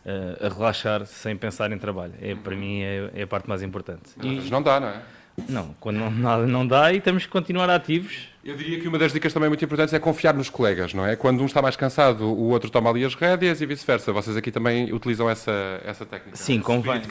eh, 0.06 0.38
a 0.46 0.50
relaxar 0.50 1.06
sem 1.06 1.36
pensar 1.38 1.72
em 1.72 1.78
trabalho. 1.78 2.14
É, 2.22 2.34
para 2.36 2.56
mim 2.56 2.82
é, 2.82 3.12
é 3.16 3.22
a 3.24 3.28
parte 3.28 3.48
mais 3.48 3.62
importante. 3.62 4.12
Mas 4.18 4.50
não 4.50 4.62
dá, 4.62 4.80
não 4.80 4.88
é? 4.88 5.02
Não, 5.48 5.76
quando 5.80 5.98
não, 5.98 6.12
nada 6.12 6.48
não 6.48 6.66
dá 6.66 6.94
e 6.94 7.02
temos 7.02 7.26
que 7.26 7.32
continuar 7.32 7.70
ativos. 7.70 8.30
Eu 8.44 8.56
diria 8.56 8.80
que 8.80 8.88
uma 8.88 8.98
das 8.98 9.14
dicas 9.14 9.32
também 9.32 9.50
muito 9.50 9.64
importantes 9.64 9.94
é 9.94 10.00
confiar 10.00 10.34
nos 10.34 10.50
colegas, 10.50 10.96
não 10.96 11.06
é? 11.06 11.16
Quando 11.16 11.42
um 11.42 11.46
está 11.46 11.62
mais 11.62 11.76
cansado, 11.76 12.26
o 12.26 12.50
outro 12.50 12.72
toma 12.72 12.90
ali 12.90 13.06
as 13.06 13.14
rédeas 13.14 13.62
e 13.62 13.66
vice-versa. 13.68 14.12
Vocês 14.12 14.36
aqui 14.36 14.52
também 14.52 14.92
utilizam 14.92 15.30
essa, 15.30 15.80
essa 15.86 16.06
técnica. 16.06 16.36
Sim, 16.36 16.60
convém. 16.60 17.02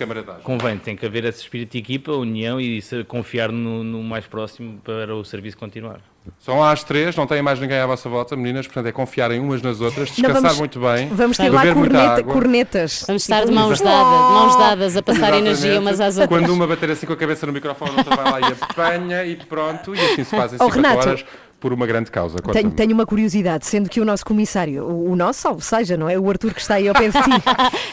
Convém, 0.43 0.77
tem 0.79 0.97
que 0.97 1.07
haver 1.07 1.25
esse 1.25 1.41
espírito 1.41 1.73
de 1.73 1.79
equipa, 1.79 2.13
união 2.13 2.61
e 2.61 2.83
confiar 3.07 3.53
no, 3.53 3.85
no 3.85 4.03
mais 4.03 4.27
próximo 4.27 4.81
para 4.83 5.15
o 5.15 5.25
serviço 5.25 5.57
continuar. 5.57 6.01
São 6.39 6.63
às 6.63 6.85
três, 6.85 7.17
não 7.17 7.27
têm 7.27 7.41
mais 7.43 7.59
ninguém 7.59 7.79
à 7.79 7.87
vossa 7.87 8.09
volta, 8.09 8.37
meninas, 8.37 8.67
portanto 8.67 8.87
é 8.87 8.93
confiarem 8.93 9.41
umas 9.41 9.63
nas 9.63 9.81
outras, 9.81 10.09
Não, 10.11 10.15
descansar 10.17 10.43
vamos- 10.43 10.59
muito 10.59 10.79
bem, 10.81 11.09
Vamos 11.09 11.37
ter 11.37 11.49
lá 11.51 11.63
corneta- 11.73 12.23
cornetas. 12.23 13.05
Vamos 13.07 13.23
estar 13.23 13.45
de 13.47 13.53
mãos 13.53 13.81
dadas, 13.81 14.27
de 14.27 14.33
mãos 14.35 14.57
dadas 14.57 14.97
a 14.97 15.03
passar 15.03 15.19
Exatamente. 15.21 15.47
energia 15.49 15.81
umas 15.81 16.01
às 16.01 16.19
outras. 16.19 16.29
Quando 16.29 16.53
uma 16.53 16.67
bater 16.67 16.91
assim 16.91 17.07
com 17.07 17.13
a 17.15 17.17
cabeça 17.17 17.47
no 17.47 17.53
microfone, 17.53 17.91
a 17.93 17.99
outra 17.99 18.17
vai 18.17 18.33
lá 18.33 18.41
e 18.49 18.53
apanha 18.53 19.25
e 19.25 19.37
pronto, 19.37 19.95
e 19.95 20.01
assim 20.01 20.25
se 20.25 20.37
fazem 20.37 20.59
Oh, 20.61 20.65
50 20.67 20.89
Renato. 20.89 21.09
horas 21.09 21.25
por 21.61 21.73
uma 21.73 21.87
grande 21.87 22.11
causa. 22.11 22.39
Tenho, 22.39 22.71
tenho 22.71 22.93
uma 22.93 23.05
curiosidade, 23.07 23.67
sendo 23.67 23.89
que 23.91 24.01
o 24.01 24.05
nosso 24.05 24.25
comissário, 24.25 24.85
o, 24.85 25.13
o 25.13 25.17
nosso, 25.17 25.49
ou 25.49 25.61
seja, 25.61 25.97
não 25.97 26.09
é? 26.09 26.19
O 26.19 26.29
Arthur 26.31 26.55
que 26.55 26.61
está 26.61 26.75
aí 26.77 26.89
ao 26.89 26.95
pé 26.95 27.09
de 27.09 27.13
ti, 27.13 27.31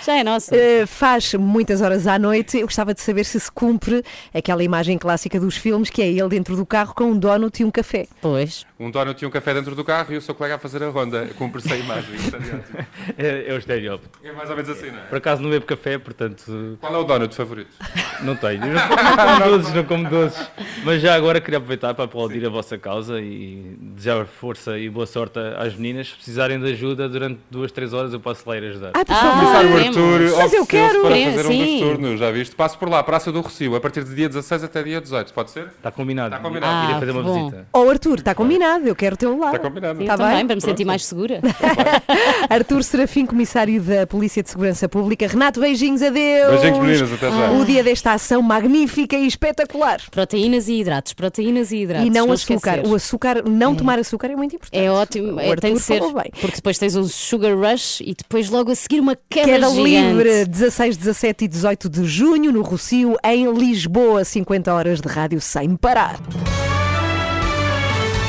Já 0.05 0.17
é 0.17 0.23
nosso. 0.23 0.55
eh, 0.55 0.85
faz 0.85 1.33
muitas 1.33 1.81
horas 1.81 2.07
à 2.07 2.17
noite. 2.17 2.57
Eu 2.57 2.65
gostava 2.65 2.93
de 2.93 3.01
saber 3.01 3.25
se 3.25 3.39
se 3.39 3.51
cumpre 3.51 4.03
aquela 4.33 4.63
imagem 4.63 4.97
clássica 4.97 5.39
dos 5.39 5.57
filmes, 5.57 5.89
que 5.89 6.01
é 6.01 6.07
ele 6.09 6.29
dentro 6.29 6.55
do 6.55 6.65
carro 6.65 6.93
com 6.95 7.05
um 7.11 7.17
donut 7.17 7.61
e 7.61 7.65
um 7.65 7.71
café. 7.71 8.07
Pois. 8.21 8.65
Um 8.79 8.89
dono 8.91 9.13
tinha 9.13 9.27
um 9.27 9.31
café 9.31 9.53
dentro 9.53 9.75
do 9.75 9.83
carro 9.83 10.13
e 10.13 10.17
o 10.17 10.21
seu 10.21 10.33
colega 10.35 10.55
a 10.55 10.59
fazer 10.59 10.81
a 10.83 10.89
ronda. 10.89 11.27
Cumpre-se 11.37 11.71
a 11.73 11.77
imagem. 11.77 12.15
É. 13.17 13.45
É, 13.49 13.53
o 13.53 13.57
estereótipo. 13.57 14.19
É 14.23 14.31
mais 14.31 14.49
ou 14.49 14.55
menos 14.55 14.69
assim, 14.69 14.91
não 14.91 14.99
é? 14.99 15.03
Por 15.03 15.17
acaso 15.17 15.41
não 15.41 15.49
bebo 15.49 15.65
café, 15.65 15.97
portanto 15.97 16.77
Qual 16.79 16.93
é 16.93 16.97
o 16.97 17.03
donut 17.03 17.33
favorito? 17.35 17.69
não 18.21 18.35
tenho. 18.35 18.61
Não 18.61 19.17
como 19.17 19.39
doces, 19.49 19.73
não 19.73 19.83
como 19.83 20.09
doces. 20.09 20.51
Mas 20.83 21.01
já 21.01 21.15
agora 21.15 21.41
queria 21.41 21.57
aproveitar 21.57 21.93
para 21.93 22.05
aplaudir 22.05 22.45
a 22.45 22.49
vossa 22.49 22.77
causa 22.77 23.19
e 23.19 23.56
desejar 23.79 24.25
força 24.25 24.77
e 24.77 24.89
boa 24.89 25.05
sorte 25.05 25.39
às 25.57 25.75
meninas. 25.75 26.07
Se 26.09 26.15
precisarem 26.15 26.59
de 26.59 26.71
ajuda 26.71 27.07
durante 27.09 27.39
duas, 27.49 27.71
três 27.71 27.93
horas, 27.93 28.13
eu 28.13 28.19
posso 28.19 28.47
lá 28.47 28.57
ir 28.57 28.63
ajudar. 28.69 28.91
Ah, 28.93 29.03
por 29.05 29.13
Ah, 29.13 29.15
favor. 29.15 29.37
Comissário 29.37 29.69
queremos. 29.71 29.97
Arthur 29.97 30.37
Mas 30.37 30.53
eu 30.53 30.65
quero. 30.65 31.01
para 31.01 31.09
fazer 31.09 31.47
um 31.47 31.65
dos 31.65 31.79
turnos, 31.79 32.19
já 32.19 32.31
viste? 32.31 32.55
Passo 32.55 32.77
por 32.77 32.89
lá, 32.89 33.03
Praça 33.03 33.31
do 33.31 33.41
Rocio, 33.41 33.75
a 33.75 33.79
partir 33.81 34.03
de 34.03 34.13
dia 34.15 34.27
16 34.27 34.63
até 34.63 34.83
dia 34.83 35.01
18, 35.01 35.33
pode 35.33 35.51
ser? 35.51 35.67
Está 35.77 35.91
combinado. 35.91 36.35
Está 36.35 36.47
combinado. 36.47 36.73
Ah, 36.73 36.85
Irei 36.89 36.99
fazer 36.99 37.11
uma 37.11 37.23
bom. 37.23 37.45
visita. 37.49 37.67
Oh, 37.73 37.89
Arthur, 37.89 38.19
está 38.19 38.35
combinado, 38.35 38.87
eu 38.87 38.95
quero 38.95 39.15
tê-lo 39.17 39.39
lá. 39.39 39.47
Está 39.47 39.59
combinado. 39.59 40.05
Tá 40.05 40.17
também, 40.17 40.35
bem? 40.37 40.47
para 40.47 40.55
me 40.55 40.61
sentir 40.61 40.85
mais 40.85 41.05
segura. 41.05 41.39
Arthur 42.49 42.83
Serafim, 42.83 43.25
comissário 43.25 43.81
da 43.81 44.05
Polícia 44.07 44.41
de 44.43 44.49
Segurança 44.49 44.87
Pública. 44.89 45.27
Renato, 45.27 45.59
beijinhos, 45.59 46.01
adeus. 46.01 46.61
Beijinhos, 46.61 46.79
meninas, 46.79 47.13
até 47.13 47.29
já. 47.31 47.51
O 47.51 47.65
dia 47.65 47.83
desta 47.83 48.13
ação 48.13 48.41
magnífica 48.41 49.15
e 49.15 49.27
espetacular. 49.27 49.99
Proteínas 50.11 50.67
e 50.67 50.79
hidratos, 50.79 51.13
proteínas 51.13 51.71
e 51.71 51.77
hidratos. 51.77 52.07
e 52.07 52.09
não, 52.09 52.27
não 52.27 52.33
açúcar. 52.33 52.55
esquecer. 52.77 52.87
O 52.91 52.95
açúcar, 52.95 53.43
não 53.47 53.75
tomar 53.75 53.99
açúcar 53.99 54.31
é 54.31 54.35
muito 54.35 54.55
importante. 54.55 54.83
É 54.83 54.91
ótimo, 54.91 55.39
é, 55.39 55.55
tem 55.55 55.73
de 55.73 55.79
ser. 55.79 56.01
Porque 56.41 56.55
depois 56.57 56.77
tens 56.77 56.95
um 56.95 57.07
sugar 57.07 57.55
rush 57.57 58.01
e 58.01 58.13
depois 58.13 58.49
logo 58.49 58.71
a 58.71 58.75
seguir 58.75 58.99
uma 58.99 59.17
queda, 59.29 59.47
Queda 59.47 59.69
gigante. 59.69 59.83
livre, 59.83 60.45
16, 60.45 60.97
17 60.97 61.45
e 61.45 61.47
18 61.47 61.89
de 61.89 62.05
junho, 62.05 62.51
no 62.51 62.61
Rocio, 62.61 63.15
em 63.23 63.51
Lisboa, 63.51 64.23
50 64.23 64.73
horas 64.73 65.01
de 65.01 65.07
rádio 65.07 65.41
sem 65.41 65.75
parar. 65.75 66.19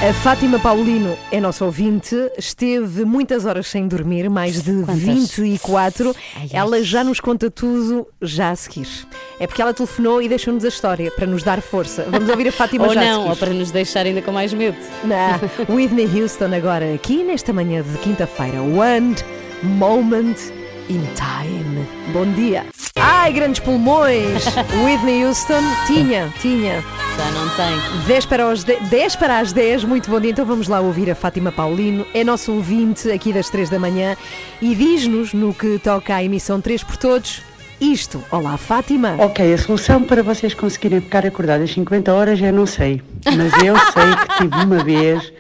A 0.01 0.13
Fátima 0.15 0.61
Paulino 0.61 1.19
é 1.33 1.41
nossa 1.41 1.65
ouvinte, 1.65 2.15
esteve 2.39 3.05
muitas 3.05 3.45
horas 3.45 3.67
sem 3.67 3.89
dormir, 3.89 4.31
mais 4.31 4.63
de 4.63 4.85
Quantas? 4.85 4.97
24. 4.97 6.15
Ai, 6.37 6.43
ai. 6.43 6.49
Ela 6.53 6.83
já 6.85 7.03
nos 7.03 7.19
conta 7.19 7.51
tudo 7.51 8.07
já 8.23 8.51
a 8.51 8.57
seguir. 8.57 8.87
É 9.41 9.47
porque 9.49 9.61
ela 9.61 9.75
telefonou 9.75 10.23
e 10.23 10.29
deixou-nos 10.29 10.65
a 10.65 10.69
história 10.69 11.11
para 11.11 11.27
nos 11.27 11.43
dar 11.43 11.61
força. 11.61 12.07
Vamos 12.11 12.29
ouvir 12.29 12.47
a 12.47 12.53
Fátima 12.53 12.87
Ou 12.87 12.95
já 12.95 13.01
a 13.01 13.05
não, 13.05 13.17
seguir. 13.17 13.31
ou 13.31 13.37
para 13.37 13.53
nos 13.53 13.71
deixar 13.73 14.07
ainda 14.07 14.23
com 14.23 14.31
mais 14.31 14.55
medo. 14.55 14.77
Não. 15.03 15.41
Whitney 15.75 16.07
Houston 16.23 16.55
agora 16.55 16.95
aqui 16.95 17.25
nesta 17.25 17.53
manhã 17.53 17.83
de 17.83 17.99
quinta-feira. 17.99 18.63
One 18.63 19.17
moment 19.65 20.37
in 20.89 21.03
time. 21.15 21.87
Bom 22.13 22.31
dia. 22.33 22.67
Ai, 22.97 23.33
grandes 23.33 23.61
pulmões. 23.61 24.45
Whitney 24.85 25.25
Houston 25.25 25.63
tinha, 25.87 26.33
tinha. 26.41 26.83
Já 27.17 27.31
não 27.33 27.49
tem. 27.51 28.07
10 28.07 28.27
para, 28.27 28.49
os 28.49 28.65
de- 28.65 28.81
10 28.89 29.17
para 29.17 29.39
as 29.41 29.53
10, 29.53 29.85
muito 29.85 30.11
bom 30.11 30.21
dia. 30.21 30.31
Então 30.31 30.45
vamos 30.47 30.69
lá 30.69 30.81
ouvir 30.81 31.11
a 31.11 31.15
Fátima 31.15 31.51
Paulino, 31.53 32.07
é 32.15 32.23
nosso 32.25 32.53
ouvinte 32.53 33.11
aqui 33.11 33.33
das 33.33 33.49
3 33.51 33.69
da 33.71 33.79
manhã 33.79 34.17
e 34.63 34.75
diz-nos 34.75 35.33
no 35.33 35.53
que 35.53 35.79
toca 35.79 36.15
à 36.15 36.23
emissão 36.23 36.61
3 36.61 36.83
por 36.85 36.97
todos 36.97 37.43
isto. 37.81 38.23
Olá, 38.31 38.57
Fátima. 38.57 39.17
Ok, 39.19 39.53
a 39.53 39.59
solução 39.59 40.03
para 40.03 40.23
vocês 40.23 40.55
conseguirem 40.55 41.01
ficar 41.01 41.25
acordadas 41.27 41.71
50 41.71 42.13
horas 42.13 42.41
eu 42.41 42.53
não 42.53 42.67
sei, 42.67 43.03
mas 43.25 43.53
eu 43.63 43.77
sei 43.93 44.17
que 44.17 44.37
tive 44.39 44.65
uma 44.65 44.83
vez 44.83 45.33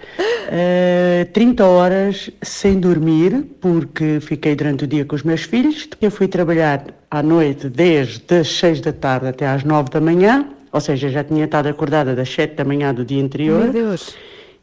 eh, 0.50 1.26
30 1.32 1.64
horas 1.64 2.30
sem 2.40 2.78
dormir 2.80 3.44
porque 3.60 4.18
fiquei 4.20 4.54
durante 4.54 4.84
o 4.84 4.86
dia 4.86 5.04
com 5.04 5.14
os 5.16 5.22
meus 5.22 5.42
filhos. 5.42 5.88
Eu 6.00 6.10
fui 6.10 6.28
trabalhar 6.28 6.84
à 7.10 7.22
noite 7.22 7.68
desde 7.68 8.34
as 8.34 8.48
6 8.48 8.80
da 8.80 8.92
tarde 8.92 9.28
até 9.28 9.46
às 9.46 9.64
9 9.64 9.90
da 9.90 10.00
manhã, 10.00 10.46
ou 10.72 10.80
seja, 10.80 11.08
já 11.08 11.24
tinha 11.24 11.44
estado 11.44 11.68
acordada 11.68 12.14
das 12.14 12.30
7 12.30 12.54
da 12.54 12.64
manhã 12.64 12.94
do 12.94 13.04
dia 13.04 13.22
anterior. 13.22 13.64
Meu 13.64 13.72
Deus. 13.72 14.14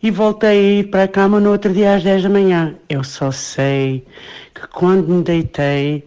E 0.01 0.11
voltei 0.11 0.49
a 0.49 0.79
ir 0.79 0.89
para 0.89 1.03
a 1.03 1.07
cama 1.07 1.39
no 1.39 1.51
outro 1.51 1.73
dia 1.73 1.95
às 1.95 2.03
10 2.03 2.23
da 2.23 2.29
manhã. 2.29 2.75
Eu 2.87 3.03
só 3.03 3.31
sei 3.31 4.05
que 4.53 4.67
quando 4.67 5.07
me 5.07 5.23
deitei, 5.23 6.03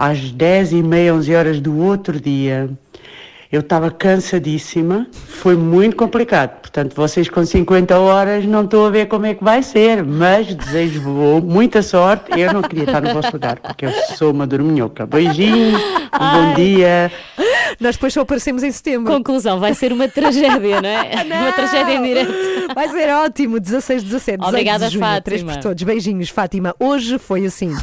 às 0.00 0.30
10 0.30 0.72
e 0.72 0.82
meia, 0.82 1.14
11 1.14 1.34
horas 1.34 1.60
do 1.60 1.76
outro 1.76 2.18
dia, 2.18 2.70
eu 3.52 3.60
estava 3.60 3.90
cansadíssima. 3.90 5.06
Foi 5.12 5.54
muito 5.56 5.94
complicado. 5.94 6.58
Portanto, 6.60 6.94
vocês 6.94 7.28
com 7.28 7.44
50 7.44 7.98
horas 7.98 8.46
não 8.46 8.64
estou 8.64 8.86
a 8.86 8.90
ver 8.90 9.08
como 9.08 9.26
é 9.26 9.34
que 9.34 9.44
vai 9.44 9.62
ser, 9.62 10.02
mas 10.02 10.54
desejo-vos 10.54 11.44
muita 11.44 11.82
sorte. 11.82 12.30
Eu 12.40 12.50
não 12.54 12.62
queria 12.62 12.84
estar 12.84 13.02
no 13.02 13.12
vosso 13.12 13.30
lugar, 13.32 13.60
porque 13.60 13.84
eu 13.84 13.92
sou 14.16 14.30
uma 14.30 14.46
dorminhoca. 14.46 15.04
Beijinhos, 15.04 15.78
um 15.78 16.32
bom 16.32 16.54
dia. 16.54 17.12
Nós 17.78 17.96
depois 17.96 18.14
só 18.14 18.22
aparecemos 18.22 18.62
em 18.62 18.72
setembro. 18.72 19.12
Conclusão, 19.12 19.60
vai 19.60 19.74
ser 19.74 19.92
uma 19.92 20.08
tragédia, 20.08 20.80
não 20.80 20.88
é? 20.88 21.10
Uma 21.40 21.52
tragédia 21.52 21.94
em 21.94 22.02
direto. 22.02 22.32
Vai 22.74 22.88
ser 22.88 23.10
ótimo. 23.10 23.60
16, 23.60 24.02
17, 24.04 24.38
18 24.38 24.48
Obrigada, 24.48 24.86
de 24.86 24.94
junho. 24.94 25.04
Fátima. 25.04 25.22
3 25.22 25.42
por 25.42 25.56
todos. 25.58 25.82
Beijinhos, 25.82 26.30
Fátima. 26.30 26.74
Hoje 26.78 27.18
foi 27.18 27.44
assim. 27.44 27.74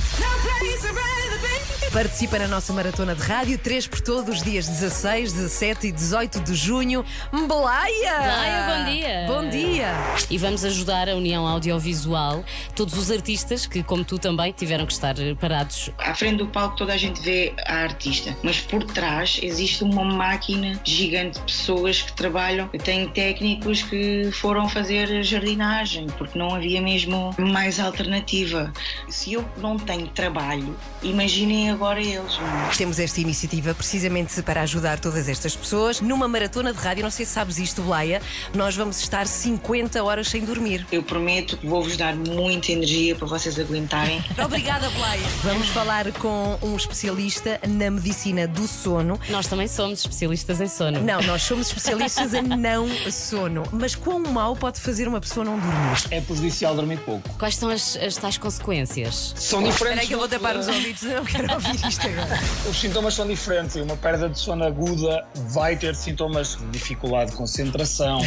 Participa 1.97 2.37
na 2.37 2.47
nossa 2.47 2.71
maratona 2.73 3.15
de 3.15 3.23
rádio, 3.23 3.57
3 3.57 3.87
por 3.87 3.99
todos, 4.01 4.35
os 4.35 4.43
dias 4.43 4.67
16, 4.67 5.33
17 5.33 5.87
e 5.87 5.91
18 5.91 6.41
de 6.41 6.53
junho. 6.53 7.03
Mblaia! 7.33 8.17
Laia, 8.19 8.67
bom 8.67 8.91
dia. 8.91 9.25
Bom 9.25 9.49
dia! 9.49 9.93
E 10.29 10.37
vamos 10.37 10.63
ajudar 10.63 11.09
a 11.09 11.15
União 11.15 11.47
Audiovisual, 11.47 12.45
todos 12.75 12.95
os 12.95 13.09
artistas 13.09 13.65
que, 13.65 13.81
como 13.81 14.05
tu 14.05 14.19
também, 14.19 14.51
tiveram 14.51 14.85
que 14.85 14.93
estar 14.93 15.17
eh, 15.19 15.33
parados. 15.33 15.89
À 15.97 16.13
frente 16.13 16.37
do 16.37 16.47
palco 16.47 16.75
toda 16.75 16.93
a 16.93 16.97
gente 16.97 17.19
vê 17.19 17.55
a 17.65 17.77
artista, 17.77 18.37
mas 18.43 18.59
por 18.59 18.83
trás 18.83 19.39
existe 19.41 19.83
uma 19.83 20.05
máquina 20.05 20.79
gigante 20.83 21.39
de 21.39 21.45
pessoas 21.45 22.03
que 22.03 22.13
trabalham. 22.13 22.69
Eu 22.73 22.79
tenho 22.79 23.09
técnicos 23.09 23.81
que 23.81 24.29
foram 24.33 24.69
fazer 24.69 25.23
jardinagem 25.23 26.05
porque 26.15 26.37
não 26.37 26.53
havia 26.53 26.79
mesmo 26.79 27.33
mais 27.39 27.79
alternativa. 27.79 28.71
Se 29.09 29.33
eu 29.33 29.43
não 29.57 29.77
tenho 29.79 30.07
trabalho, 30.09 30.77
imaginem 31.01 31.71
agora 31.71 31.86
eles. 31.95 32.38
não 32.38 32.67
é? 32.67 32.69
Temos 32.75 32.99
esta 32.99 33.21
iniciativa 33.21 33.73
precisamente 33.73 34.41
para 34.41 34.61
ajudar 34.63 34.99
todas 34.99 35.29
estas 35.29 35.55
pessoas 35.55 36.01
numa 36.01 36.27
maratona 36.27 36.73
de 36.73 36.79
rádio. 36.79 37.03
Não 37.03 37.11
sei 37.11 37.25
se 37.25 37.31
sabes 37.33 37.57
isto, 37.59 37.81
Blaia. 37.81 38.21
Nós 38.53 38.75
vamos 38.75 38.99
estar 38.99 39.27
50 39.27 40.03
horas 40.03 40.27
sem 40.27 40.43
dormir. 40.43 40.85
Eu 40.91 41.03
prometo 41.03 41.55
que 41.57 41.67
vou-vos 41.67 41.95
dar 41.95 42.15
muita 42.15 42.71
energia 42.71 43.15
para 43.15 43.27
vocês 43.27 43.57
aguentarem. 43.59 44.23
Obrigada, 44.43 44.89
Blaia. 44.89 45.21
Vamos 45.43 45.67
falar 45.69 46.11
com 46.13 46.57
um 46.61 46.75
especialista 46.75 47.59
na 47.67 47.89
medicina 47.91 48.47
do 48.47 48.67
sono. 48.67 49.19
Nós 49.29 49.47
também 49.47 49.67
somos 49.67 49.99
especialistas 49.99 50.59
em 50.59 50.67
sono. 50.67 51.01
Não, 51.01 51.21
nós 51.21 51.43
somos 51.43 51.67
especialistas 51.67 52.33
em 52.33 52.41
não 52.41 52.88
sono. 53.11 53.63
Mas 53.71 53.93
quão 53.95 54.19
mal 54.19 54.55
pode 54.55 54.81
fazer 54.81 55.07
uma 55.07 55.21
pessoa 55.21 55.45
não 55.45 55.59
dormir? 55.59 55.97
É 56.11 56.19
prejudicial 56.21 56.75
dormir 56.75 56.97
pouco. 56.99 57.29
Quais 57.38 57.55
são 57.55 57.69
as, 57.69 57.95
as 57.97 58.15
tais 58.17 58.38
consequências? 58.38 59.33
São 59.38 59.59
diferentes. 59.59 59.75
Espera 59.81 60.01
aí 60.01 60.07
que 60.07 60.13
eu 60.15 60.19
vou 60.19 60.27
tapar 60.27 60.55
os 60.57 60.67
ouvidos, 60.67 61.03
eu 61.03 61.17
não 61.17 61.25
quero 61.25 61.53
ouvir 61.53 61.76
isto 61.86 62.07
agora. 62.07 62.39
Os 62.69 62.80
sintomas 62.80 63.13
são 63.13 63.28
diferentes. 63.28 63.75
Uma 63.75 63.95
perda 63.97 64.30
de 64.30 64.39
sono 64.39 64.63
aguda 64.63 65.25
vai 65.49 65.75
ter 65.75 65.95
sintomas 65.95 66.55
de 66.55 66.65
dificuldade 66.67 67.32
de 67.32 67.38
concentração, 67.38 68.19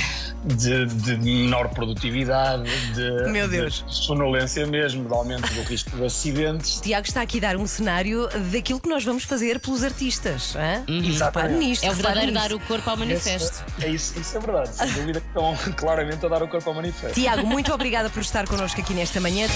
de, 0.45 0.87
de 0.87 1.17
menor 1.19 1.69
produtividade, 1.69 2.65
de, 2.95 3.31
Meu 3.31 3.49
Deus. 3.49 3.85
de 3.89 3.95
sonolência 3.95 4.67
mesmo, 4.67 5.07
de 5.07 5.13
aumento 5.15 5.53
do 5.55 5.63
risco 5.63 5.97
de 5.97 6.05
acidentes. 6.05 6.81
Tiago 6.81 7.07
está 7.07 7.23
aqui 7.23 7.39
a 7.39 7.41
dar 7.41 7.57
um 7.57 7.67
cenário 7.67 8.29
daquilo 8.53 8.81
que 8.81 8.89
nós 8.89 9.05
vamos 9.05 9.25
fazer 9.25 9.59
pelos 9.61 9.83
artistas. 9.83 10.55
hã? 10.57 10.85
Exatamente. 10.89 11.23
Repare 11.23 11.53
nisto. 11.55 11.85
É 11.85 11.91
o 11.91 11.95
verdadeiro 11.95 12.33
dar 12.33 12.53
o 12.53 12.61
corpo 12.61 12.89
ao 12.91 12.97
manifesto. 12.97 13.65
Esse- 13.79 13.87
é 13.87 13.91
isso, 13.91 14.19
isso 14.21 14.37
é 14.37 14.41
verdade. 14.41 14.69
Sem 14.75 14.93
dúvida 14.93 15.21
que 15.21 15.27
estão 15.27 15.57
claramente 15.77 16.25
a 16.25 16.29
dar 16.29 16.43
o 16.43 16.49
corpo 16.49 16.69
ao 16.71 16.75
manifesto. 16.77 17.15
Tiago, 17.15 17.47
muito 17.47 17.73
obrigada 17.73 18.09
por 18.11 18.21
estar 18.21 18.47
connosco 18.47 18.81
aqui 18.81 18.95
nesta 18.95 19.21
manhã. 19.21 19.47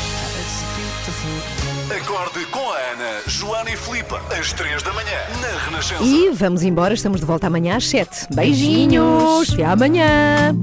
Acorde 1.91 2.47
com 2.47 2.71
a 2.71 2.77
Ana, 2.93 3.21
Joana 3.27 3.71
e 3.71 3.77
Filipe, 3.77 4.15
às 4.39 4.55
3 4.55 4.83
da 4.83 4.93
manhã, 4.95 5.19
na 5.43 5.65
Renascença. 5.65 6.03
E 6.03 6.31
vamos 6.31 6.63
embora, 6.63 6.95
estamos 6.95 7.21
de 7.21 7.27
volta 7.27 7.47
amanhã 7.47 7.77
às 7.77 7.87
7. 7.87 8.27
Beijinhos! 8.35 9.53
Até 9.53 9.65
amanhã! 9.65 10.57